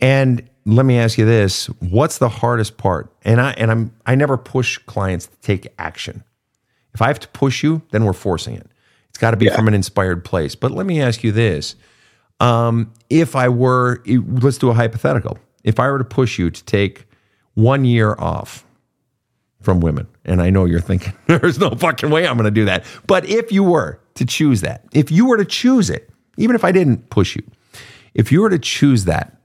And 0.00 0.48
let 0.64 0.86
me 0.86 0.98
ask 0.98 1.18
you 1.18 1.26
this 1.26 1.66
what's 1.80 2.18
the 2.18 2.30
hardest 2.30 2.78
part? 2.78 3.12
And 3.22 3.40
I, 3.40 3.50
and 3.52 3.70
I'm, 3.70 3.94
I 4.06 4.14
never 4.14 4.38
push 4.38 4.78
clients 4.78 5.26
to 5.26 5.36
take 5.42 5.68
action. 5.78 6.24
If 6.94 7.02
I 7.02 7.08
have 7.08 7.20
to 7.20 7.28
push 7.28 7.62
you, 7.62 7.82
then 7.90 8.04
we're 8.04 8.14
forcing 8.14 8.54
it. 8.56 8.66
It's 9.10 9.18
got 9.18 9.32
to 9.32 9.36
be 9.36 9.46
yeah. 9.46 9.56
from 9.56 9.68
an 9.68 9.74
inspired 9.74 10.24
place. 10.24 10.54
But 10.54 10.70
let 10.70 10.86
me 10.86 11.00
ask 11.02 11.22
you 11.22 11.30
this. 11.30 11.76
Um, 12.40 12.92
if 13.10 13.36
I 13.36 13.50
were, 13.50 14.02
let's 14.06 14.56
do 14.56 14.70
a 14.70 14.74
hypothetical. 14.74 15.38
If 15.62 15.78
I 15.78 15.90
were 15.90 15.98
to 15.98 16.04
push 16.04 16.38
you 16.38 16.50
to 16.50 16.64
take 16.64 17.06
one 17.54 17.84
year 17.84 18.16
off, 18.18 18.64
from 19.60 19.80
women. 19.80 20.06
And 20.24 20.40
I 20.40 20.50
know 20.50 20.64
you're 20.64 20.80
thinking, 20.80 21.12
there's 21.26 21.58
no 21.58 21.70
fucking 21.70 22.10
way 22.10 22.26
I'm 22.26 22.36
going 22.36 22.44
to 22.44 22.50
do 22.50 22.64
that. 22.66 22.84
But 23.06 23.28
if 23.28 23.52
you 23.52 23.62
were 23.62 24.00
to 24.14 24.24
choose 24.24 24.60
that, 24.62 24.84
if 24.92 25.10
you 25.10 25.26
were 25.26 25.36
to 25.36 25.44
choose 25.44 25.90
it, 25.90 26.10
even 26.36 26.56
if 26.56 26.64
I 26.64 26.72
didn't 26.72 27.10
push 27.10 27.36
you, 27.36 27.42
if 28.14 28.32
you 28.32 28.40
were 28.40 28.50
to 28.50 28.58
choose 28.58 29.04
that, 29.04 29.36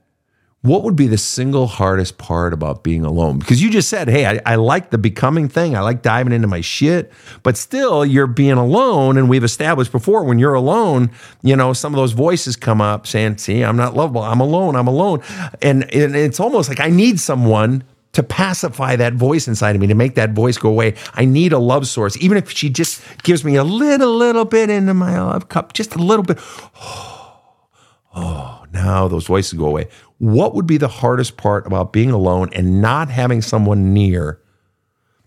what 0.62 0.82
would 0.82 0.96
be 0.96 1.06
the 1.06 1.18
single 1.18 1.68
hardest 1.68 2.18
part 2.18 2.52
about 2.52 2.82
being 2.82 3.04
alone? 3.04 3.38
Because 3.38 3.62
you 3.62 3.70
just 3.70 3.88
said, 3.88 4.08
hey, 4.08 4.26
I, 4.26 4.40
I, 4.44 4.54
like 4.56 4.90
the 4.90 4.98
becoming 4.98 5.48
thing. 5.48 5.76
I 5.76 5.80
like 5.80 6.02
diving 6.02 6.32
into 6.32 6.48
my 6.48 6.60
shit, 6.60 7.12
but 7.44 7.56
still 7.56 8.04
you're 8.04 8.26
being 8.26 8.52
alone. 8.52 9.16
And 9.16 9.28
we've 9.28 9.44
established 9.44 9.92
before 9.92 10.24
when 10.24 10.40
you're 10.40 10.54
alone, 10.54 11.12
you 11.42 11.54
know, 11.54 11.72
some 11.72 11.94
of 11.94 11.98
those 11.98 12.12
voices 12.12 12.56
come 12.56 12.80
up 12.80 13.06
saying, 13.06 13.38
see, 13.38 13.62
I'm 13.62 13.76
not 13.76 13.94
lovable. 13.94 14.22
I'm 14.22 14.40
alone. 14.40 14.74
I'm 14.74 14.88
alone. 14.88 15.22
And, 15.62 15.84
and 15.94 16.16
it's 16.16 16.40
almost 16.40 16.68
like 16.68 16.80
I 16.80 16.90
need 16.90 17.20
someone 17.20 17.84
to 18.16 18.22
pacify 18.22 18.96
that 18.96 19.12
voice 19.12 19.46
inside 19.46 19.76
of 19.76 19.82
me, 19.82 19.86
to 19.86 19.94
make 19.94 20.14
that 20.14 20.32
voice 20.32 20.56
go 20.56 20.70
away. 20.70 20.94
I 21.12 21.26
need 21.26 21.52
a 21.52 21.58
love 21.58 21.86
source, 21.86 22.16
even 22.16 22.38
if 22.38 22.50
she 22.50 22.70
just 22.70 23.02
gives 23.24 23.44
me 23.44 23.56
a 23.56 23.62
little, 23.62 24.16
little 24.16 24.46
bit 24.46 24.70
into 24.70 24.94
my 24.94 25.20
love 25.20 25.50
cup, 25.50 25.74
just 25.74 25.94
a 25.94 25.98
little 25.98 26.22
bit. 26.22 26.38
Oh, 26.80 27.42
oh, 28.14 28.64
now 28.72 29.06
those 29.06 29.26
voices 29.26 29.52
go 29.52 29.66
away. 29.66 29.88
What 30.16 30.54
would 30.54 30.66
be 30.66 30.78
the 30.78 30.88
hardest 30.88 31.36
part 31.36 31.66
about 31.66 31.92
being 31.92 32.10
alone 32.10 32.48
and 32.54 32.80
not 32.80 33.10
having 33.10 33.42
someone 33.42 33.92
near 33.92 34.40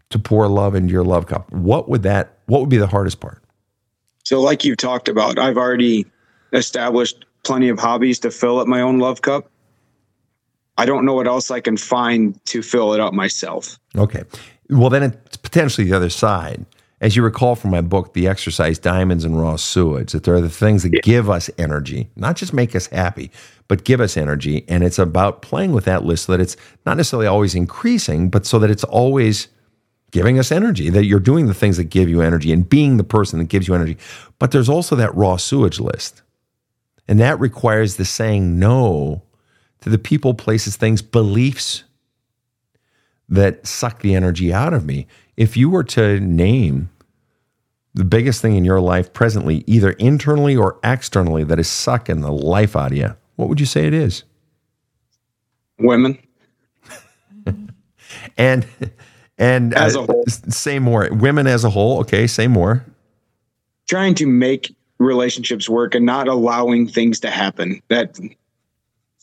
to 0.09 0.17
pour 0.17 0.47
love 0.47 0.73
into 0.73 0.91
your 0.91 1.03
love 1.03 1.27
cup? 1.27 1.51
What 1.51 1.89
would 1.89 2.01
that? 2.01 2.39
What 2.47 2.59
would 2.61 2.69
be 2.69 2.77
the 2.77 2.87
hardest 2.87 3.19
part? 3.19 3.43
So, 4.25 4.41
like 4.41 4.65
you've 4.65 4.77
talked 4.77 5.09
about, 5.09 5.37
I've 5.37 5.57
already 5.57 6.07
established 6.53 7.23
plenty 7.43 7.69
of 7.69 7.77
hobbies 7.77 8.17
to 8.21 8.31
fill 8.31 8.57
up 8.57 8.67
my 8.67 8.81
own 8.81 8.97
love 8.97 9.21
cup. 9.21 9.51
I 10.79 10.85
don't 10.85 11.03
know 11.03 11.13
what 11.13 11.27
else 11.27 11.51
I 11.51 11.59
can 11.59 11.75
find 11.75 12.43
to 12.45 12.61
fill 12.61 12.93
it 12.93 13.01
up 13.01 13.13
myself. 13.13 13.77
Okay. 13.97 14.23
Well, 14.69 14.89
then 14.89 15.03
it's 15.03 15.35
potentially 15.35 15.85
the 15.89 15.93
other 15.93 16.09
side. 16.09 16.65
As 17.01 17.17
you 17.17 17.21
recall 17.21 17.55
from 17.55 17.71
my 17.71 17.81
book, 17.81 18.13
The 18.13 18.29
Exercise 18.29 18.79
Diamonds 18.79 19.25
and 19.25 19.37
Raw 19.37 19.57
Sewage, 19.57 20.13
that 20.13 20.23
there 20.23 20.35
are 20.35 20.41
the 20.41 20.49
things 20.49 20.83
that 20.83 20.93
yeah. 20.93 21.01
give 21.03 21.29
us 21.29 21.49
energy, 21.57 22.09
not 22.15 22.37
just 22.37 22.53
make 22.53 22.77
us 22.77 22.87
happy, 22.87 23.29
but 23.67 23.83
give 23.83 23.99
us 23.99 24.15
energy. 24.15 24.63
And 24.69 24.81
it's 24.85 24.97
about 24.97 25.41
playing 25.41 25.73
with 25.73 25.83
that 25.83 26.05
list 26.05 26.25
so 26.25 26.31
that 26.31 26.39
it's 26.39 26.55
not 26.85 26.95
necessarily 26.95 27.27
always 27.27 27.55
increasing, 27.55 28.29
but 28.29 28.45
so 28.45 28.57
that 28.59 28.69
it's 28.69 28.85
always 28.85 29.49
giving 30.11 30.39
us 30.39 30.49
energy, 30.49 30.89
that 30.89 31.03
you're 31.03 31.19
doing 31.19 31.47
the 31.47 31.53
things 31.53 31.75
that 31.75 31.85
give 31.85 32.07
you 32.07 32.21
energy 32.21 32.53
and 32.53 32.69
being 32.69 32.95
the 32.95 33.03
person 33.03 33.39
that 33.39 33.49
gives 33.49 33.67
you 33.67 33.75
energy. 33.75 33.97
But 34.39 34.51
there's 34.51 34.69
also 34.69 34.95
that 34.95 35.13
raw 35.13 35.35
sewage 35.35 35.81
list. 35.81 36.21
And 37.05 37.19
that 37.19 37.37
requires 37.37 37.97
the 37.97 38.05
saying 38.05 38.59
no 38.59 39.23
to 39.81 39.89
the 39.89 39.97
people, 39.97 40.33
places, 40.33 40.75
things, 40.75 41.01
beliefs 41.01 41.83
that 43.29 43.65
suck 43.65 44.01
the 44.01 44.15
energy 44.15 44.51
out 44.51 44.73
of 44.73 44.85
me. 44.85 45.07
If 45.37 45.55
you 45.55 45.69
were 45.69 45.83
to 45.85 46.19
name 46.19 46.89
the 47.93 48.03
biggest 48.03 48.41
thing 48.41 48.55
in 48.55 48.65
your 48.65 48.81
life 48.81 49.13
presently, 49.13 49.63
either 49.67 49.91
internally 49.91 50.55
or 50.55 50.79
externally, 50.83 51.43
that 51.43 51.59
is 51.59 51.69
sucking 51.69 52.21
the 52.21 52.31
life 52.31 52.75
out 52.75 52.91
of 52.91 52.97
you, 52.97 53.15
what 53.35 53.47
would 53.49 53.59
you 53.59 53.65
say 53.65 53.87
it 53.87 53.93
is? 53.93 54.23
Women. 55.79 56.17
and 58.37 58.67
and 59.37 59.73
as 59.73 59.95
a 59.95 60.01
uh, 60.01 60.23
say 60.27 60.79
more. 60.79 61.07
Women 61.11 61.47
as 61.47 61.63
a 61.63 61.69
whole. 61.69 61.99
Okay, 62.01 62.27
say 62.27 62.47
more. 62.47 62.85
trying 63.87 64.13
to 64.15 64.27
make 64.27 64.75
relationships 64.97 65.69
work 65.69 65.95
and 65.95 66.05
not 66.05 66.27
allowing 66.27 66.87
things 66.87 67.21
to 67.21 67.29
happen. 67.29 67.81
That 67.87 68.19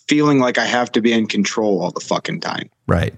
feeling 0.09 0.39
like 0.39 0.59
I 0.59 0.65
have 0.65 0.91
to 0.93 1.01
be 1.01 1.13
in 1.13 1.27
control 1.27 1.83
all 1.83 1.91
the 1.91 2.01
fucking 2.01 2.41
time. 2.41 2.71
Right. 2.87 3.15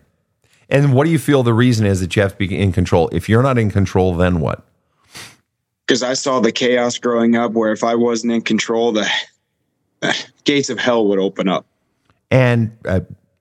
And 0.69 0.93
what 0.93 1.05
do 1.05 1.11
you 1.11 1.19
feel 1.19 1.43
the 1.43 1.55
reason 1.55 1.87
is 1.87 2.01
that 2.01 2.15
you 2.15 2.23
have 2.23 2.33
to 2.33 2.39
be 2.39 2.59
in 2.59 2.73
control? 2.73 3.09
If 3.13 3.29
you're 3.29 3.43
not 3.43 3.59
in 3.59 3.71
control, 3.71 4.15
then 4.15 4.41
what? 4.41 4.65
Because 5.87 6.03
I 6.03 6.13
saw 6.13 6.41
the 6.41 6.53
chaos 6.53 6.99
growing 6.99 7.37
up 7.37 7.53
where 7.53 7.73
if 7.73 7.83
I 7.83 7.95
wasn't 7.95 8.33
in 8.33 8.43
control, 8.43 8.93
the 8.93 9.09
gates 10.45 10.69
of 10.69 10.79
hell 10.79 11.07
would 11.09 11.19
open 11.19 11.49
up. 11.49 11.67
And 12.31 12.77
uh, 12.85 13.01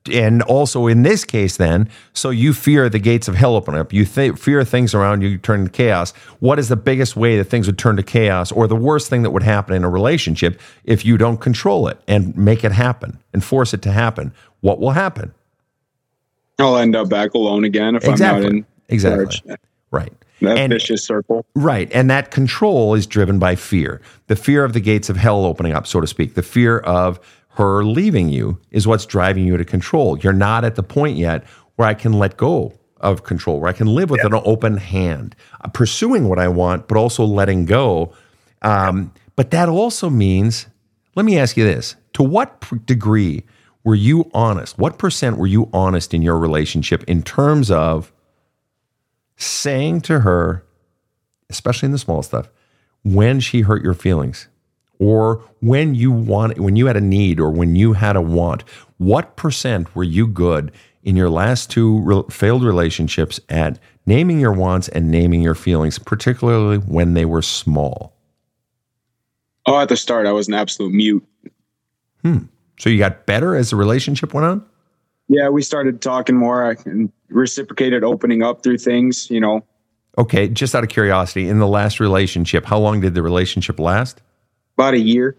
and 0.10 0.41
also 0.43 0.88
in 0.88 1.03
this 1.03 1.24
case, 1.24 1.58
then, 1.58 1.89
so 2.14 2.30
you 2.30 2.53
fear 2.53 2.89
the 2.89 2.99
gates 2.99 3.28
of 3.28 3.36
hell 3.36 3.55
open 3.55 3.76
up. 3.76 3.91
You 3.93 4.05
th- 4.05 4.38
fear 4.38 4.64
things 4.64 4.93
around 4.93 5.22
you 5.22 5.38
turn 5.38 5.66
to 5.66 5.70
chaos. 5.70 6.12
What 6.39 6.60
is 6.60 6.70
the 6.70 6.76
biggest 6.76 7.16
way 7.16 7.38
that 7.38 7.45
things 7.45 7.68
would 7.68 7.78
turn 7.78 7.95
to 7.97 8.03
chaos, 8.03 8.51
or 8.51 8.68
the 8.68 8.76
worst 8.76 9.10
thing 9.10 9.24
that 9.24 9.32
would 9.32 9.43
happen 9.43 9.76
in 9.76 9.84
a 9.84 9.89
relationship 9.89 10.60
if 10.84 11.05
you 11.05 11.18
don't 11.18 11.38
control 11.38 11.88
it 11.88 11.99
and 12.08 12.36
make 12.38 12.64
it 12.64 12.72
happen 12.72 13.20
and 13.34 13.43
force 13.43 13.74
it 13.74 13.82
to 13.84 13.91
happen? 13.91 14.34
What 14.62 14.80
will 14.80 14.91
happen? 14.91 15.34
I'll 16.60 16.78
end 16.78 16.95
up 16.95 17.10
back 17.10 17.34
alone 17.34 17.64
again 17.64 17.95
if 17.95 18.03
exactly. 18.05 18.47
I'm 18.47 18.51
not 18.53 18.58
in 18.60 18.66
exactly. 18.89 19.26
charge. 19.28 19.60
Right. 19.91 20.14
That 20.41 20.58
And- 20.58 20.74
vicious 20.74 21.03
circle. 21.03 21.45
Right. 21.55 21.89
And 21.93 22.10
that 22.10 22.32
control 22.32 22.93
is 22.93 23.08
driven 23.08 23.39
by 23.39 23.55
fear. 23.55 24.01
The 24.28 24.36
fear 24.36 24.64
of 24.64 24.74
the 24.74 24.80
gates 24.80 25.10
of 25.10 25.18
hell 25.18 25.45
opening 25.45 25.74
up, 25.74 25.88
so 25.88 26.01
to 26.01 26.08
speak. 26.08 26.34
The 26.36 26.43
fear 26.43 26.80
of 26.80 27.20
her 27.58 27.84
leaving 27.84 28.30
you 28.30 28.60
is 28.70 28.86
what's 28.86 29.08
driving 29.08 29.43
you 29.43 29.58
to 29.58 29.66
control. 29.66 30.16
You're 30.20 30.32
not 30.32 30.64
at 30.64 30.76
the 30.76 30.84
point 30.84 31.18
yet 31.18 31.43
where 31.76 31.88
I 31.88 31.95
can 31.95 32.14
let 32.14 32.38
go 32.38 32.78
of 32.97 33.24
control, 33.24 33.60
where 33.60 33.70
I 33.70 33.74
can 33.74 33.88
live 33.88 34.12
with 34.12 34.24
an 34.24 34.34
open 34.45 34.78
hand, 34.78 35.36
uh, 35.62 35.70
pursuing 35.70 36.30
what 36.30 36.38
I 36.38 36.49
want, 36.49 36.88
but 36.88 36.97
also 36.97 37.26
letting 37.26 37.66
go. 37.66 38.14
Um, 38.62 39.12
but 39.36 39.49
that 39.51 39.70
also 39.70 40.08
means, 40.08 40.68
let 41.16 41.26
me 41.26 41.39
ask 41.39 41.58
you 41.58 41.64
this 41.64 41.95
to 42.14 42.22
what 42.22 42.64
degree 42.86 43.43
were 43.84 43.95
you 43.95 44.30
honest? 44.36 44.78
What 44.78 44.99
percent 44.99 45.38
were 45.38 45.47
you 45.47 45.68
honest 45.74 46.14
in 46.14 46.22
your 46.22 46.38
relationship 46.38 47.03
in 47.05 47.24
terms 47.24 47.72
of 47.72 48.12
saying 49.36 50.01
to 50.01 50.20
her, 50.20 50.64
especially 51.49 51.88
in 51.88 51.91
the 51.91 51.97
small 51.97 52.22
stuff, 52.22 52.49
when 53.03 53.39
she 53.39 53.62
hurt 53.62 53.84
your 53.84 53.95
feelings 53.95 54.47
or 55.00 55.43
when 55.62 55.95
you 55.95 56.12
want 56.12 56.60
when 56.60 56.76
you 56.76 56.88
had 56.88 56.98
a 56.98 57.02
need 57.02 57.39
or 57.39 57.50
when 57.50 57.76
you 57.76 57.93
had 57.93 58.16
a 58.16 58.22
want 58.22 58.64
what 58.98 59.36
percent 59.36 59.95
were 59.95 60.04
you 60.04 60.28
good 60.28 60.72
in 61.04 61.16
your 61.16 61.30
last 61.30 61.70
two 61.70 62.00
re- 62.02 62.24
failed 62.30 62.64
relationships 62.64 63.39
at 63.50 63.80
naming 64.06 64.39
your 64.39 64.54
wants 64.54 64.88
and 64.89 65.12
naming 65.12 65.41
your 65.41 65.56
feelings 65.56 66.00
particularly 66.00 66.78
when 66.78 67.14
they 67.14 67.26
were 67.26 67.41
small 67.41 68.14
Oh, 69.70 69.78
at 69.82 69.89
the 69.89 69.98
start, 69.98 70.26
I 70.26 70.32
was 70.32 70.48
an 70.48 70.54
absolute 70.54 70.93
mute. 70.93 71.28
Hmm. 72.22 72.45
So 72.80 72.89
you 72.89 72.98
got 72.98 73.26
better 73.26 73.54
as 73.54 73.72
the 73.72 73.76
relationship 73.76 74.34
went 74.34 74.45
on 74.45 74.66
Yeah, 75.28 75.50
we 75.50 75.62
started 75.62 76.02
talking 76.02 76.38
more 76.38 76.78
and 76.86 77.12
reciprocated 77.30 78.04
opening 78.04 78.43
up 78.43 78.64
through 78.64 78.78
things, 78.78 79.30
you 79.30 79.41
know, 79.41 79.66
okay 80.18 80.48
just 80.48 80.74
out 80.74 80.84
of 80.84 80.89
curiosity 80.89 81.48
in 81.48 81.60
the 81.60 81.68
last 81.68 82.00
relationship 82.00 82.66
how 82.66 82.80
long 82.80 83.00
did 83.02 83.14
the 83.14 83.22
relationship 83.22 83.80
last 83.80 84.22
about 84.78 84.93
a 84.93 84.99
year. 84.99 85.38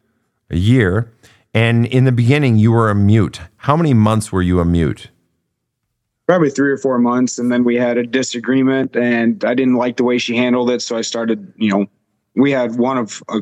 a 0.50 0.56
year 0.56 1.12
and 1.54 1.86
in 1.86 2.04
the 2.04 2.12
beginning 2.12 2.56
you 2.56 2.72
were 2.72 2.90
a 2.90 2.94
mute 2.94 3.40
how 3.56 3.76
many 3.76 3.94
months 3.94 4.32
were 4.32 4.42
you 4.42 4.60
a 4.60 4.64
mute 4.64 5.10
probably 6.26 6.50
three 6.50 6.70
or 6.70 6.76
four 6.76 6.98
months 6.98 7.38
and 7.38 7.50
then 7.50 7.64
we 7.64 7.76
had 7.76 7.96
a 7.96 8.06
disagreement 8.06 8.96
and 8.96 9.44
i 9.44 9.54
didn't 9.54 9.76
like 9.76 9.96
the 9.96 10.04
way 10.04 10.18
she 10.18 10.36
handled 10.36 10.70
it 10.70 10.82
so 10.82 10.96
i 10.96 11.00
started 11.00 11.52
you 11.56 11.70
know 11.70 11.86
we 12.34 12.50
had 12.50 12.76
one 12.76 12.98
of 12.98 13.22
uh, 13.28 13.40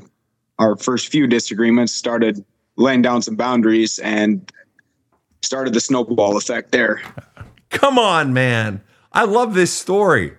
our 0.58 0.76
first 0.76 1.08
few 1.08 1.26
disagreements 1.26 1.92
started 1.92 2.44
laying 2.76 3.02
down 3.02 3.22
some 3.22 3.36
boundaries 3.36 3.98
and 4.00 4.52
started 5.42 5.74
the 5.74 5.80
snowball 5.80 6.36
effect 6.36 6.72
there 6.72 7.00
Come 7.70 7.98
on, 7.98 8.32
man. 8.32 8.80
I 9.12 9.24
love 9.24 9.54
this 9.54 9.72
story. 9.72 10.32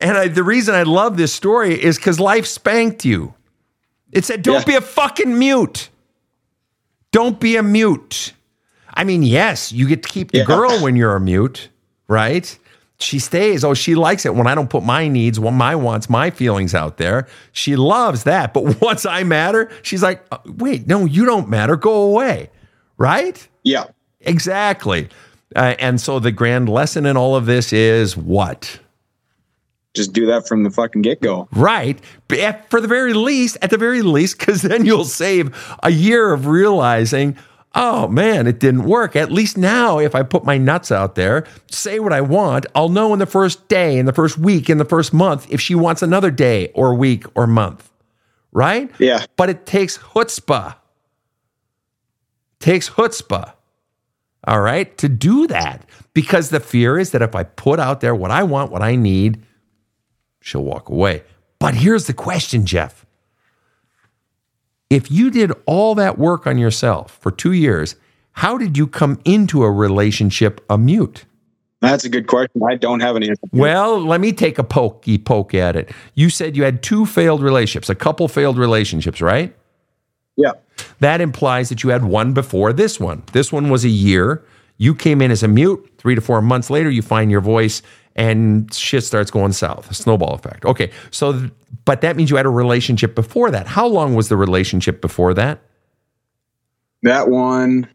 And 0.00 0.16
I, 0.16 0.28
the 0.28 0.42
reason 0.42 0.74
I 0.74 0.82
love 0.82 1.16
this 1.16 1.32
story 1.32 1.80
is 1.80 1.98
because 1.98 2.18
life 2.18 2.46
spanked 2.46 3.04
you. 3.04 3.34
It 4.12 4.24
said, 4.24 4.42
don't 4.42 4.60
Yeah. 4.60 4.64
be 4.64 4.74
a 4.76 4.80
fucking 4.80 5.38
mute. 5.38 5.88
Don't 7.12 7.40
be 7.40 7.56
a 7.56 7.62
mute. 7.62 8.32
I 8.92 9.04
mean, 9.04 9.22
yes, 9.22 9.72
you 9.72 9.86
get 9.88 10.02
to 10.02 10.08
keep 10.08 10.32
the 10.32 10.38
Yeah. 10.38 10.44
girl 10.44 10.80
when 10.82 10.96
you're 10.96 11.14
a 11.16 11.20
mute, 11.20 11.68
right? 12.08 12.56
She 12.98 13.18
stays. 13.18 13.64
Oh, 13.64 13.72
she 13.72 13.94
likes 13.94 14.26
it 14.26 14.34
when 14.34 14.46
I 14.46 14.54
don't 14.54 14.68
put 14.68 14.82
my 14.84 15.08
needs, 15.08 15.40
well, 15.40 15.52
my 15.52 15.74
wants, 15.74 16.10
my 16.10 16.30
feelings 16.30 16.74
out 16.74 16.98
there. 16.98 17.26
She 17.52 17.74
loves 17.76 18.24
that. 18.24 18.52
But 18.52 18.80
once 18.82 19.06
I 19.06 19.22
matter, 19.22 19.70
she's 19.82 20.02
like, 20.02 20.24
"Uh, 20.30 20.38
wait, 20.44 20.86
no, 20.86 21.04
you 21.06 21.24
don't 21.24 21.48
matter. 21.48 21.76
Go 21.76 22.02
away, 22.02 22.50
right? 22.98 23.46
yeah 23.62 23.84
Exactly. 24.22 25.08
Uh, 25.56 25.74
and 25.78 26.00
so 26.00 26.18
the 26.18 26.30
grand 26.30 26.68
lesson 26.68 27.06
in 27.06 27.16
all 27.16 27.34
of 27.36 27.46
this 27.46 27.72
is 27.72 28.16
what? 28.16 28.78
Just 29.94 30.12
do 30.12 30.26
that 30.26 30.46
from 30.46 30.62
the 30.62 30.70
fucking 30.70 31.02
get-go 31.02 31.48
Right. 31.52 32.00
For 32.68 32.80
the 32.80 32.88
very 32.88 33.12
least, 33.12 33.56
at 33.60 33.70
the 33.70 33.78
very 33.78 34.02
least, 34.02 34.38
because 34.38 34.62
then 34.62 34.84
you'll 34.84 35.04
save 35.04 35.50
a 35.82 35.90
year 35.90 36.32
of 36.32 36.46
realizing, 36.46 37.36
oh 37.74 38.08
man, 38.08 38.46
it 38.46 38.60
didn't 38.60 38.84
work. 38.84 39.16
At 39.16 39.32
least 39.32 39.56
now, 39.56 39.98
if 39.98 40.14
I 40.14 40.22
put 40.22 40.44
my 40.44 40.58
nuts 40.58 40.92
out 40.92 41.14
there, 41.16 41.46
say 41.70 41.98
what 41.98 42.12
I 42.12 42.20
want, 42.20 42.66
I'll 42.74 42.88
know 42.88 43.12
in 43.12 43.18
the 43.18 43.26
first 43.26 43.68
day, 43.68 43.98
in 43.98 44.06
the 44.06 44.12
first 44.12 44.38
week, 44.38 44.70
in 44.70 44.78
the 44.78 44.84
first 44.84 45.12
month, 45.12 45.46
if 45.50 45.60
she 45.60 45.74
wants 45.74 46.02
another 46.02 46.30
day 46.30 46.68
or 46.74 46.94
week 46.94 47.24
or 47.34 47.46
month. 47.46 47.90
Right? 48.52 48.90
Yeah. 48.98 49.24
But 49.36 49.50
it 49.50 49.66
takes 49.66 49.98
chutzpah. 49.98 50.76
Takes 52.58 52.90
chutzpah. 52.90 53.54
All 54.46 54.60
right, 54.60 54.96
to 54.98 55.08
do 55.08 55.46
that 55.48 55.84
because 56.14 56.48
the 56.48 56.60
fear 56.60 56.98
is 56.98 57.10
that 57.10 57.20
if 57.20 57.34
I 57.34 57.42
put 57.44 57.78
out 57.78 58.00
there 58.00 58.14
what 58.14 58.30
I 58.30 58.42
want, 58.42 58.72
what 58.72 58.80
I 58.82 58.96
need, 58.96 59.44
she'll 60.40 60.64
walk 60.64 60.88
away. 60.88 61.22
But 61.58 61.74
here's 61.74 62.06
the 62.06 62.14
question, 62.14 62.66
Jeff. 62.66 63.04
If 64.88 65.10
you 65.10 65.30
did 65.30 65.52
all 65.66 65.94
that 65.94 66.18
work 66.18 66.46
on 66.46 66.58
yourself 66.58 67.16
for 67.20 67.30
two 67.30 67.52
years, 67.52 67.96
how 68.32 68.58
did 68.58 68.76
you 68.76 68.86
come 68.86 69.20
into 69.24 69.62
a 69.62 69.70
relationship 69.70 70.64
a 70.68 70.76
mute? 70.78 71.24
that's 71.82 72.04
a 72.04 72.10
good 72.10 72.26
question 72.26 72.60
i 72.68 72.74
don't 72.74 73.00
have 73.00 73.16
an 73.16 73.22
answer 73.22 73.40
Well, 73.52 73.98
let 74.04 74.20
me 74.20 74.32
take 74.32 74.58
a 74.58 74.64
pokey 74.64 75.16
poke 75.16 75.54
at 75.54 75.76
it. 75.76 75.90
You 76.14 76.28
said 76.28 76.54
you 76.54 76.64
had 76.64 76.82
two 76.82 77.06
failed 77.06 77.40
relationships, 77.42 77.88
a 77.88 77.94
couple 77.94 78.28
failed 78.28 78.58
relationships, 78.58 79.22
right? 79.22 79.56
yeah 80.36 80.52
That 81.00 81.22
implies 81.22 81.70
that 81.70 81.82
you 81.82 81.88
had 81.90 82.04
one 82.04 82.34
before 82.34 82.74
this 82.74 83.00
one. 83.00 83.22
This 83.32 83.50
one 83.50 83.70
was 83.70 83.84
a 83.86 83.88
year. 83.88 84.44
You 84.76 84.94
came 84.94 85.22
in 85.22 85.30
as 85.30 85.42
a 85.42 85.48
mute. 85.48 85.90
Three 85.96 86.14
to 86.14 86.20
four 86.20 86.42
months 86.42 86.68
later, 86.68 86.90
you 86.90 87.00
find 87.02 87.30
your 87.30 87.40
voice 87.40 87.80
and 88.16 88.72
shit 88.74 89.04
starts 89.04 89.30
going 89.30 89.52
south. 89.52 89.94
Snowball 89.94 90.34
effect. 90.34 90.64
Okay. 90.64 90.90
So, 91.10 91.32
th- 91.32 91.52
but 91.84 92.00
that 92.00 92.16
means 92.16 92.30
you 92.30 92.36
had 92.36 92.46
a 92.46 92.50
relationship 92.50 93.14
before 93.14 93.50
that. 93.50 93.66
How 93.66 93.86
long 93.86 94.14
was 94.14 94.28
the 94.28 94.36
relationship 94.36 95.00
before 95.00 95.34
that? 95.34 95.60
that 97.02 97.28
one 97.28 97.88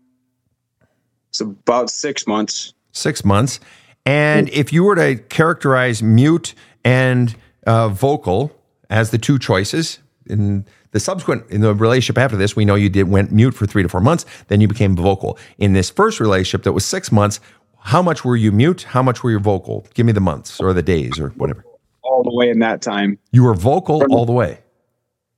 it's 1.29 1.39
about 1.39 1.91
six 1.91 2.25
months 2.25 2.73
Six 2.95 3.25
months. 3.25 3.59
And 4.05 4.47
if 4.49 4.71
you 4.71 4.85
were 4.85 4.95
to 4.95 5.17
characterize 5.17 6.01
mute 6.01 6.53
and 6.85 7.35
uh, 7.67 7.89
vocal 7.89 8.55
as 8.89 9.11
the 9.11 9.17
two 9.17 9.37
choices 9.37 9.99
in 10.27 10.65
the 10.91 10.99
subsequent 11.01 11.49
in 11.49 11.59
the 11.59 11.73
relationship 11.73 12.17
after 12.17 12.37
this, 12.37 12.55
we 12.55 12.63
know 12.63 12.75
you 12.75 12.87
did 12.87 13.09
went 13.09 13.33
mute 13.33 13.53
for 13.53 13.65
three 13.65 13.83
to 13.83 13.89
four 13.89 13.99
months, 13.99 14.25
then 14.47 14.61
you 14.61 14.69
became 14.69 14.95
vocal. 14.95 15.37
In 15.57 15.73
this 15.73 15.89
first 15.89 16.21
relationship 16.21 16.63
that 16.63 16.71
was 16.71 16.85
six 16.85 17.11
months, 17.11 17.41
how 17.85 18.01
much 18.01 18.25
were 18.25 18.35
you 18.35 18.51
mute? 18.51 18.83
How 18.83 19.01
much 19.03 19.23
were 19.23 19.29
you 19.31 19.39
vocal? 19.39 19.85
Give 19.93 20.05
me 20.05 20.11
the 20.11 20.19
months 20.21 20.59
or 20.59 20.73
the 20.73 20.81
days 20.83 21.19
or 21.19 21.29
whatever. 21.29 21.63
all 22.01 22.23
the 22.23 22.33
way 22.33 22.49
in 22.49 22.59
that 22.59 22.81
time 22.81 23.17
You 23.31 23.43
were 23.43 23.53
vocal 23.53 24.03
all 24.11 24.25
the 24.25 24.31
way. 24.33 24.59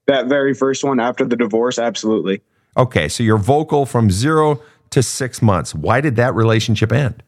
that 0.07 0.27
very 0.27 0.53
first 0.53 0.83
one 0.83 0.99
after 0.99 1.25
the 1.25 1.35
divorce 1.35 1.77
absolutely 1.77 2.41
Okay, 2.77 3.07
so 3.09 3.23
you're 3.23 3.37
vocal 3.39 3.85
from 3.87 4.11
zero 4.11 4.61
to 4.91 5.01
six 5.01 5.41
months. 5.41 5.73
Why 5.73 5.99
did 5.99 6.15
that 6.17 6.33
relationship 6.35 6.91
end? 6.91 7.21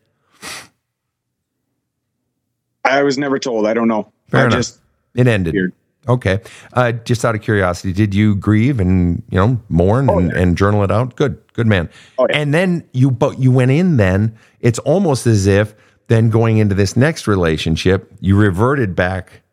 i 2.86 3.04
was 3.04 3.18
never 3.18 3.38
told 3.40 3.68
i 3.68 3.74
don't 3.74 3.88
know 3.88 4.12
Fair 4.30 4.42
i 4.42 4.46
enough. 4.46 4.60
just 4.60 4.80
It 5.16 5.28
ended. 5.28 5.54
Weird. 5.54 5.74
Okay. 6.10 6.42
Uh, 6.74 6.92
just 6.92 7.24
out 7.24 7.36
of 7.36 7.42
curiosity, 7.42 7.94
did 7.94 8.14
you 8.16 8.36
grieve 8.36 8.80
and 8.80 9.22
you 9.30 9.38
know 9.38 9.62
mourn 9.70 10.10
and, 10.10 10.34
and 10.34 10.58
journal 10.58 10.84
it 10.84 10.92
out? 10.92 11.16
Good, 11.16 11.40
good 11.54 11.68
man. 11.68 11.88
Oh, 12.18 12.26
yeah. 12.30 12.38
And 12.40 12.54
then 12.54 12.84
you, 12.94 13.12
but 13.12 13.40
you 13.40 13.52
went 13.52 13.72
in. 13.72 13.98
Then 13.98 14.36
it's 14.60 14.80
almost 14.80 15.28
as 15.28 15.46
if 15.46 15.76
then 16.08 16.30
going 16.32 16.58
into 16.58 16.74
this 16.76 16.98
next 16.98 17.28
relationship, 17.28 18.12
you 18.20 18.36
reverted 18.36 18.96
back 18.96 19.44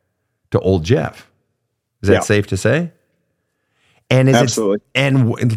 to 0.50 0.58
old 0.60 0.82
Jeff. 0.84 1.30
Is 2.02 2.08
that 2.08 2.14
Yeah. 2.14 2.20
safe 2.20 2.46
to 2.48 2.56
say? 2.56 2.90
And 4.08 4.28
is 4.28 4.36
Absolutely. 4.36 4.76
it 4.76 4.82
and 4.94 5.30
w- 5.30 5.56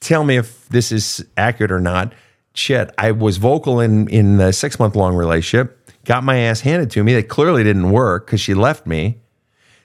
tell 0.00 0.24
me 0.24 0.36
if 0.36 0.68
this 0.68 0.90
is 0.92 1.24
accurate 1.36 1.72
or 1.72 1.80
not. 1.80 2.14
Shit, 2.54 2.92
I 2.98 3.12
was 3.12 3.36
vocal 3.36 3.80
in 3.80 4.08
in 4.08 4.38
the 4.38 4.52
six 4.52 4.78
month 4.78 4.96
long 4.96 5.14
relationship. 5.14 5.76
Got 6.04 6.24
my 6.24 6.38
ass 6.38 6.60
handed 6.60 6.90
to 6.92 7.04
me. 7.04 7.12
That 7.14 7.28
clearly 7.28 7.62
didn't 7.62 7.90
work 7.90 8.26
because 8.26 8.40
she 8.40 8.54
left 8.54 8.86
me. 8.86 9.18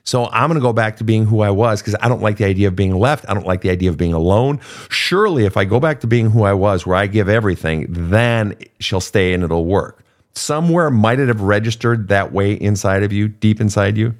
So 0.05 0.27
I'm 0.27 0.49
going 0.49 0.59
to 0.59 0.61
go 0.61 0.71
back 0.71 0.97
to 0.97 1.03
being 1.03 1.25
who 1.25 1.41
I 1.41 1.49
was 1.49 1.81
because 1.81 1.95
I 1.99 2.07
don't 2.07 2.21
like 2.21 2.37
the 2.37 2.45
idea 2.45 2.67
of 2.67 2.75
being 2.75 2.95
left. 2.95 3.25
I 3.27 3.33
don't 3.33 3.45
like 3.45 3.61
the 3.61 3.71
idea 3.71 3.89
of 3.89 3.97
being 3.97 4.13
alone. 4.13 4.59
Surely, 4.89 5.45
if 5.45 5.57
I 5.57 5.65
go 5.65 5.79
back 5.79 6.01
to 6.01 6.07
being 6.07 6.29
who 6.29 6.43
I 6.43 6.53
was, 6.53 6.85
where 6.85 6.95
I 6.95 7.07
give 7.07 7.27
everything, 7.27 7.87
then 7.89 8.55
she'll 8.79 9.01
stay 9.01 9.33
and 9.33 9.43
it'll 9.43 9.65
work. 9.65 10.05
Somewhere 10.33 10.91
might 10.91 11.19
it 11.19 11.27
have 11.27 11.41
registered 11.41 12.09
that 12.09 12.31
way 12.31 12.53
inside 12.53 13.01
of 13.01 13.11
you, 13.11 13.27
deep 13.27 13.59
inside 13.59 13.97
you? 13.97 14.15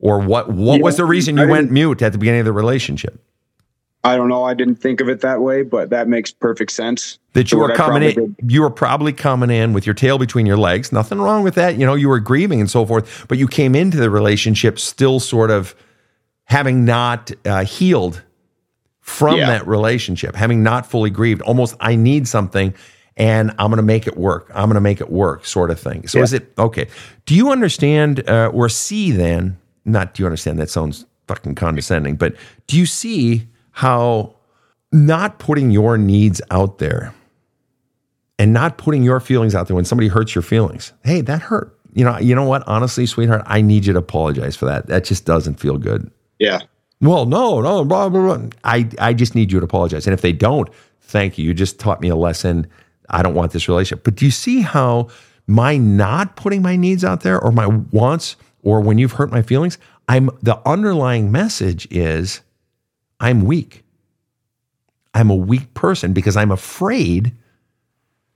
Or 0.00 0.18
what, 0.18 0.50
what 0.50 0.82
was 0.82 0.96
the 0.96 1.04
reason 1.04 1.36
you 1.36 1.48
went 1.48 1.70
mute 1.70 2.02
at 2.02 2.12
the 2.12 2.18
beginning 2.18 2.40
of 2.40 2.46
the 2.46 2.52
relationship? 2.52 3.22
I 4.04 4.16
don't 4.16 4.28
know. 4.28 4.44
I 4.44 4.52
didn't 4.52 4.76
think 4.76 5.00
of 5.00 5.08
it 5.08 5.20
that 5.20 5.40
way, 5.40 5.62
but 5.62 5.88
that 5.90 6.08
makes 6.08 6.30
perfect 6.30 6.72
sense. 6.72 7.18
That 7.32 7.50
you 7.50 7.58
were 7.58 7.72
coming 7.74 8.02
probably 8.12 8.24
in, 8.24 8.34
did. 8.34 8.52
you 8.52 8.60
were 8.60 8.70
probably 8.70 9.12
coming 9.12 9.50
in 9.50 9.72
with 9.72 9.86
your 9.86 9.94
tail 9.94 10.18
between 10.18 10.44
your 10.44 10.58
legs. 10.58 10.92
Nothing 10.92 11.18
wrong 11.18 11.42
with 11.42 11.54
that. 11.54 11.78
You 11.78 11.86
know, 11.86 11.94
you 11.94 12.08
were 12.08 12.20
grieving 12.20 12.60
and 12.60 12.70
so 12.70 12.84
forth, 12.84 13.26
but 13.28 13.38
you 13.38 13.48
came 13.48 13.74
into 13.74 13.96
the 13.96 14.10
relationship 14.10 14.78
still 14.78 15.20
sort 15.20 15.50
of 15.50 15.74
having 16.44 16.84
not 16.84 17.32
uh, 17.46 17.64
healed 17.64 18.22
from 19.00 19.38
Yeah. 19.38 19.46
that 19.46 19.66
relationship, 19.66 20.36
having 20.36 20.62
not 20.62 20.86
fully 20.86 21.10
grieved. 21.10 21.40
Almost, 21.42 21.74
I 21.80 21.96
need 21.96 22.28
something 22.28 22.74
and 23.16 23.50
I'm 23.58 23.68
going 23.68 23.76
to 23.76 23.82
make 23.82 24.06
it 24.06 24.16
work. 24.16 24.50
I'm 24.54 24.66
going 24.66 24.74
to 24.74 24.80
make 24.80 25.00
it 25.00 25.10
work, 25.10 25.46
sort 25.46 25.70
of 25.70 25.80
thing. 25.80 26.06
So, 26.08 26.18
Yeah. 26.18 26.24
is 26.24 26.32
it 26.32 26.52
okay? 26.58 26.88
Do 27.26 27.34
you 27.34 27.50
understand 27.50 28.28
uh, 28.28 28.50
or 28.52 28.68
see 28.68 29.12
then? 29.12 29.56
Not 29.84 30.14
do 30.14 30.22
you 30.22 30.26
understand? 30.26 30.58
That 30.58 30.68
sounds 30.70 31.06
fucking 31.26 31.54
condescending, 31.54 32.16
but 32.16 32.34
do 32.66 32.76
you 32.76 32.86
see 32.86 33.46
how 33.74 34.32
not 34.92 35.40
putting 35.40 35.72
your 35.72 35.98
needs 35.98 36.40
out 36.50 36.78
there 36.78 37.12
and 38.38 38.52
not 38.52 38.78
putting 38.78 39.02
your 39.02 39.18
feelings 39.18 39.52
out 39.54 39.66
there 39.66 39.74
when 39.74 39.84
somebody 39.84 40.06
hurts 40.06 40.34
your 40.34 40.42
feelings. 40.42 40.92
Hey, 41.04 41.20
that 41.22 41.42
hurt. 41.42 41.76
You 41.92 42.04
know, 42.04 42.16
you 42.18 42.36
know 42.36 42.44
what? 42.44 42.62
Honestly, 42.68 43.04
sweetheart, 43.04 43.42
I 43.46 43.60
need 43.60 43.84
you 43.84 43.92
to 43.92 43.98
apologize 43.98 44.54
for 44.54 44.66
that. 44.66 44.86
That 44.86 45.04
just 45.04 45.24
doesn't 45.24 45.58
feel 45.58 45.76
good. 45.76 46.10
Yeah. 46.38 46.60
Well, 47.00 47.26
no, 47.26 47.60
no, 47.60 47.84
blah, 47.84 48.08
blah, 48.08 48.36
blah. 48.36 48.48
I, 48.62 48.88
I 49.00 49.12
just 49.12 49.34
need 49.34 49.50
you 49.50 49.58
to 49.58 49.64
apologize. 49.64 50.06
And 50.06 50.14
if 50.14 50.20
they 50.20 50.32
don't, 50.32 50.68
thank 51.00 51.36
you. 51.36 51.44
You 51.44 51.52
just 51.52 51.80
taught 51.80 52.00
me 52.00 52.08
a 52.08 52.16
lesson. 52.16 52.68
I 53.10 53.22
don't 53.22 53.34
want 53.34 53.52
this 53.52 53.68
relationship. 53.68 54.04
But 54.04 54.14
do 54.14 54.24
you 54.24 54.30
see 54.30 54.60
how 54.60 55.08
my 55.48 55.76
not 55.76 56.36
putting 56.36 56.62
my 56.62 56.76
needs 56.76 57.04
out 57.04 57.22
there 57.22 57.40
or 57.40 57.50
my 57.50 57.66
wants 57.66 58.36
or 58.62 58.80
when 58.80 58.98
you've 58.98 59.12
hurt 59.12 59.32
my 59.32 59.42
feelings, 59.42 59.78
I'm 60.08 60.30
the 60.42 60.60
underlying 60.66 61.32
message 61.32 61.88
is 61.90 62.40
I'm 63.20 63.44
weak. 63.44 63.84
I'm 65.14 65.30
a 65.30 65.36
weak 65.36 65.72
person 65.74 66.12
because 66.12 66.36
I'm 66.36 66.50
afraid 66.50 67.32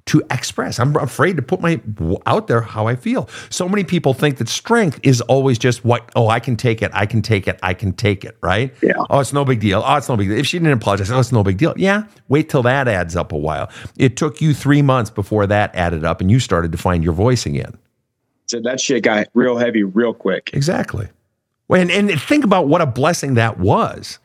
to 0.07 0.23
express. 0.31 0.79
I'm 0.79 0.97
afraid 0.97 1.37
to 1.37 1.43
put 1.43 1.61
my 1.61 1.81
out 2.25 2.47
there 2.47 2.63
how 2.63 2.87
I 2.87 2.97
feel. 2.97 3.29
So 3.51 3.69
many 3.69 3.85
people 3.85 4.15
think 4.15 4.39
that 4.39 4.49
strength 4.49 4.99
is 5.03 5.21
always 5.23 5.59
just 5.59 5.85
what, 5.85 6.11
oh, 6.17 6.29
I 6.29 6.41
can 6.41 6.57
take 6.57 6.81
it, 6.81 6.91
I 6.95 7.05
can 7.05 7.21
take 7.21 7.47
it, 7.47 7.59
I 7.63 7.75
can 7.75 7.93
take 7.93 8.25
it, 8.25 8.39
right? 8.41 8.75
Yeah. 8.83 8.95
Oh, 9.11 9.21
it's 9.21 9.35
no 9.35 9.45
big 9.45 9.61
deal. 9.61 9.83
Oh, 9.85 9.97
it's 9.97 10.09
no 10.09 10.17
big 10.17 10.29
deal. 10.29 10.39
If 10.39 10.47
she 10.47 10.59
didn't 10.59 10.73
apologize, 10.73 11.11
oh, 11.11 11.21
it's 11.21 11.31
no 11.31 11.45
big 11.45 11.59
deal. 11.59 11.75
Yeah. 11.77 12.05
Wait 12.29 12.49
till 12.49 12.63
that 12.63 12.89
adds 12.89 13.17
up 13.17 13.33
a 13.33 13.37
while. 13.37 13.71
It 13.99 14.17
took 14.17 14.41
you 14.41 14.55
three 14.55 14.81
months 14.81 15.11
before 15.11 15.47
that 15.47 15.75
added 15.75 16.05
up 16.05 16.23
and 16.23 16.31
you 16.31 16.41
started 16.41 16.73
to 16.73 16.79
find 16.79 17.05
your 17.05 17.13
voice 17.13 17.45
again. 17.45 17.77
So 18.47 18.61
that 18.61 18.81
shit 18.81 19.03
got 19.03 19.27
real 19.35 19.59
heavy 19.59 19.83
real 19.83 20.15
quick. 20.15 20.51
Exactly. 20.55 21.09
And, 21.69 21.91
and 21.91 22.19
think 22.19 22.45
about 22.45 22.67
what 22.67 22.81
a 22.81 22.87
blessing 22.87 23.35
that 23.35 23.59
was. 23.59 24.19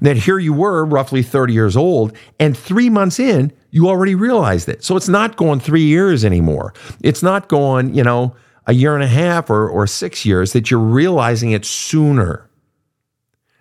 That 0.00 0.16
here 0.16 0.38
you 0.38 0.52
were, 0.52 0.84
roughly 0.84 1.22
30 1.22 1.52
years 1.52 1.76
old, 1.76 2.16
and 2.38 2.56
three 2.56 2.90
months 2.90 3.18
in, 3.18 3.52
you 3.70 3.88
already 3.88 4.14
realized 4.14 4.68
it. 4.68 4.84
So 4.84 4.96
it's 4.96 5.08
not 5.08 5.36
going 5.36 5.60
three 5.60 5.82
years 5.82 6.24
anymore. 6.24 6.74
It's 7.02 7.22
not 7.22 7.48
going, 7.48 7.94
you 7.94 8.02
know, 8.02 8.34
a 8.66 8.74
year 8.74 8.94
and 8.94 9.02
a 9.02 9.08
half 9.08 9.50
or, 9.50 9.68
or 9.68 9.86
six 9.86 10.24
years 10.24 10.52
that 10.52 10.70
you're 10.70 10.80
realizing 10.80 11.52
it 11.52 11.64
sooner. 11.64 12.48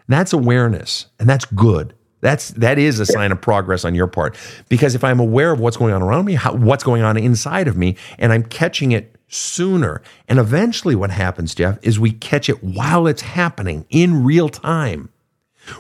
That's 0.08 0.34
awareness, 0.34 1.08
and 1.20 1.30
that's 1.30 1.46
good. 1.46 1.94
That's 2.22 2.50
that 2.52 2.80
is 2.80 3.00
a 3.00 3.06
sign 3.06 3.32
of 3.32 3.40
progress 3.42 3.86
on 3.86 3.94
your 3.94 4.08
part. 4.08 4.36
Because 4.70 4.96
if 4.96 5.04
I'm 5.04 5.20
aware 5.20 5.52
of 5.52 5.60
what's 5.60 5.78
going 5.78 5.94
on 5.94 6.02
around 6.02 6.26
me, 6.26 6.34
how, 6.34 6.54
what's 6.56 6.84
going 6.84 7.04
on 7.04 7.18
inside 7.18 7.68
of 7.68 7.78
me, 7.78 7.96
and 8.18 8.34
I'm 8.34 8.44
catching 8.44 8.92
it 8.92 9.16
sooner, 9.28 10.02
and 10.28 10.40
eventually 10.40 10.96
what 10.96 11.12
happens, 11.12 11.54
Jeff, 11.54 11.78
is 11.82 12.00
we 12.00 12.12
catch 12.12 12.50
it 12.50 12.64
while 12.64 13.08
it's 13.08 13.22
happening 13.22 13.86
in 13.90 14.24
real 14.24 14.50
time. 14.50 15.10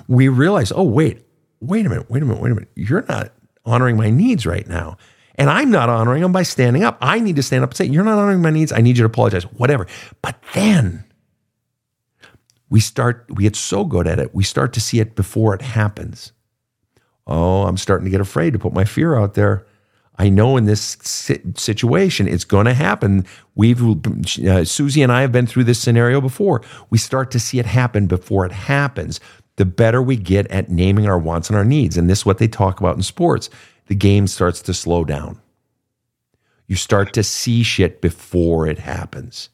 We 0.07 0.27
realize, 0.27 0.71
oh 0.75 0.83
wait, 0.83 1.23
wait 1.59 1.85
a 1.85 1.89
minute, 1.89 2.09
wait 2.09 2.23
a 2.23 2.25
minute, 2.25 2.41
wait 2.41 2.51
a 2.51 2.55
minute. 2.55 2.71
You're 2.75 3.05
not 3.07 3.31
honoring 3.65 3.97
my 3.97 4.09
needs 4.09 4.45
right 4.45 4.67
now. 4.67 4.97
And 5.35 5.49
I'm 5.49 5.69
not 5.69 5.89
honoring 5.89 6.23
them 6.23 6.31
by 6.31 6.43
standing 6.43 6.83
up. 6.83 6.97
I 6.99 7.19
need 7.19 7.35
to 7.35 7.43
stand 7.43 7.63
up 7.63 7.69
and 7.69 7.77
say, 7.77 7.85
You're 7.85 8.03
not 8.03 8.17
honoring 8.17 8.41
my 8.41 8.49
needs. 8.49 8.71
I 8.71 8.81
need 8.81 8.97
you 8.97 9.03
to 9.03 9.05
apologize, 9.05 9.43
whatever. 9.43 9.85
But 10.21 10.41
then 10.53 11.03
we 12.69 12.79
start, 12.79 13.25
we 13.33 13.43
get 13.43 13.55
so 13.55 13.85
good 13.85 14.07
at 14.07 14.19
it, 14.19 14.33
we 14.33 14.43
start 14.43 14.73
to 14.73 14.81
see 14.81 14.99
it 14.99 15.15
before 15.15 15.53
it 15.53 15.61
happens. 15.61 16.31
Oh, 17.27 17.63
I'm 17.63 17.77
starting 17.77 18.05
to 18.05 18.11
get 18.11 18.21
afraid 18.21 18.53
to 18.53 18.59
put 18.59 18.73
my 18.73 18.85
fear 18.85 19.15
out 19.15 19.33
there. 19.35 19.65
I 20.19 20.29
know 20.29 20.57
in 20.57 20.65
this 20.65 20.97
situation 21.55 22.27
it's 22.27 22.45
going 22.45 22.65
to 22.65 22.73
happen. 22.73 23.25
We've 23.53 23.79
uh, 24.47 24.65
Susie 24.65 25.03
and 25.03 25.11
I 25.11 25.21
have 25.21 25.31
been 25.31 25.45
through 25.45 25.65
this 25.65 25.79
scenario 25.79 26.19
before. 26.21 26.63
We 26.89 26.97
start 26.97 27.29
to 27.31 27.39
see 27.39 27.59
it 27.59 27.67
happen 27.67 28.07
before 28.07 28.45
it 28.45 28.51
happens. 28.51 29.19
The 29.57 29.65
better 29.65 30.01
we 30.01 30.15
get 30.15 30.47
at 30.47 30.69
naming 30.69 31.07
our 31.07 31.19
wants 31.19 31.49
and 31.49 31.57
our 31.57 31.65
needs, 31.65 31.97
and 31.97 32.09
this 32.09 32.19
is 32.19 32.25
what 32.25 32.37
they 32.37 32.47
talk 32.47 32.79
about 32.79 32.95
in 32.95 33.03
sports. 33.03 33.49
The 33.87 33.95
game 33.95 34.27
starts 34.27 34.61
to 34.63 34.73
slow 34.73 35.03
down. 35.03 35.39
You 36.67 36.75
start 36.75 37.13
to 37.13 37.23
see 37.23 37.63
shit 37.63 38.01
before 38.01 38.67
it 38.67 38.79
happens. 38.79 39.49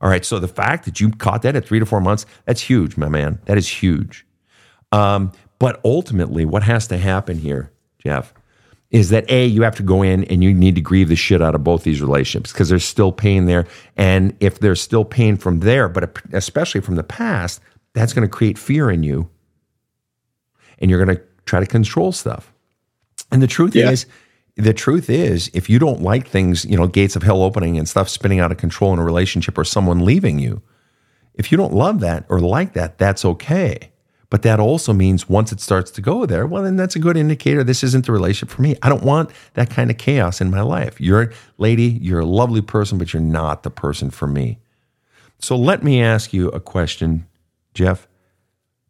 All 0.00 0.10
right. 0.10 0.24
So 0.24 0.38
the 0.38 0.48
fact 0.48 0.84
that 0.84 1.00
you 1.00 1.10
caught 1.10 1.42
that 1.42 1.56
at 1.56 1.66
three 1.66 1.78
to 1.78 1.86
four 1.86 2.00
months, 2.00 2.26
that's 2.44 2.60
huge, 2.60 2.96
my 2.96 3.08
man. 3.08 3.38
That 3.46 3.56
is 3.56 3.66
huge. 3.66 4.26
Um, 4.92 5.32
but 5.58 5.80
ultimately, 5.84 6.44
what 6.44 6.62
has 6.62 6.86
to 6.88 6.98
happen 6.98 7.38
here, 7.38 7.72
Jeff, 7.98 8.34
is 8.90 9.08
that 9.08 9.28
A, 9.30 9.46
you 9.46 9.62
have 9.62 9.76
to 9.76 9.82
go 9.82 10.02
in 10.02 10.24
and 10.24 10.44
you 10.44 10.52
need 10.52 10.74
to 10.74 10.80
grieve 10.80 11.08
the 11.08 11.16
shit 11.16 11.40
out 11.40 11.54
of 11.54 11.64
both 11.64 11.84
these 11.84 12.00
relationships 12.00 12.52
because 12.52 12.68
there's 12.68 12.84
still 12.84 13.10
pain 13.10 13.46
there. 13.46 13.66
And 13.96 14.36
if 14.40 14.60
there's 14.60 14.80
still 14.80 15.04
pain 15.04 15.36
from 15.36 15.60
there, 15.60 15.88
but 15.88 16.20
especially 16.32 16.80
from 16.82 16.96
the 16.96 17.02
past, 17.02 17.60
that's 17.94 18.12
going 18.12 18.26
to 18.26 18.32
create 18.32 18.58
fear 18.58 18.90
in 18.90 19.02
you. 19.02 19.30
And 20.78 20.90
you're 20.90 21.02
going 21.04 21.16
to 21.16 21.22
try 21.46 21.60
to 21.60 21.66
control 21.66 22.12
stuff. 22.12 22.52
And 23.30 23.42
the 23.42 23.46
truth 23.46 23.74
Yeah. 23.74 23.90
is, 23.90 24.06
the 24.56 24.72
truth 24.74 25.08
is, 25.10 25.50
if 25.54 25.68
you 25.70 25.78
don't 25.78 26.02
like 26.02 26.28
things, 26.28 26.64
you 26.64 26.76
know, 26.76 26.86
gates 26.86 27.16
of 27.16 27.22
hell 27.22 27.42
opening 27.42 27.78
and 27.78 27.88
stuff 27.88 28.08
spinning 28.08 28.40
out 28.40 28.52
of 28.52 28.58
control 28.58 28.92
in 28.92 28.98
a 28.98 29.04
relationship 29.04 29.56
or 29.58 29.64
someone 29.64 30.04
leaving 30.04 30.38
you, 30.38 30.62
if 31.34 31.50
you 31.50 31.58
don't 31.58 31.72
love 31.72 32.00
that 32.00 32.24
or 32.28 32.38
like 32.40 32.74
that, 32.74 32.98
that's 32.98 33.24
okay. 33.24 33.90
But 34.30 34.42
that 34.42 34.58
also 34.60 34.92
means 34.92 35.28
once 35.28 35.52
it 35.52 35.60
starts 35.60 35.90
to 35.92 36.00
go 36.00 36.26
there, 36.26 36.46
well, 36.46 36.62
then 36.62 36.76
that's 36.76 36.96
a 36.96 37.00
good 37.00 37.16
indicator 37.16 37.62
this 37.62 37.84
isn't 37.84 38.06
the 38.06 38.12
relationship 38.12 38.54
for 38.54 38.62
me. 38.62 38.76
I 38.82 38.88
don't 38.88 39.02
want 39.04 39.30
that 39.54 39.70
kind 39.70 39.90
of 39.90 39.98
chaos 39.98 40.40
in 40.40 40.50
my 40.50 40.62
life. 40.62 41.00
You're 41.00 41.22
a 41.22 41.32
lady, 41.58 41.98
you're 42.02 42.20
a 42.20 42.24
lovely 42.26 42.60
person, 42.62 42.98
but 42.98 43.12
you're 43.12 43.22
not 43.22 43.62
the 43.64 43.70
person 43.70 44.10
for 44.10 44.26
me. 44.26 44.58
So 45.38 45.56
let 45.56 45.82
me 45.82 46.02
ask 46.02 46.32
you 46.32 46.48
a 46.48 46.60
question, 46.60 47.26
Jeff. 47.74 48.08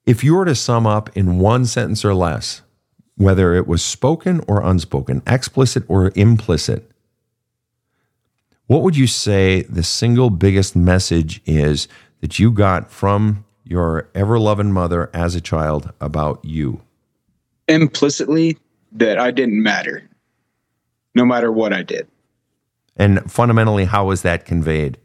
If 0.07 0.23
you 0.23 0.35
were 0.35 0.45
to 0.45 0.55
sum 0.55 0.87
up 0.87 1.15
in 1.17 1.39
one 1.39 1.65
sentence 1.65 2.05
or 2.05 2.15
less, 2.15 2.63
whether 3.17 3.55
it 3.55 3.67
was 3.67 3.83
spoken 3.83 4.43
or 4.47 4.63
unspoken, 4.63 5.23
explicit 5.27 5.83
or 5.89 6.13
implicit, 6.15 6.91
what 8.67 8.83
would 8.83 8.97
you 8.97 9.07
say 9.07 9.63
the 9.63 9.83
single 9.83 10.31
biggest 10.31 10.77
message 10.77 11.41
is 11.47 11.89
that 12.21 12.39
you 12.39 12.51
got 12.51 12.91
from 12.91 13.45
your 13.65 14.09
ever 14.15 14.39
loving 14.39 14.73
mother 14.73 15.11
as 15.15 15.35
a 15.35 15.41
child 15.41 15.93
about 16.01 16.45
you? 16.45 16.83
Implicitly, 17.67 18.59
that 18.93 19.19
I 19.19 19.31
didn't 19.31 19.63
matter, 19.63 20.09
no 21.15 21.25
matter 21.25 21.51
what 21.51 21.73
I 21.73 21.83
did. 21.83 22.07
And 22.97 23.31
fundamentally, 23.31 23.87
how 23.87 24.07
was 24.07 24.23
that 24.23 24.45
conveyed? 24.45 24.99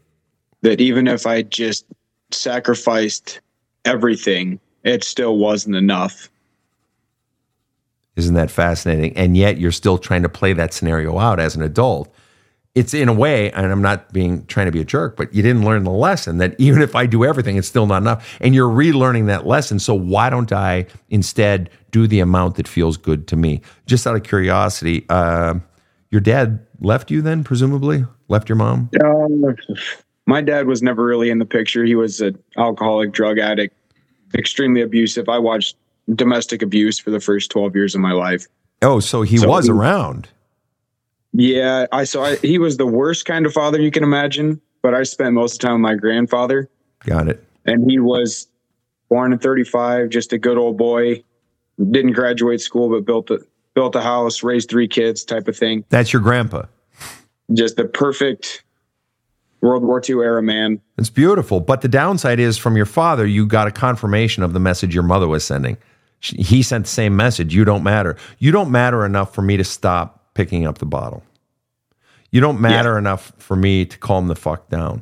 That 0.62 0.80
even 0.80 1.08
if 1.08 1.26
I 1.26 1.42
just 1.42 1.86
sacrificed 2.32 3.40
everything, 3.86 4.60
it 4.84 5.04
still 5.04 5.38
wasn't 5.38 5.76
enough. 5.76 6.30
Isn't 8.16 8.36
that 8.36 8.52
fascinating? 8.52 9.16
And 9.16 9.38
yet 9.38 9.60
you're 9.60 9.72
still 9.72 9.98
trying 9.98 10.24
to 10.24 10.30
play 10.30 10.54
that 10.54 10.74
scenario 10.74 11.18
out 11.20 11.40
as 11.40 11.56
an 11.56 11.62
adult. 11.62 12.14
It's 12.76 12.94
in 12.94 13.10
a 13.10 13.14
way, 13.14 13.52
and 13.52 13.66
I'm 13.66 13.82
not 13.82 14.14
being 14.14 14.46
trying 14.46 14.68
to 14.68 14.72
be 14.72 14.82
a 14.82 14.86
jerk, 14.86 15.18
but 15.18 15.34
you 15.34 15.42
didn't 15.42 15.66
learn 15.66 15.84
the 15.84 15.92
lesson 15.92 16.38
that 16.38 16.56
even 16.60 16.82
if 16.82 16.96
I 16.96 17.06
do 17.06 17.24
everything, 17.26 17.58
it's 17.58 17.68
still 17.68 17.88
not 17.88 18.02
enough. 18.02 18.38
And 18.42 18.54
you're 18.54 18.70
relearning 18.70 19.28
that 19.28 19.48
lesson. 19.48 19.80
So 19.80 19.94
why 19.94 20.30
don't 20.30 20.52
I 20.52 20.86
instead 21.10 21.70
do 21.92 22.08
the 22.08 22.20
amount 22.20 22.56
that 22.56 22.68
feels 22.68 22.98
good 22.98 23.28
to 23.30 23.36
me? 23.36 23.62
Just 23.86 24.06
out 24.06 24.16
of 24.16 24.24
curiosity, 24.24 25.06
uh, 25.10 25.56
your 26.12 26.22
dad 26.22 26.66
left 26.82 27.12
you 27.12 27.22
then, 27.22 27.44
presumably? 27.44 28.06
Left 28.28 28.50
your 28.50 28.56
mom? 28.58 28.90
Uh, 29.02 29.54
my 30.30 30.42
dad 30.42 30.68
was 30.68 30.82
never 30.84 31.04
really 31.04 31.30
in 31.32 31.40
the 31.40 31.46
picture. 31.46 31.84
He 31.84 31.96
was 31.96 32.22
an 32.22 32.38
alcoholic, 32.58 33.12
drug 33.12 33.40
addict, 33.40 33.76
extremely 34.36 34.82
abusive. 34.82 35.28
I 35.28 35.40
watched 35.40 35.76
domestic 36.14 36.62
abuse 36.62 37.00
for 37.00 37.10
the 37.10 37.20
first 37.20 37.50
12 37.52 37.76
years 37.76 37.96
of 37.96 38.02
my 38.02 38.12
life. 38.12 38.46
Oh, 38.84 39.00
so 39.00 39.24
he 39.24 39.38
So 39.38 39.50
was 39.50 39.66
he- 39.66 39.72
around. 39.72 40.30
Yeah, 41.34 41.86
I 41.92 42.04
so 42.06 42.24
I, 42.24 42.36
he 42.38 42.58
was 42.58 42.78
the 42.78 42.88
worst 42.88 43.26
kind 43.26 43.46
of 43.46 43.54
father 43.54 43.80
you 43.80 43.92
can 43.92 44.04
imagine, 44.04 44.60
but 44.82 44.94
I 44.96 45.04
spent 45.04 45.34
most 45.34 45.54
of 45.56 45.60
the 45.60 45.68
time 45.68 45.74
with 45.76 45.82
my 45.92 45.96
grandfather. 45.96 46.70
Got 47.06 47.28
it. 47.28 47.44
and 47.66 47.90
he 47.90 48.00
was 48.00 48.48
born 49.10 49.32
in 49.34 49.40
35, 49.40 50.10
just 50.10 50.34
a 50.34 50.38
good 50.38 50.58
old 50.58 50.78
boy. 50.78 51.24
Didn't 51.92 52.14
graduate 52.14 52.62
school, 52.62 52.90
but 52.90 53.06
built 53.06 53.30
a 53.30 53.40
built 53.76 53.96
a 53.96 54.02
house, 54.02 54.42
raised 54.44 54.70
three 54.70 54.88
kids, 54.88 55.24
type 55.24 55.48
of 55.48 55.56
thing. 55.56 55.86
That's 55.90 56.12
your 56.12 56.22
grandpa. 56.22 56.64
Just 57.54 57.76
the 57.78 57.86
perfect 57.86 58.64
World 59.62 59.84
War 59.84 60.02
II 60.08 60.16
era 60.18 60.42
man. 60.42 60.80
It's 60.98 61.10
beautiful. 61.10 61.60
But 61.60 61.82
the 61.82 61.88
downside 61.88 62.40
is 62.40 62.58
from 62.58 62.78
your 62.78 62.86
father, 62.86 63.26
you 63.26 63.46
got 63.46 63.68
a 63.68 63.72
confirmation 63.72 64.44
of 64.44 64.54
the 64.54 64.60
message 64.60 64.94
your 64.94 65.04
mother 65.04 65.28
was 65.28 65.44
sending. 65.44 65.78
She- 66.20 66.42
He 66.42 66.64
sent 66.64 66.86
the 66.86 66.92
same 66.92 67.16
message. 67.16 67.54
You 67.54 67.66
don't 67.66 67.84
matter. 67.84 68.16
You 68.40 68.52
don't 68.52 68.72
matter 68.72 69.06
enough 69.06 69.34
for 69.34 69.42
me 69.42 69.58
to 69.58 69.64
stop 69.64 70.34
picking 70.34 70.66
up 70.66 70.78
the 70.78 70.86
bottle. 70.86 71.24
You 72.32 72.42
don't 72.42 72.62
matter 72.62 72.98
enough 72.98 73.34
for 73.38 73.56
me 73.56 73.86
to 73.86 73.98
calm 73.98 74.28
the 74.28 74.36
fuck 74.36 74.70
down. 74.70 75.02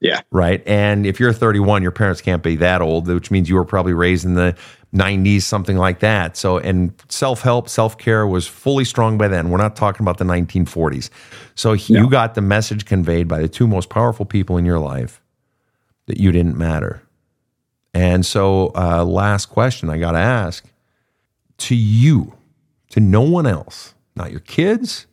Yeah. 0.00 0.20
Right. 0.30 0.62
And 0.66 1.06
if 1.06 1.18
you're 1.18 1.32
31, 1.32 1.82
your 1.82 1.92
parents 1.92 2.20
can't 2.20 2.42
be 2.42 2.56
that 2.56 2.82
old, 2.82 3.06
which 3.08 3.30
means 3.30 3.48
you 3.48 3.54
were 3.54 3.64
probably 3.64 3.94
raised 3.94 4.24
in 4.26 4.34
the 4.34 4.54
90s, 4.94 5.42
something 5.42 5.76
like 5.76 5.98
that. 6.00 6.36
So, 6.36 6.58
and 6.58 6.92
self 7.08 7.42
help, 7.42 7.68
self 7.68 7.98
care 7.98 8.26
was 8.26 8.46
fully 8.46 8.84
strong 8.84 9.18
by 9.18 9.28
then. 9.28 9.50
We're 9.50 9.58
not 9.58 9.76
talking 9.76 10.04
about 10.04 10.18
the 10.18 10.24
1940s. 10.24 11.10
So, 11.54 11.72
you 11.72 12.08
got 12.08 12.34
the 12.34 12.40
message 12.40 12.86
conveyed 12.86 13.28
by 13.28 13.40
the 13.40 13.48
two 13.48 13.66
most 13.66 13.90
powerful 13.90 14.24
people 14.24 14.56
in 14.56 14.64
your 14.64 14.78
life 14.78 15.20
that 16.06 16.18
you 16.18 16.32
didn't 16.32 16.56
matter. 16.56 17.02
And 17.92 18.24
so, 18.24 18.72
uh, 18.74 19.04
last 19.04 19.46
question 19.46 19.90
I 19.90 19.98
got 19.98 20.12
to 20.12 20.18
ask 20.18 20.64
to 21.58 21.74
you, 21.74 22.34
to 22.90 23.00
no 23.00 23.22
one 23.22 23.46
else, 23.46 23.94
not 24.16 24.30
your 24.30 24.40
kids, 24.40 25.06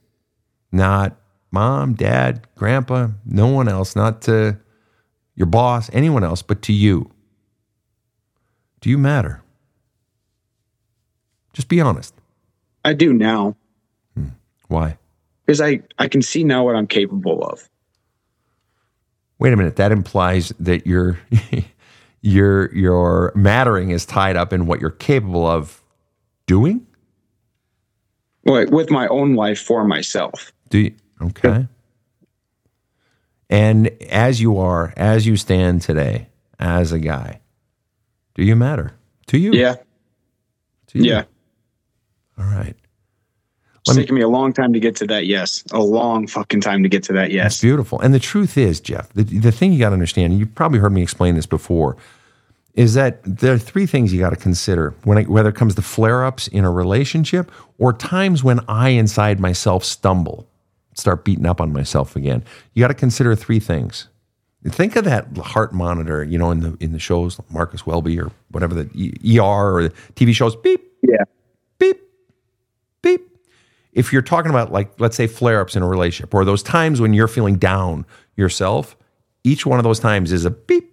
not 0.71 1.17
mom, 1.51 1.93
dad, 1.93 2.47
grandpa, 2.55 3.09
no 3.25 3.47
one 3.47 3.67
else, 3.67 3.95
not 3.95 4.21
to 4.23 4.57
your 5.35 5.47
boss, 5.47 5.89
anyone 5.93 6.23
else, 6.23 6.41
but 6.41 6.61
to 6.63 6.73
you. 6.73 7.11
Do 8.79 8.89
you 8.89 8.97
matter? 8.97 9.43
Just 11.53 11.67
be 11.67 11.81
honest. 11.81 12.13
I 12.83 12.93
do 12.93 13.13
now 13.13 13.55
hmm. 14.15 14.29
Why? 14.67 14.97
because 15.51 15.59
I, 15.59 15.81
I 15.99 16.07
can 16.07 16.21
see 16.21 16.45
now 16.45 16.63
what 16.63 16.77
I'm 16.77 16.87
capable 16.87 17.43
of. 17.43 17.67
Wait 19.37 19.51
a 19.51 19.57
minute. 19.57 19.75
That 19.75 19.91
implies 19.91 20.53
that 20.59 20.87
your 20.87 21.19
your 22.21 22.73
your 22.73 23.33
mattering 23.35 23.89
is 23.89 24.05
tied 24.05 24.37
up 24.37 24.53
in 24.53 24.65
what 24.65 24.79
you're 24.79 24.91
capable 24.91 25.45
of 25.45 25.83
doing. 26.45 26.87
Like 28.45 28.71
with 28.71 28.89
my 28.89 29.07
own 29.07 29.35
life 29.35 29.59
for 29.59 29.83
myself. 29.83 30.53
Do 30.69 30.79
you? 30.79 30.95
Okay. 31.21 31.67
And 33.49 33.87
as 34.09 34.39
you 34.39 34.57
are, 34.57 34.93
as 34.95 35.27
you 35.27 35.35
stand 35.35 35.81
today, 35.81 36.29
as 36.59 36.93
a 36.93 36.99
guy, 36.99 37.41
do 38.35 38.43
you 38.45 38.55
matter 38.55 38.93
to 39.27 39.37
you? 39.37 39.51
Yeah. 39.51 39.75
To 40.87 40.99
you? 40.99 41.11
Yeah. 41.11 41.23
All 42.41 42.47
right. 42.47 42.75
It's 43.81 43.95
me- 43.95 44.03
taken 44.03 44.15
me 44.15 44.21
a 44.21 44.27
long 44.29 44.53
time 44.53 44.73
to 44.73 44.79
get 44.79 44.95
to 44.97 45.07
that 45.07 45.25
yes. 45.25 45.63
A 45.71 45.81
long 45.81 46.27
fucking 46.27 46.61
time 46.61 46.83
to 46.83 46.89
get 46.89 47.03
to 47.03 47.13
that 47.13 47.25
It's 47.25 47.33
yes. 47.33 47.61
beautiful. 47.61 47.99
And 47.99 48.13
the 48.13 48.19
truth 48.19 48.57
is, 48.57 48.79
Jeff, 48.79 49.11
the, 49.13 49.23
the 49.23 49.51
thing 49.51 49.73
you 49.73 49.79
got 49.79 49.89
to 49.89 49.93
understand, 49.93 50.31
and 50.33 50.39
you've 50.39 50.53
probably 50.55 50.79
heard 50.79 50.91
me 50.91 51.01
explain 51.01 51.35
this 51.35 51.45
before, 51.47 51.97
is 52.75 52.93
that 52.93 53.21
there 53.25 53.53
are 53.53 53.57
three 53.59 53.85
things 53.85 54.13
you 54.13 54.19
got 54.19 54.29
to 54.29 54.35
consider 54.35 54.93
when 55.03 55.17
it, 55.17 55.27
whether 55.27 55.49
it 55.49 55.55
comes 55.55 55.75
to 55.75 55.81
flare 55.81 56.23
ups 56.23 56.47
in 56.47 56.63
a 56.63 56.71
relationship 56.71 57.51
or 57.79 57.91
times 57.91 58.43
when 58.43 58.59
I 58.67 58.89
inside 58.89 59.39
myself 59.39 59.83
stumble, 59.83 60.47
start 60.93 61.25
beating 61.25 61.45
up 61.45 61.59
on 61.59 61.73
myself 61.73 62.15
again. 62.15 62.43
You 62.73 62.81
got 62.81 62.87
to 62.89 62.93
consider 62.93 63.35
three 63.35 63.59
things. 63.59 64.07
Think 64.63 64.95
of 64.95 65.05
that 65.05 65.35
heart 65.37 65.73
monitor, 65.73 66.23
you 66.23 66.37
know, 66.37 66.51
in 66.51 66.59
the 66.59 66.77
in 66.79 66.91
the 66.91 66.99
shows, 66.99 67.39
Marcus 67.49 67.85
Welby 67.87 68.19
or 68.19 68.29
whatever 68.51 68.75
the 68.75 69.39
ER 69.39 69.41
or 69.75 69.83
the 69.83 69.89
TV 70.13 70.35
shows. 70.35 70.55
Beep, 70.55 70.79
Yeah. 71.01 71.23
If 73.93 74.13
you're 74.13 74.21
talking 74.21 74.49
about 74.49 74.71
like 74.71 74.99
let's 74.99 75.17
say 75.17 75.27
flare 75.27 75.59
ups 75.61 75.75
in 75.75 75.83
a 75.83 75.87
relationship 75.87 76.33
or 76.33 76.45
those 76.45 76.63
times 76.63 77.01
when 77.01 77.13
you're 77.13 77.27
feeling 77.27 77.57
down 77.57 78.05
yourself, 78.35 78.95
each 79.43 79.65
one 79.65 79.79
of 79.79 79.83
those 79.83 79.99
times 79.99 80.31
is 80.31 80.45
a 80.45 80.51
beep, 80.51 80.91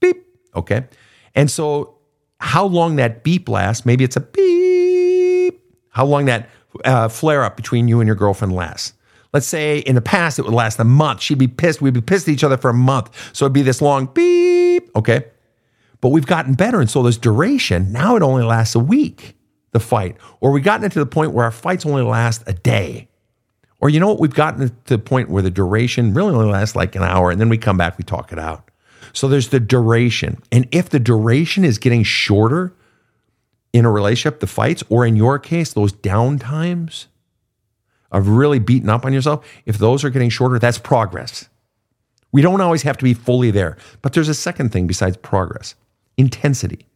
beep. 0.00 0.24
Okay. 0.56 0.86
And 1.34 1.50
so 1.50 1.98
how 2.38 2.64
long 2.66 2.96
that 2.96 3.24
beep 3.24 3.48
lasts, 3.48 3.84
maybe 3.84 4.04
it's 4.04 4.16
a 4.16 4.20
beep, 4.20 5.60
how 5.90 6.06
long 6.06 6.26
that 6.26 6.48
uh, 6.84 7.08
flare 7.08 7.42
up 7.44 7.56
between 7.56 7.88
you 7.88 8.00
and 8.00 8.06
your 8.06 8.16
girlfriend 8.16 8.54
lasts. 8.54 8.94
Let's 9.32 9.46
say 9.46 9.78
in 9.78 9.96
the 9.96 10.00
past 10.00 10.38
it 10.38 10.42
would 10.42 10.54
last 10.54 10.78
a 10.78 10.84
month. 10.84 11.20
She'd 11.20 11.38
be 11.38 11.48
pissed. 11.48 11.82
We'd 11.82 11.94
be 11.94 12.00
pissed 12.00 12.28
at 12.28 12.32
each 12.32 12.44
other 12.44 12.56
for 12.56 12.70
a 12.70 12.74
month. 12.74 13.10
So 13.34 13.44
it'd 13.44 13.52
be 13.52 13.62
this 13.62 13.82
long 13.82 14.06
beep. 14.06 14.90
Okay. 14.94 15.26
But 16.00 16.10
we've 16.10 16.26
gotten 16.26 16.54
better. 16.54 16.80
And 16.80 16.88
so 16.88 17.02
there's 17.02 17.18
duration. 17.18 17.90
Now 17.90 18.14
it 18.14 18.22
only 18.22 18.44
lasts 18.44 18.74
a 18.74 18.78
week, 18.78 19.33
the 19.74 19.80
fight. 19.80 20.16
Or 20.40 20.52
we've 20.52 20.64
gotten 20.64 20.86
it 20.86 20.92
to 20.92 20.98
the 20.98 21.06
point 21.06 21.32
where 21.32 21.44
our 21.44 21.50
fights 21.50 21.84
only 21.84 22.02
last 22.02 22.42
a 22.46 22.54
day. 22.54 23.08
Or 23.80 23.90
you 23.90 24.00
know 24.00 24.08
what? 24.08 24.20
We've 24.20 24.32
gotten 24.32 24.68
to 24.68 24.74
the 24.86 24.98
point 24.98 25.28
where 25.28 25.42
the 25.42 25.50
duration 25.50 26.14
really 26.14 26.32
only 26.32 26.50
lasts 26.50 26.74
like 26.74 26.94
an 26.94 27.02
hour. 27.02 27.30
And 27.30 27.38
then 27.38 27.50
we 27.50 27.58
come 27.58 27.76
back, 27.76 27.98
we 27.98 28.04
talk 28.04 28.32
it 28.32 28.38
out. 28.38 28.70
So 29.12 29.28
there's 29.28 29.48
the 29.48 29.60
duration. 29.60 30.40
And 30.50 30.66
if 30.70 30.88
the 30.88 30.98
duration 30.98 31.64
is 31.64 31.76
getting 31.76 32.04
shorter 32.04 32.72
in 33.74 33.84
a 33.84 33.90
relationship, 33.90 34.40
the 34.40 34.46
fights, 34.46 34.82
or 34.88 35.04
in 35.04 35.16
your 35.16 35.38
case, 35.38 35.74
those 35.74 35.92
down 35.92 36.38
times 36.38 37.08
of 38.10 38.28
really 38.28 38.60
beating 38.60 38.88
up 38.88 39.04
on 39.04 39.12
yourself, 39.12 39.44
if 39.66 39.76
those 39.76 40.04
are 40.04 40.10
getting 40.10 40.30
shorter, 40.30 40.58
that's 40.58 40.78
progress. 40.78 41.48
We 42.32 42.42
don't 42.42 42.60
always 42.60 42.82
have 42.82 42.96
to 42.98 43.04
be 43.04 43.12
fully 43.12 43.50
there. 43.50 43.76
But 44.02 44.12
there's 44.12 44.28
a 44.28 44.34
second 44.34 44.70
thing 44.72 44.86
besides 44.86 45.16
progress 45.16 45.74
intensity. 46.16 46.86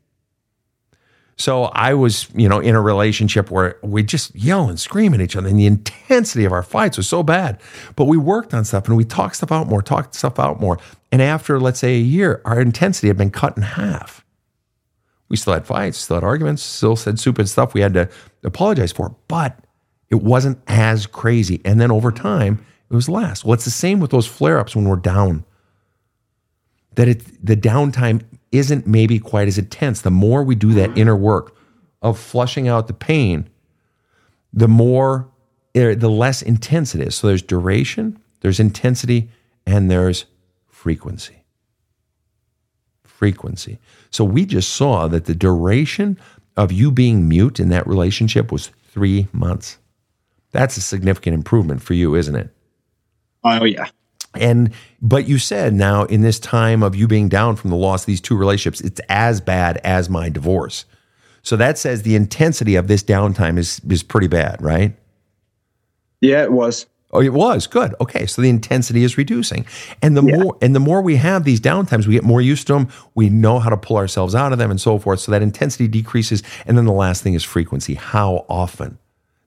So 1.39 1.65
I 1.67 1.95
was, 1.95 2.29
you 2.35 2.49
know, 2.49 2.59
in 2.59 2.75
a 2.75 2.81
relationship 2.81 3.49
where 3.51 3.79
we 3.83 4.03
just 4.03 4.35
yell 4.35 4.69
and 4.69 4.79
scream 4.79 5.15
at 5.15 5.21
each 5.21 5.37
other, 5.37 5.49
and 5.49 5.59
the 5.59 5.67
intensity 5.67 6.45
of 6.45 6.53
our 6.53 6.65
fights 6.65 6.97
was 6.97 7.09
so 7.09 7.23
bad. 7.23 7.61
But 7.95 8.07
we 8.07 8.17
worked 8.17 8.53
on 8.53 8.65
stuff 8.65 8.89
and 8.89 8.97
we 8.97 9.05
talked 9.05 9.37
stuff 9.37 9.53
out 9.53 9.69
more, 9.69 9.81
talked 9.81 10.17
stuff 10.17 10.41
out 10.41 10.61
more. 10.61 10.79
And 11.13 11.23
after, 11.23 11.61
let's 11.61 11.79
say, 11.79 11.95
a 11.95 12.01
year, 12.01 12.43
our 12.45 12.61
intensity 12.61 13.07
had 13.07 13.17
been 13.17 13.31
cut 13.31 13.57
in 13.57 13.63
half. 13.63 14.25
We 15.29 15.37
still 15.37 15.53
had 15.53 15.65
fights, 15.67 15.99
still 15.99 16.17
had 16.17 16.25
arguments, 16.25 16.63
still 16.63 16.97
said 16.97 17.21
stupid 17.21 17.49
stuff 17.49 17.73
we 17.73 17.83
had 17.83 17.95
to 17.95 18.09
apologize 18.43 18.91
for, 18.91 19.15
but 19.29 19.57
it 20.11 20.17
wasn't 20.17 20.59
as 20.67 21.07
crazy. 21.07 21.61
And 21.65 21.81
then 21.81 21.93
over 21.93 22.11
time, 22.11 22.65
it 22.91 22.95
was 22.95 23.09
less. 23.09 23.45
Well, 23.45 23.55
it's 23.55 23.67
the 23.67 23.71
same 23.71 24.01
with 24.01 24.11
those 24.11 24.27
flare 24.27 24.59
ups 24.59 24.75
when 24.75 24.89
we're 24.89 24.97
down. 24.97 25.45
That 26.95 27.07
it 27.07 27.47
the 27.47 27.57
downtime 27.57 28.23
isn't 28.53 28.87
maybe 28.87 29.19
quite 29.19 29.49
as 29.49 29.59
intense. 29.59 30.01
The 30.01 30.11
more 30.11 30.43
we 30.43 30.55
do 30.55 30.73
that 30.75 30.97
inner 30.97 31.17
work 31.17 31.57
of 32.03 32.19
flushing 32.19 32.69
out 32.69 32.87
the 32.87 32.95
pain, 32.95 33.49
the 34.53 34.69
more 34.69 35.29
er, 35.77 35.95
the 35.95 36.11
less 36.11 36.43
intense 36.43 36.95
it 36.95 37.01
is. 37.01 37.17
So 37.17 37.27
there's 37.27 37.43
duration, 37.43 38.19
there's 38.41 38.61
intensity, 38.61 39.31
and 39.67 39.91
there's 39.91 40.25
frequency. 40.67 41.45
Frequency. 43.05 43.79
So 44.11 44.25
we 44.25 44.47
just 44.47 44.71
saw 44.71 45.09
that 45.09 45.27
the 45.27 45.35
duration 45.35 46.19
of 46.57 46.73
you 46.73 46.91
being 46.91 47.29
mute 47.29 47.61
in 47.61 47.69
that 47.69 47.87
relationship 47.87 48.51
was 48.51 48.71
three 48.91 49.29
months. 49.33 49.79
That's 50.53 50.77
a 50.77 50.81
significant 50.81 51.35
improvement 51.35 51.83
for 51.83 51.95
you, 51.95 52.15
isn't 52.15 52.35
it? 52.35 52.55
Oh 53.45 53.65
yeah. 53.65 53.89
And 54.35 54.73
but 55.01 55.27
you 55.27 55.39
said 55.39 55.75
now 55.75 56.05
in 56.05 56.21
this 56.21 56.39
time 56.39 56.83
of 56.83 56.95
you 56.95 57.09
being 57.09 57.29
down 57.29 57.57
from 57.57 57.71
the 57.71 57.77
loss 57.77 58.03
of 58.03 58.07
these 58.07 58.21
two 58.21 58.37
relationships, 58.37 58.81
it's 58.81 59.01
as 59.09 59.41
bad 59.41 59.79
as 59.79 60.09
my 60.09 60.29
divorce. 60.29 60.85
So 61.43 61.57
that 61.57 61.79
says 61.79 62.03
the 62.03 62.15
intensity 62.15 62.77
of 62.77 62.89
this 62.89 63.03
downtime 63.03 63.59
is 63.59 63.81
is 63.89 64.03
pretty 64.03 64.29
bad, 64.29 64.61
right? 64.61 64.95
Yeah, 66.21 66.43
it 66.43 66.53
was. 66.53 66.87
Oh, 67.11 67.21
it 67.23 67.33
was 67.33 67.67
good. 67.67 67.95
Okay, 68.03 68.27
so 68.27 68.43
the 68.43 68.51
intensity 68.51 69.03
is 69.03 69.17
reducing, 69.17 69.65
and 70.03 70.15
the 70.15 70.21
more 70.21 70.59
and 70.61 70.75
the 70.75 70.81
more 70.81 71.01
we 71.01 71.17
have 71.17 71.45
these 71.45 71.61
downtimes, 71.61 72.07
we 72.07 72.13
get 72.13 72.25
more 72.25 72.43
used 72.43 72.67
to 72.67 72.75
them. 72.75 72.89
We 73.15 73.31
know 73.31 73.61
how 73.61 73.71
to 73.71 73.79
pull 73.79 73.97
ourselves 73.97 74.35
out 74.35 74.53
of 74.53 74.59
them, 74.59 74.71
and 74.71 74.79
so 74.79 74.99
forth. 74.99 75.21
So 75.21 75.33
that 75.33 75.41
intensity 75.41 75.89
decreases, 75.89 76.43
and 76.67 76.77
then 76.77 76.85
the 76.85 76.93
last 76.93 77.23
thing 77.23 77.33
is 77.33 77.45
frequency. 77.45 77.95
How 77.95 78.45
often 78.51 78.99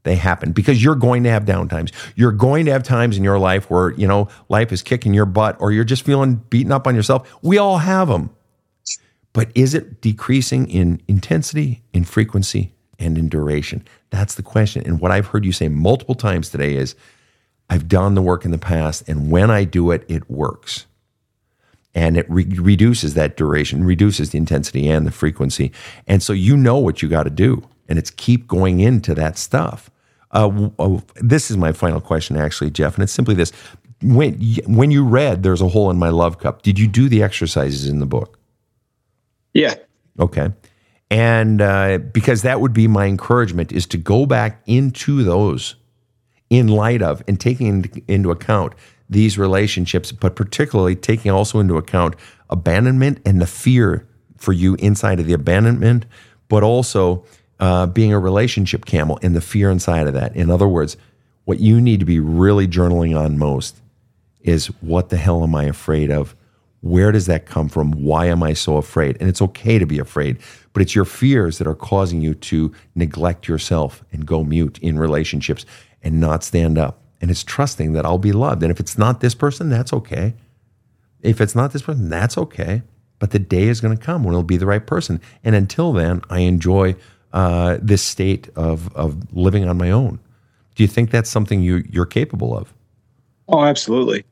they 0.04 0.16
happen? 0.16 0.52
Because 0.52 0.84
you're 0.84 0.96
going 0.96 1.24
to 1.24 1.30
have 1.30 1.46
downtimes. 1.46 1.92
You're 2.16 2.32
going 2.32 2.66
to 2.66 2.72
have 2.72 2.84
times 2.84 3.18
in 3.18 3.24
your 3.24 3.40
life 3.40 3.70
where 3.70 3.92
you 3.92 4.08
know 4.08 4.28
life 4.50 4.72
is 4.72 4.82
kicking 4.82 5.14
your 5.14 5.26
butt, 5.26 5.58
or 5.60 5.72
you're 5.72 5.84
just 5.84 6.04
feeling 6.04 6.36
beaten 6.50 6.72
up 6.72 6.88
on 6.88 6.96
yourself. 6.96 7.32
We 7.42 7.58
all 7.58 7.80
have 7.80 8.08
them, 8.08 8.30
but 9.34 9.50
is 9.56 9.74
it 9.74 10.02
decreasing 10.02 10.70
in 10.70 11.02
intensity, 11.08 11.82
in 11.94 12.04
frequency, 12.04 12.74
and 13.00 13.18
in 13.18 13.30
duration? 13.30 13.86
That's 14.10 14.36
the 14.36 14.44
question. 14.44 14.84
And 14.86 15.00
what 15.00 15.12
I've 15.12 15.28
heard 15.28 15.46
you 15.46 15.52
say 15.52 15.68
multiple 15.70 16.16
times 16.16 16.50
today 16.50 16.76
is. 16.76 16.96
I've 17.72 17.88
done 17.88 18.16
the 18.16 18.22
work 18.22 18.44
in 18.44 18.52
the 18.52 18.58
past, 18.58 19.08
and 19.08 19.32
when 19.32 19.50
I 19.50 19.64
do 19.64 19.92
it, 19.92 20.04
it 20.10 20.30
works. 20.30 20.88
And 21.96 22.18
it 22.18 22.30
re- 22.30 22.44
reduces 22.44 23.14
that 23.14 23.38
duration, 23.38 23.86
reduces 23.86 24.32
the 24.32 24.38
intensity 24.38 24.90
and 24.90 25.08
the 25.08 25.12
frequency. 25.12 25.72
And 26.06 26.22
so 26.22 26.34
you 26.34 26.58
know 26.58 26.78
what 26.78 27.02
you 27.02 27.08
got 27.08 27.24
to 27.24 27.30
do, 27.30 27.64
and 27.92 28.00
it's 28.00 28.10
keep 28.10 28.48
going 28.48 28.80
into 28.80 29.14
that 29.14 29.38
stuff. 29.38 29.92
Uh, 30.32 30.70
uh, 30.80 30.98
this 31.16 31.52
is 31.52 31.58
my 31.58 31.74
final 31.74 32.00
question, 32.00 32.38
actually, 32.38 32.72
Jeff, 32.72 32.96
and 32.96 33.04
it's 33.04 33.12
simply 33.12 33.36
this: 33.36 33.52
when 34.02 34.42
when 34.66 34.92
you 34.92 35.04
read 35.04 35.44
"There's 35.44 35.62
a 35.62 35.68
Hole 35.68 35.92
in 35.92 36.00
My 36.00 36.08
Love 36.08 36.40
Cup," 36.40 36.62
did 36.62 36.80
you 36.80 36.88
do 36.88 37.10
the 37.10 37.22
exercises 37.22 37.90
in 37.90 38.00
the 38.00 38.06
book? 38.06 38.40
Yeah. 39.54 39.76
Okay. 40.18 40.54
And 41.10 41.62
uh, 41.62 41.98
because 41.98 42.44
that 42.44 42.62
would 42.62 42.72
be 42.72 42.88
my 42.88 43.08
encouragement 43.08 43.74
is 43.74 43.86
to 43.88 43.98
go 43.98 44.26
back 44.26 44.62
into 44.66 45.22
those 45.24 45.76
in 46.50 46.70
light 46.70 47.02
of 47.02 47.22
and 47.28 47.38
taking 47.38 47.86
into 48.08 48.32
account 48.32 48.72
these 49.10 49.38
relationships, 49.38 50.14
but 50.14 50.38
particularly 50.38 50.96
taking 50.96 51.30
also 51.30 51.60
into 51.60 51.76
account 51.76 52.16
abandonment 52.50 53.20
and 53.26 53.42
the 53.42 53.48
fear 53.48 54.08
for 54.38 54.54
you 54.54 54.76
inside 54.76 55.20
of 55.20 55.26
the 55.26 55.34
abandonment, 55.34 56.06
but 56.48 56.64
also 56.64 57.26
uh, 57.62 57.86
being 57.86 58.12
a 58.12 58.20
relationship 58.20 58.86
camel 58.86 59.20
and 59.22 59.36
the 59.36 59.42
fear 59.42 59.70
inside 59.70 60.08
of 60.08 60.14
that. 60.16 60.36
In 60.36 60.50
other 60.50 60.68
words, 60.68 60.98
what 61.46 61.60
you 61.60 61.80
need 61.80 62.00
to 62.00 62.06
be 62.06 62.20
really 62.20 62.68
journaling 62.68 63.18
on 63.18 63.38
most 63.38 63.80
is 64.42 64.68
what 64.82 65.10
the 65.10 65.18
hell 65.18 65.44
am 65.44 65.56
I 65.56 65.66
afraid 65.66 66.12
of? 66.12 66.36
Where 66.82 67.12
does 67.12 67.28
that 67.28 67.46
come 67.46 67.70
from? 67.70 67.92
Why 67.92 68.26
am 68.26 68.42
I 68.42 68.54
so 68.54 68.78
afraid? 68.78 69.18
And 69.20 69.30
it's 69.30 69.42
okay 69.44 69.78
to 69.78 69.86
be 69.86 70.00
afraid, 70.00 70.40
but 70.74 70.82
it's 70.82 70.96
your 70.96 71.06
fears 71.06 71.60
that 71.60 71.68
are 71.68 71.76
causing 71.76 72.22
you 72.22 72.34
to 72.34 72.74
neglect 72.96 73.48
yourself 73.48 74.04
and 74.12 74.26
go 74.26 74.44
mute 74.44 74.80
in 74.80 74.98
relationships 74.98 75.64
and 76.02 76.20
not 76.20 76.44
stand 76.44 76.80
up. 76.80 77.00
And 77.22 77.30
it's 77.30 77.44
trusting 77.44 77.94
that 77.94 78.06
I'll 78.06 78.18
be 78.18 78.32
loved. 78.32 78.64
And 78.64 78.72
if 78.72 78.80
it's 78.80 78.98
not 78.98 79.20
this 79.20 79.36
person, 79.36 79.70
that's 79.70 79.94
okay. 79.94 80.34
If 81.22 81.40
it's 81.40 81.54
not 81.54 81.72
this 81.72 81.84
person, 81.84 82.10
that's 82.10 82.36
okay. 82.36 82.82
But 83.20 83.30
the 83.30 83.38
day 83.38 83.68
is 83.68 83.80
going 83.82 83.96
to 83.96 84.04
come 84.04 84.24
when 84.24 84.34
it'll 84.34 84.42
be 84.42 84.58
the 84.58 84.66
right 84.66 84.86
person. 84.86 85.22
And 85.44 85.54
until 85.54 85.94
then, 85.94 86.22
I 86.32 86.40
enjoy 86.40 86.96
uh, 87.34 87.78
this 87.82 88.02
state 88.02 88.50
of, 88.56 88.96
of 88.96 89.34
living 89.34 89.68
on 89.68 89.78
my 89.78 89.92
own. 89.92 90.20
Do 90.76 90.84
you 90.84 90.88
think 90.88 91.12
that's 91.12 91.30
something 91.30 91.62
you, 91.62 91.84
you're 91.90 92.06
capable 92.06 92.58
of? 92.58 92.74
Oh, 93.48 93.64
absolutely. 93.64 94.24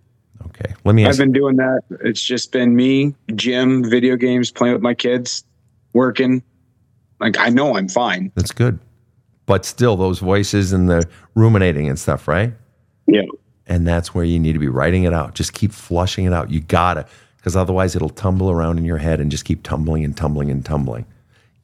Okay. 0.45 0.73
Let 0.85 0.95
me 0.95 1.05
ask 1.05 1.13
I've 1.13 1.25
been 1.25 1.33
doing 1.33 1.57
that. 1.57 1.81
It's 2.01 2.21
just 2.21 2.51
been 2.51 2.75
me, 2.75 3.13
gym, 3.35 3.83
video 3.89 4.15
games, 4.15 4.51
playing 4.51 4.73
with 4.73 4.81
my 4.81 4.93
kids, 4.93 5.43
working. 5.93 6.41
Like 7.19 7.37
I 7.37 7.49
know 7.49 7.75
I'm 7.75 7.89
fine. 7.89 8.31
That's 8.35 8.51
good. 8.51 8.79
But 9.45 9.65
still, 9.65 9.97
those 9.97 10.19
voices 10.19 10.71
and 10.71 10.89
the 10.89 11.07
ruminating 11.35 11.89
and 11.89 11.99
stuff, 11.99 12.27
right? 12.27 12.53
Yeah. 13.07 13.23
And 13.67 13.87
that's 13.87 14.13
where 14.13 14.23
you 14.23 14.39
need 14.39 14.53
to 14.53 14.59
be 14.59 14.67
writing 14.67 15.03
it 15.03 15.13
out. 15.13 15.35
Just 15.35 15.53
keep 15.53 15.71
flushing 15.71 16.25
it 16.25 16.33
out. 16.33 16.49
You 16.51 16.61
gotta, 16.61 17.05
because 17.37 17.55
otherwise 17.55 17.95
it'll 17.95 18.09
tumble 18.09 18.49
around 18.49 18.77
in 18.77 18.85
your 18.85 18.97
head 18.97 19.19
and 19.19 19.29
just 19.29 19.45
keep 19.45 19.63
tumbling 19.63 20.05
and 20.05 20.15
tumbling 20.15 20.49
and 20.49 20.63
tumbling. 20.63 21.05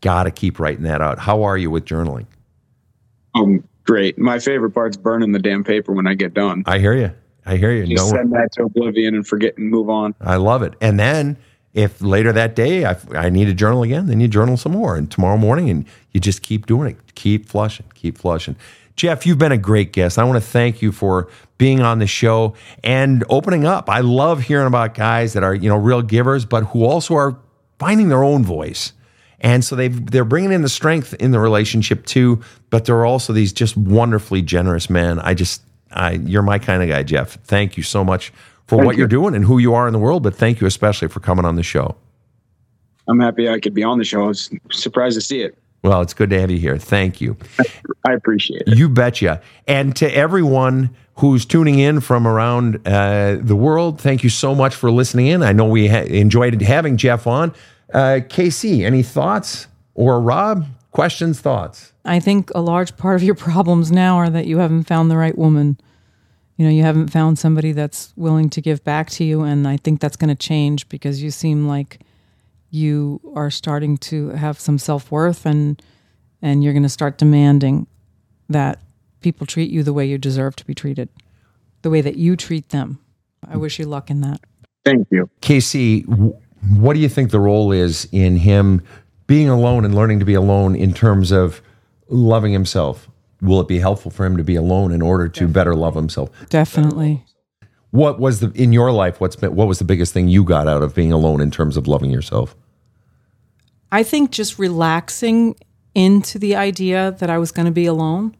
Gotta 0.05 0.29
keep 0.29 0.59
writing 0.59 0.83
that 0.83 1.01
out. 1.01 1.17
How 1.17 1.41
are 1.41 1.57
you 1.57 1.71
with 1.71 1.83
journaling? 1.83 2.27
Um, 3.33 3.67
great. 3.85 4.19
My 4.19 4.37
favorite 4.37 4.69
part's 4.69 4.97
burning 4.97 5.31
the 5.31 5.39
damn 5.39 5.63
paper 5.63 5.93
when 5.93 6.05
I 6.05 6.13
get 6.13 6.35
done. 6.35 6.61
I 6.67 6.77
hear 6.77 6.93
you. 6.93 7.11
I 7.43 7.57
hear 7.57 7.71
you. 7.71 7.87
Just 7.87 8.11
No, 8.11 8.17
send 8.19 8.31
that 8.33 8.51
to 8.51 8.65
oblivion 8.65 9.15
and 9.15 9.27
forget 9.27 9.57
and 9.57 9.67
move 9.67 9.89
on. 9.89 10.13
I 10.21 10.35
love 10.35 10.61
it. 10.61 10.75
And 10.79 10.99
then 10.99 11.37
if 11.73 12.03
later 12.03 12.31
that 12.33 12.55
day 12.55 12.85
I, 12.85 12.95
I 13.15 13.31
need 13.31 13.45
to 13.45 13.55
journal 13.55 13.81
again, 13.81 14.05
then 14.05 14.19
you 14.19 14.27
journal 14.27 14.57
some 14.57 14.73
more. 14.73 14.95
And 14.95 15.09
tomorrow 15.09 15.37
morning, 15.37 15.71
and 15.71 15.85
you 16.11 16.19
just 16.19 16.43
keep 16.43 16.67
doing 16.67 16.91
it. 16.91 17.15
Keep 17.15 17.49
flushing, 17.49 17.87
keep 17.95 18.19
flushing. 18.19 18.55
Jeff, 18.95 19.25
you've 19.25 19.39
been 19.39 19.51
a 19.51 19.57
great 19.57 19.91
guest. 19.91 20.19
I 20.19 20.23
want 20.23 20.39
to 20.39 20.47
thank 20.47 20.83
you 20.83 20.91
for 20.91 21.29
being 21.57 21.81
on 21.81 21.97
the 21.97 22.05
show 22.05 22.53
and 22.83 23.23
opening 23.27 23.65
up. 23.65 23.89
I 23.89 24.01
love 24.01 24.43
hearing 24.43 24.67
about 24.67 24.93
guys 24.93 25.33
that 25.33 25.41
are, 25.41 25.55
you 25.55 25.67
know, 25.67 25.77
real 25.77 26.03
givers, 26.03 26.45
but 26.45 26.65
who 26.65 26.85
also 26.85 27.15
are 27.15 27.39
finding 27.79 28.09
their 28.09 28.23
own 28.23 28.43
voice. 28.43 28.93
And 29.41 29.63
so 29.63 29.75
they 29.75 29.89
they're 29.89 30.25
bringing 30.25 30.51
in 30.51 30.61
the 30.61 30.69
strength 30.69 31.13
in 31.15 31.31
the 31.31 31.39
relationship 31.39 32.05
too, 32.05 32.41
but 32.69 32.85
they're 32.85 33.05
also 33.05 33.33
these 33.33 33.53
just 33.53 33.75
wonderfully 33.77 34.41
generous 34.41 34.89
men. 34.89 35.19
I 35.19 35.33
just 35.33 35.61
I 35.91 36.13
you're 36.13 36.41
my 36.41 36.59
kind 36.59 36.81
of 36.81 36.89
guy, 36.89 37.03
Jeff. 37.03 37.37
Thank 37.43 37.77
you 37.77 37.83
so 37.83 38.03
much 38.03 38.31
for 38.67 38.77
what 38.77 38.95
you. 38.95 38.99
you're 38.99 39.07
doing 39.07 39.35
and 39.35 39.45
who 39.45 39.57
you 39.57 39.73
are 39.73 39.87
in 39.87 39.93
the 39.93 39.99
world, 39.99 40.23
but 40.23 40.35
thank 40.35 40.61
you 40.61 40.67
especially 40.67 41.07
for 41.07 41.19
coming 41.19 41.45
on 41.45 41.55
the 41.55 41.63
show. 41.63 41.95
I'm 43.07 43.19
happy 43.19 43.47
I 43.49 43.59
could 43.59 43.73
be 43.73 43.83
on 43.83 43.99
the 43.99 44.05
show. 44.05 44.23
I 44.23 44.27
was 44.27 44.49
surprised 44.71 45.15
to 45.15 45.21
see 45.21 45.41
it. 45.41 45.57
Well, 45.83 46.01
it's 46.01 46.15
good 46.15 46.31
to 46.31 46.41
have 46.41 46.49
you 46.49 46.57
here. 46.57 46.79
Thank 46.79 47.21
you. 47.21 47.37
I 48.07 48.13
appreciate 48.13 48.63
it. 48.65 48.75
You 48.75 48.89
betcha. 48.89 49.41
And 49.67 49.95
to 49.97 50.09
everyone 50.11 50.95
who's 51.17 51.45
tuning 51.45 51.77
in 51.77 51.99
from 51.99 52.27
around 52.27 52.85
uh, 52.87 53.37
the 53.39 53.55
world, 53.55 54.01
thank 54.01 54.23
you 54.23 54.29
so 54.31 54.55
much 54.55 54.73
for 54.73 54.89
listening 54.89 55.27
in. 55.27 55.43
I 55.43 55.51
know 55.51 55.65
we 55.65 55.87
ha- 55.87 55.99
enjoyed 55.99 56.59
having 56.61 56.97
Jeff 56.97 57.27
on. 57.27 57.53
Uh, 57.93 58.19
KC, 58.27 58.85
any 58.85 59.03
thoughts? 59.03 59.67
Or 59.93 60.19
Rob, 60.19 60.65
questions, 60.91 61.39
thoughts? 61.39 61.93
I 62.03 62.19
think 62.19 62.51
a 62.53 62.61
large 62.61 62.97
part 62.97 63.15
of 63.15 63.23
your 63.23 63.35
problems 63.35 63.91
now 63.91 64.17
are 64.17 64.29
that 64.29 64.45
you 64.45 64.57
haven't 64.57 64.83
found 64.83 65.09
the 65.09 65.17
right 65.17 65.37
woman. 65.37 65.79
You 66.57 66.65
know, 66.65 66.71
you 66.71 66.83
haven't 66.83 67.09
found 67.09 67.39
somebody 67.39 67.71
that's 67.71 68.13
willing 68.15 68.49
to 68.51 68.61
give 68.61 68.83
back 68.83 69.09
to 69.11 69.23
you. 69.23 69.41
And 69.41 69.67
I 69.67 69.77
think 69.77 69.99
that's 69.99 70.15
going 70.15 70.29
to 70.29 70.35
change 70.35 70.87
because 70.89 71.23
you 71.23 71.31
seem 71.31 71.67
like 71.67 71.99
you 72.69 73.21
are 73.33 73.49
starting 73.49 73.97
to 73.97 74.29
have 74.29 74.59
some 74.59 74.77
self 74.77 75.11
worth 75.11 75.45
and 75.45 75.81
and 76.41 76.63
you're 76.63 76.73
going 76.73 76.83
to 76.83 76.89
start 76.89 77.17
demanding 77.17 77.87
that 78.49 78.79
people 79.21 79.47
treat 79.47 79.71
you 79.71 79.81
the 79.81 79.93
way 79.93 80.05
you 80.05 80.17
deserve 80.17 80.55
to 80.57 80.65
be 80.65 80.75
treated, 80.75 81.09
the 81.81 81.89
way 81.89 82.01
that 82.01 82.17
you 82.17 82.35
treat 82.35 82.69
them. 82.69 82.99
I 83.47 83.57
wish 83.57 83.79
you 83.79 83.85
luck 83.85 84.11
in 84.11 84.21
that. 84.21 84.41
Thank 84.83 85.07
you. 85.09 85.29
KC, 85.41 86.05
w- 86.05 86.37
what 86.69 86.93
do 86.93 86.99
you 86.99 87.09
think 87.09 87.31
the 87.31 87.39
role 87.39 87.71
is 87.71 88.07
in 88.11 88.37
him 88.37 88.81
being 89.27 89.49
alone 89.49 89.85
and 89.85 89.95
learning 89.95 90.19
to 90.19 90.25
be 90.25 90.33
alone 90.33 90.75
in 90.75 90.93
terms 90.93 91.31
of 91.31 91.61
loving 92.07 92.53
himself? 92.53 93.09
Will 93.41 93.59
it 93.59 93.67
be 93.67 93.79
helpful 93.79 94.11
for 94.11 94.25
him 94.25 94.37
to 94.37 94.43
be 94.43 94.55
alone 94.55 94.91
in 94.91 95.01
order 95.01 95.27
to 95.27 95.47
better 95.47 95.75
love 95.75 95.95
himself? 95.95 96.29
Definitely. 96.49 97.23
What 97.91 98.19
was 98.19 98.39
the 98.39 98.51
in 98.51 98.73
your 98.73 98.91
life? 98.91 99.19
What's 99.19 99.35
been, 99.35 99.55
what 99.55 99.67
was 99.67 99.79
the 99.79 99.85
biggest 99.85 100.13
thing 100.13 100.27
you 100.27 100.43
got 100.43 100.67
out 100.67 100.83
of 100.83 100.95
being 100.95 101.11
alone 101.11 101.41
in 101.41 101.51
terms 101.51 101.77
of 101.77 101.87
loving 101.87 102.11
yourself? 102.11 102.55
I 103.91 104.03
think 104.03 104.31
just 104.31 104.59
relaxing 104.59 105.55
into 105.93 106.37
the 106.37 106.55
idea 106.55 107.15
that 107.19 107.29
I 107.29 107.37
was 107.37 107.51
going 107.51 107.67
to 107.67 107.71
be 107.71 107.85
alone 107.85 108.35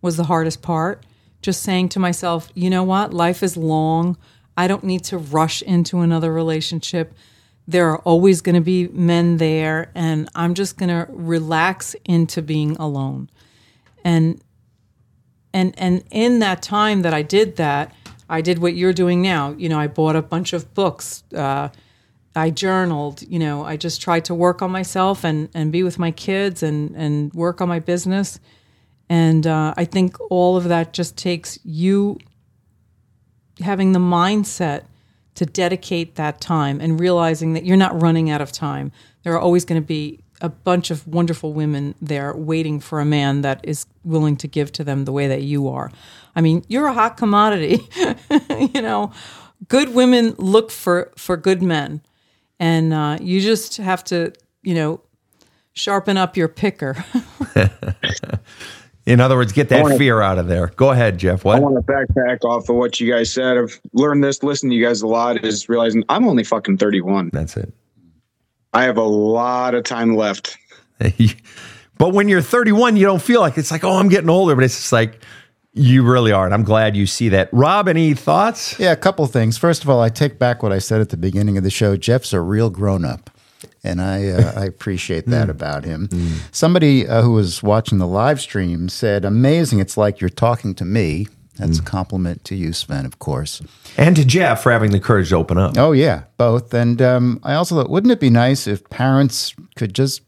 was 0.00 0.16
the 0.16 0.24
hardest 0.24 0.62
part. 0.62 1.04
Just 1.42 1.62
saying 1.62 1.88
to 1.90 1.98
myself, 1.98 2.50
you 2.54 2.70
know 2.70 2.84
what? 2.84 3.12
Life 3.12 3.42
is 3.42 3.56
long. 3.56 4.16
I 4.56 4.68
don't 4.68 4.84
need 4.84 5.04
to 5.04 5.18
rush 5.18 5.62
into 5.62 6.00
another 6.00 6.32
relationship. 6.32 7.14
There 7.68 7.88
are 7.90 7.98
always 7.98 8.40
going 8.40 8.56
to 8.56 8.60
be 8.60 8.88
men 8.88 9.36
there, 9.36 9.90
and 9.94 10.28
I'm 10.34 10.54
just 10.54 10.76
going 10.76 10.88
to 10.88 11.06
relax 11.10 11.94
into 12.04 12.42
being 12.42 12.76
alone. 12.76 13.30
And 14.04 14.42
and 15.52 15.74
and 15.78 16.04
in 16.10 16.38
that 16.40 16.62
time 16.62 17.02
that 17.02 17.14
I 17.14 17.22
did 17.22 17.56
that, 17.56 17.94
I 18.28 18.40
did 18.40 18.58
what 18.58 18.74
you're 18.74 18.92
doing 18.92 19.22
now. 19.22 19.54
You 19.58 19.68
know, 19.68 19.78
I 19.78 19.86
bought 19.88 20.16
a 20.16 20.22
bunch 20.22 20.52
of 20.52 20.72
books. 20.74 21.24
Uh, 21.34 21.68
I 22.34 22.50
journaled. 22.50 23.22
You 23.22 23.38
know, 23.38 23.64
I 23.64 23.76
just 23.76 24.00
tried 24.00 24.24
to 24.26 24.34
work 24.34 24.62
on 24.62 24.70
myself 24.70 25.24
and 25.24 25.48
and 25.54 25.72
be 25.72 25.82
with 25.82 25.98
my 25.98 26.10
kids 26.10 26.62
and 26.62 26.94
and 26.96 27.32
work 27.34 27.60
on 27.60 27.68
my 27.68 27.80
business. 27.80 28.40
And 29.08 29.46
uh, 29.46 29.74
I 29.76 29.84
think 29.84 30.16
all 30.30 30.56
of 30.56 30.64
that 30.64 30.92
just 30.92 31.16
takes 31.16 31.58
you 31.64 32.18
having 33.60 33.92
the 33.92 33.98
mindset 33.98 34.84
to 35.40 35.46
dedicate 35.46 36.16
that 36.16 36.38
time 36.38 36.82
and 36.82 37.00
realizing 37.00 37.54
that 37.54 37.64
you're 37.64 37.74
not 37.74 37.98
running 38.02 38.28
out 38.28 38.42
of 38.42 38.52
time. 38.52 38.92
There 39.22 39.32
are 39.32 39.40
always 39.40 39.64
going 39.64 39.80
to 39.80 39.86
be 39.86 40.20
a 40.42 40.50
bunch 40.50 40.90
of 40.90 41.06
wonderful 41.06 41.54
women 41.54 41.94
there 41.98 42.36
waiting 42.36 42.78
for 42.78 43.00
a 43.00 43.06
man 43.06 43.40
that 43.40 43.58
is 43.64 43.86
willing 44.04 44.36
to 44.36 44.46
give 44.46 44.70
to 44.72 44.84
them 44.84 45.06
the 45.06 45.12
way 45.12 45.28
that 45.28 45.40
you 45.40 45.66
are. 45.66 45.90
I 46.36 46.42
mean, 46.42 46.62
you're 46.68 46.88
a 46.88 46.92
hot 46.92 47.16
commodity. 47.16 47.80
you 48.74 48.82
know, 48.82 49.12
good 49.68 49.94
women 49.94 50.34
look 50.36 50.70
for 50.70 51.10
for 51.16 51.38
good 51.38 51.62
men, 51.62 52.02
and 52.58 52.92
uh, 52.92 53.16
you 53.18 53.40
just 53.40 53.78
have 53.78 54.04
to, 54.04 54.34
you 54.62 54.74
know, 54.74 55.00
sharpen 55.72 56.18
up 56.18 56.36
your 56.36 56.48
picker. 56.48 57.02
In 59.10 59.20
other 59.20 59.34
words, 59.34 59.52
get 59.52 59.68
that 59.70 59.82
wanna- 59.82 59.98
fear 59.98 60.20
out 60.20 60.38
of 60.38 60.46
there. 60.46 60.68
Go 60.76 60.90
ahead, 60.90 61.18
Jeff. 61.18 61.44
What? 61.44 61.56
I 61.56 61.60
want 61.60 61.84
to 61.84 61.92
backpack 61.92 62.44
off 62.44 62.68
of 62.68 62.76
what 62.76 63.00
you 63.00 63.12
guys 63.12 63.32
said. 63.32 63.58
I've 63.58 63.80
learned 63.92 64.22
this, 64.22 64.42
listening 64.44 64.70
to 64.70 64.76
you 64.76 64.86
guys 64.86 65.02
a 65.02 65.08
lot, 65.08 65.44
is 65.44 65.68
realizing 65.68 66.04
I'm 66.08 66.28
only 66.28 66.44
fucking 66.44 66.78
31. 66.78 67.30
That's 67.32 67.56
it. 67.56 67.72
I 68.72 68.84
have 68.84 68.96
a 68.96 69.02
lot 69.02 69.74
of 69.74 69.82
time 69.82 70.14
left. 70.14 70.56
but 71.98 72.10
when 72.10 72.28
you're 72.28 72.40
31, 72.40 72.96
you 72.96 73.04
don't 73.04 73.20
feel 73.20 73.40
like 73.40 73.58
it's 73.58 73.72
like, 73.72 73.82
oh, 73.82 73.96
I'm 73.96 74.08
getting 74.08 74.30
older, 74.30 74.54
but 74.54 74.62
it's 74.62 74.76
just 74.76 74.92
like 74.92 75.20
you 75.72 76.04
really 76.04 76.30
are. 76.30 76.44
And 76.44 76.54
I'm 76.54 76.62
glad 76.62 76.94
you 76.96 77.06
see 77.06 77.30
that. 77.30 77.48
Rob, 77.52 77.88
any 77.88 78.14
thoughts? 78.14 78.78
Yeah, 78.78 78.92
a 78.92 78.96
couple 78.96 79.26
things. 79.26 79.58
First 79.58 79.82
of 79.82 79.90
all, 79.90 80.00
I 80.00 80.08
take 80.08 80.38
back 80.38 80.62
what 80.62 80.70
I 80.70 80.78
said 80.78 81.00
at 81.00 81.08
the 81.08 81.16
beginning 81.16 81.58
of 81.58 81.64
the 81.64 81.70
show. 81.70 81.96
Jeff's 81.96 82.32
a 82.32 82.40
real 82.40 82.70
grown 82.70 83.04
up. 83.04 83.28
And 83.82 84.00
I, 84.00 84.28
uh, 84.28 84.60
I 84.60 84.64
appreciate 84.66 85.26
that 85.26 85.48
about 85.48 85.84
him. 85.84 86.08
Somebody 86.52 87.08
uh, 87.08 87.22
who 87.22 87.32
was 87.32 87.62
watching 87.62 87.98
the 87.98 88.06
live 88.06 88.40
stream 88.40 88.88
said, 88.88 89.24
Amazing. 89.24 89.78
It's 89.78 89.96
like 89.96 90.20
you're 90.20 90.28
talking 90.28 90.74
to 90.76 90.84
me. 90.84 91.28
That's 91.56 91.78
a 91.78 91.82
compliment 91.82 92.44
to 92.44 92.54
you, 92.54 92.72
Sven, 92.72 93.04
of 93.04 93.18
course. 93.18 93.60
And 93.98 94.16
to 94.16 94.24
Jeff 94.24 94.62
for 94.62 94.72
having 94.72 94.92
the 94.92 95.00
courage 95.00 95.28
to 95.28 95.36
open 95.36 95.58
up. 95.58 95.76
Oh, 95.76 95.92
yeah, 95.92 96.22
both. 96.38 96.72
And 96.72 97.02
um, 97.02 97.38
I 97.42 97.52
also 97.54 97.74
thought, 97.74 97.90
wouldn't 97.90 98.12
it 98.12 98.20
be 98.20 98.30
nice 98.30 98.66
if 98.66 98.88
parents 98.88 99.54
could 99.76 99.94
just 99.94 100.22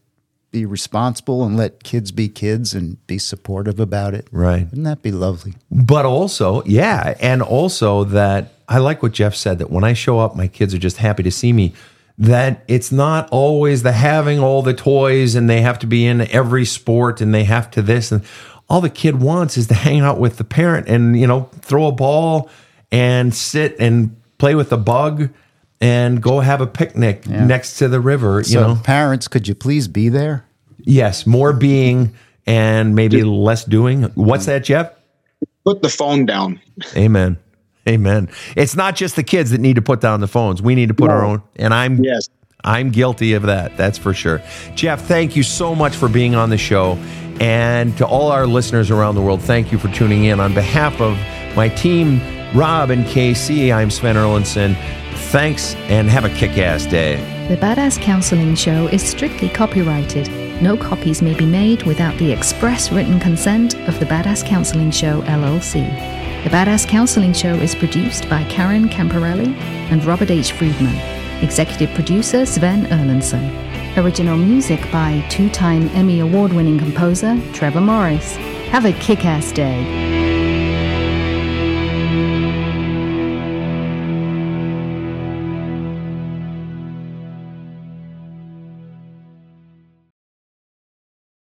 be 0.51 0.65
responsible 0.65 1.43
and 1.43 1.57
let 1.57 1.83
kids 1.83 2.11
be 2.11 2.29
kids 2.29 2.75
and 2.75 3.05
be 3.07 3.17
supportive 3.17 3.79
about 3.79 4.13
it? 4.13 4.27
Right. 4.31 4.65
Wouldn't 4.65 4.83
that 4.83 5.01
be 5.01 5.11
lovely? 5.11 5.55
But 5.71 6.05
also, 6.05 6.63
yeah. 6.65 7.15
And 7.19 7.41
also 7.41 8.03
that 8.05 8.53
I 8.69 8.77
like 8.77 9.01
what 9.01 9.11
Jeff 9.11 9.35
said 9.35 9.57
that 9.57 9.71
when 9.71 9.83
I 9.83 9.93
show 9.93 10.19
up, 10.19 10.35
my 10.35 10.47
kids 10.47 10.73
are 10.73 10.79
just 10.79 10.97
happy 10.97 11.23
to 11.23 11.31
see 11.31 11.51
me. 11.51 11.73
That 12.17 12.63
it's 12.67 12.91
not 12.91 13.27
always 13.31 13.83
the 13.83 13.91
having 13.91 14.39
all 14.39 14.61
the 14.61 14.73
toys 14.73 15.33
and 15.33 15.49
they 15.49 15.61
have 15.61 15.79
to 15.79 15.87
be 15.87 16.05
in 16.05 16.21
every 16.31 16.63
sport 16.63 17.21
and 17.21 17.33
they 17.33 17.43
have 17.43 17.71
to 17.71 17.81
this 17.81 18.11
and 18.11 18.23
all 18.69 18.81
the 18.81 18.89
kid 18.89 19.19
wants 19.19 19.57
is 19.57 19.67
to 19.67 19.73
hang 19.73 20.01
out 20.01 20.19
with 20.19 20.37
the 20.37 20.43
parent 20.43 20.87
and 20.87 21.19
you 21.19 21.25
know 21.25 21.49
throw 21.61 21.87
a 21.87 21.91
ball 21.91 22.49
and 22.91 23.33
sit 23.33 23.75
and 23.79 24.15
play 24.37 24.53
with 24.53 24.69
the 24.69 24.77
bug 24.77 25.29
and 25.81 26.21
go 26.21 26.39
have 26.39 26.61
a 26.61 26.67
picnic 26.67 27.27
next 27.27 27.77
to 27.77 27.87
the 27.87 27.99
river. 27.99 28.37
You 28.37 28.43
so, 28.43 28.67
know, 28.67 28.81
parents, 28.83 29.27
could 29.27 29.47
you 29.47 29.55
please 29.55 29.87
be 29.87 30.07
there? 30.07 30.45
yes, 30.83 31.25
more 31.25 31.53
being 31.53 32.13
and 32.45 32.95
maybe 32.95 33.23
less 33.23 33.63
doing. 33.63 34.03
What's 34.15 34.43
mm. 34.43 34.47
that, 34.47 34.63
Jeff? 34.63 34.91
Put 35.65 35.81
the 35.81 35.89
phone 35.89 36.25
down. 36.25 36.59
Amen. 36.95 37.37
Amen. 37.87 38.29
It's 38.55 38.75
not 38.75 38.95
just 38.95 39.15
the 39.15 39.23
kids 39.23 39.51
that 39.51 39.59
need 39.59 39.75
to 39.75 39.81
put 39.81 39.99
down 39.99 40.21
the 40.21 40.27
phones. 40.27 40.61
We 40.61 40.75
need 40.75 40.87
to 40.87 40.93
put 40.93 41.11
our 41.11 41.23
own. 41.25 41.43
And 41.57 41.73
I'm 41.73 42.03
Yes. 42.03 42.29
I'm 42.63 42.91
guilty 42.91 43.33
of 43.33 43.43
that. 43.43 43.75
That's 43.75 43.97
for 43.97 44.13
sure. 44.13 44.41
Jeff, 44.73 45.01
thank 45.05 45.35
you 45.35 45.43
so 45.43 45.75
much 45.75 45.95
for 45.97 46.07
being 46.07 46.33
on 46.33 46.49
the 46.49 46.57
show. 46.57 46.93
And 47.41 47.97
to 47.97 48.05
all 48.05 48.31
our 48.31 48.47
listeners 48.47 48.89
around 48.89 49.15
the 49.15 49.21
world, 49.21 49.41
thank 49.41 49.71
you 49.71 49.77
for 49.77 49.89
tuning 49.89 50.25
in. 50.25 50.39
On 50.39 50.53
behalf 50.53 51.01
of 51.01 51.17
my 51.57 51.67
team, 51.67 52.21
Rob 52.55 52.89
and 52.89 53.03
KC, 53.05 53.73
I'm 53.73 53.91
Sven 53.91 54.15
Erlandson. 54.15 54.77
Thanks 55.31 55.75
and 55.89 56.09
have 56.09 56.23
a 56.23 56.29
kick 56.29 56.57
ass 56.57 56.85
day. 56.85 57.17
The 57.49 57.57
Badass 57.57 57.99
Counseling 57.99 58.55
Show 58.55 58.87
is 58.87 59.03
strictly 59.03 59.49
copyrighted. 59.49 60.29
No 60.61 60.77
copies 60.77 61.21
may 61.21 61.33
be 61.33 61.45
made 61.45 61.83
without 61.83 62.17
the 62.17 62.31
express 62.31 62.91
written 62.93 63.19
consent 63.19 63.75
of 63.89 63.99
the 63.99 64.05
Badass 64.05 64.45
Counseling 64.45 64.91
Show 64.91 65.21
LLC. 65.23 66.22
The 66.43 66.49
Badass 66.49 66.85
Counseling 66.89 67.31
Show 67.31 67.53
is 67.55 67.73
produced 67.73 68.29
by 68.29 68.43
Karen 68.49 68.89
Camparelli 68.89 69.55
and 69.89 70.03
Robert 70.03 70.29
H. 70.29 70.51
Friedman. 70.51 70.93
Executive 71.41 71.89
producer 71.95 72.45
Sven 72.45 72.85
Erlandson. 72.87 73.97
Original 73.97 74.35
music 74.35 74.81
by 74.91 75.25
two 75.29 75.49
time 75.49 75.87
Emmy 75.91 76.19
Award 76.19 76.51
winning 76.51 76.77
composer 76.77 77.39
Trevor 77.53 77.79
Morris. 77.79 78.35
Have 78.73 78.83
a 78.83 78.91
kick 78.91 79.23
ass 79.23 79.53
day. 79.53 80.22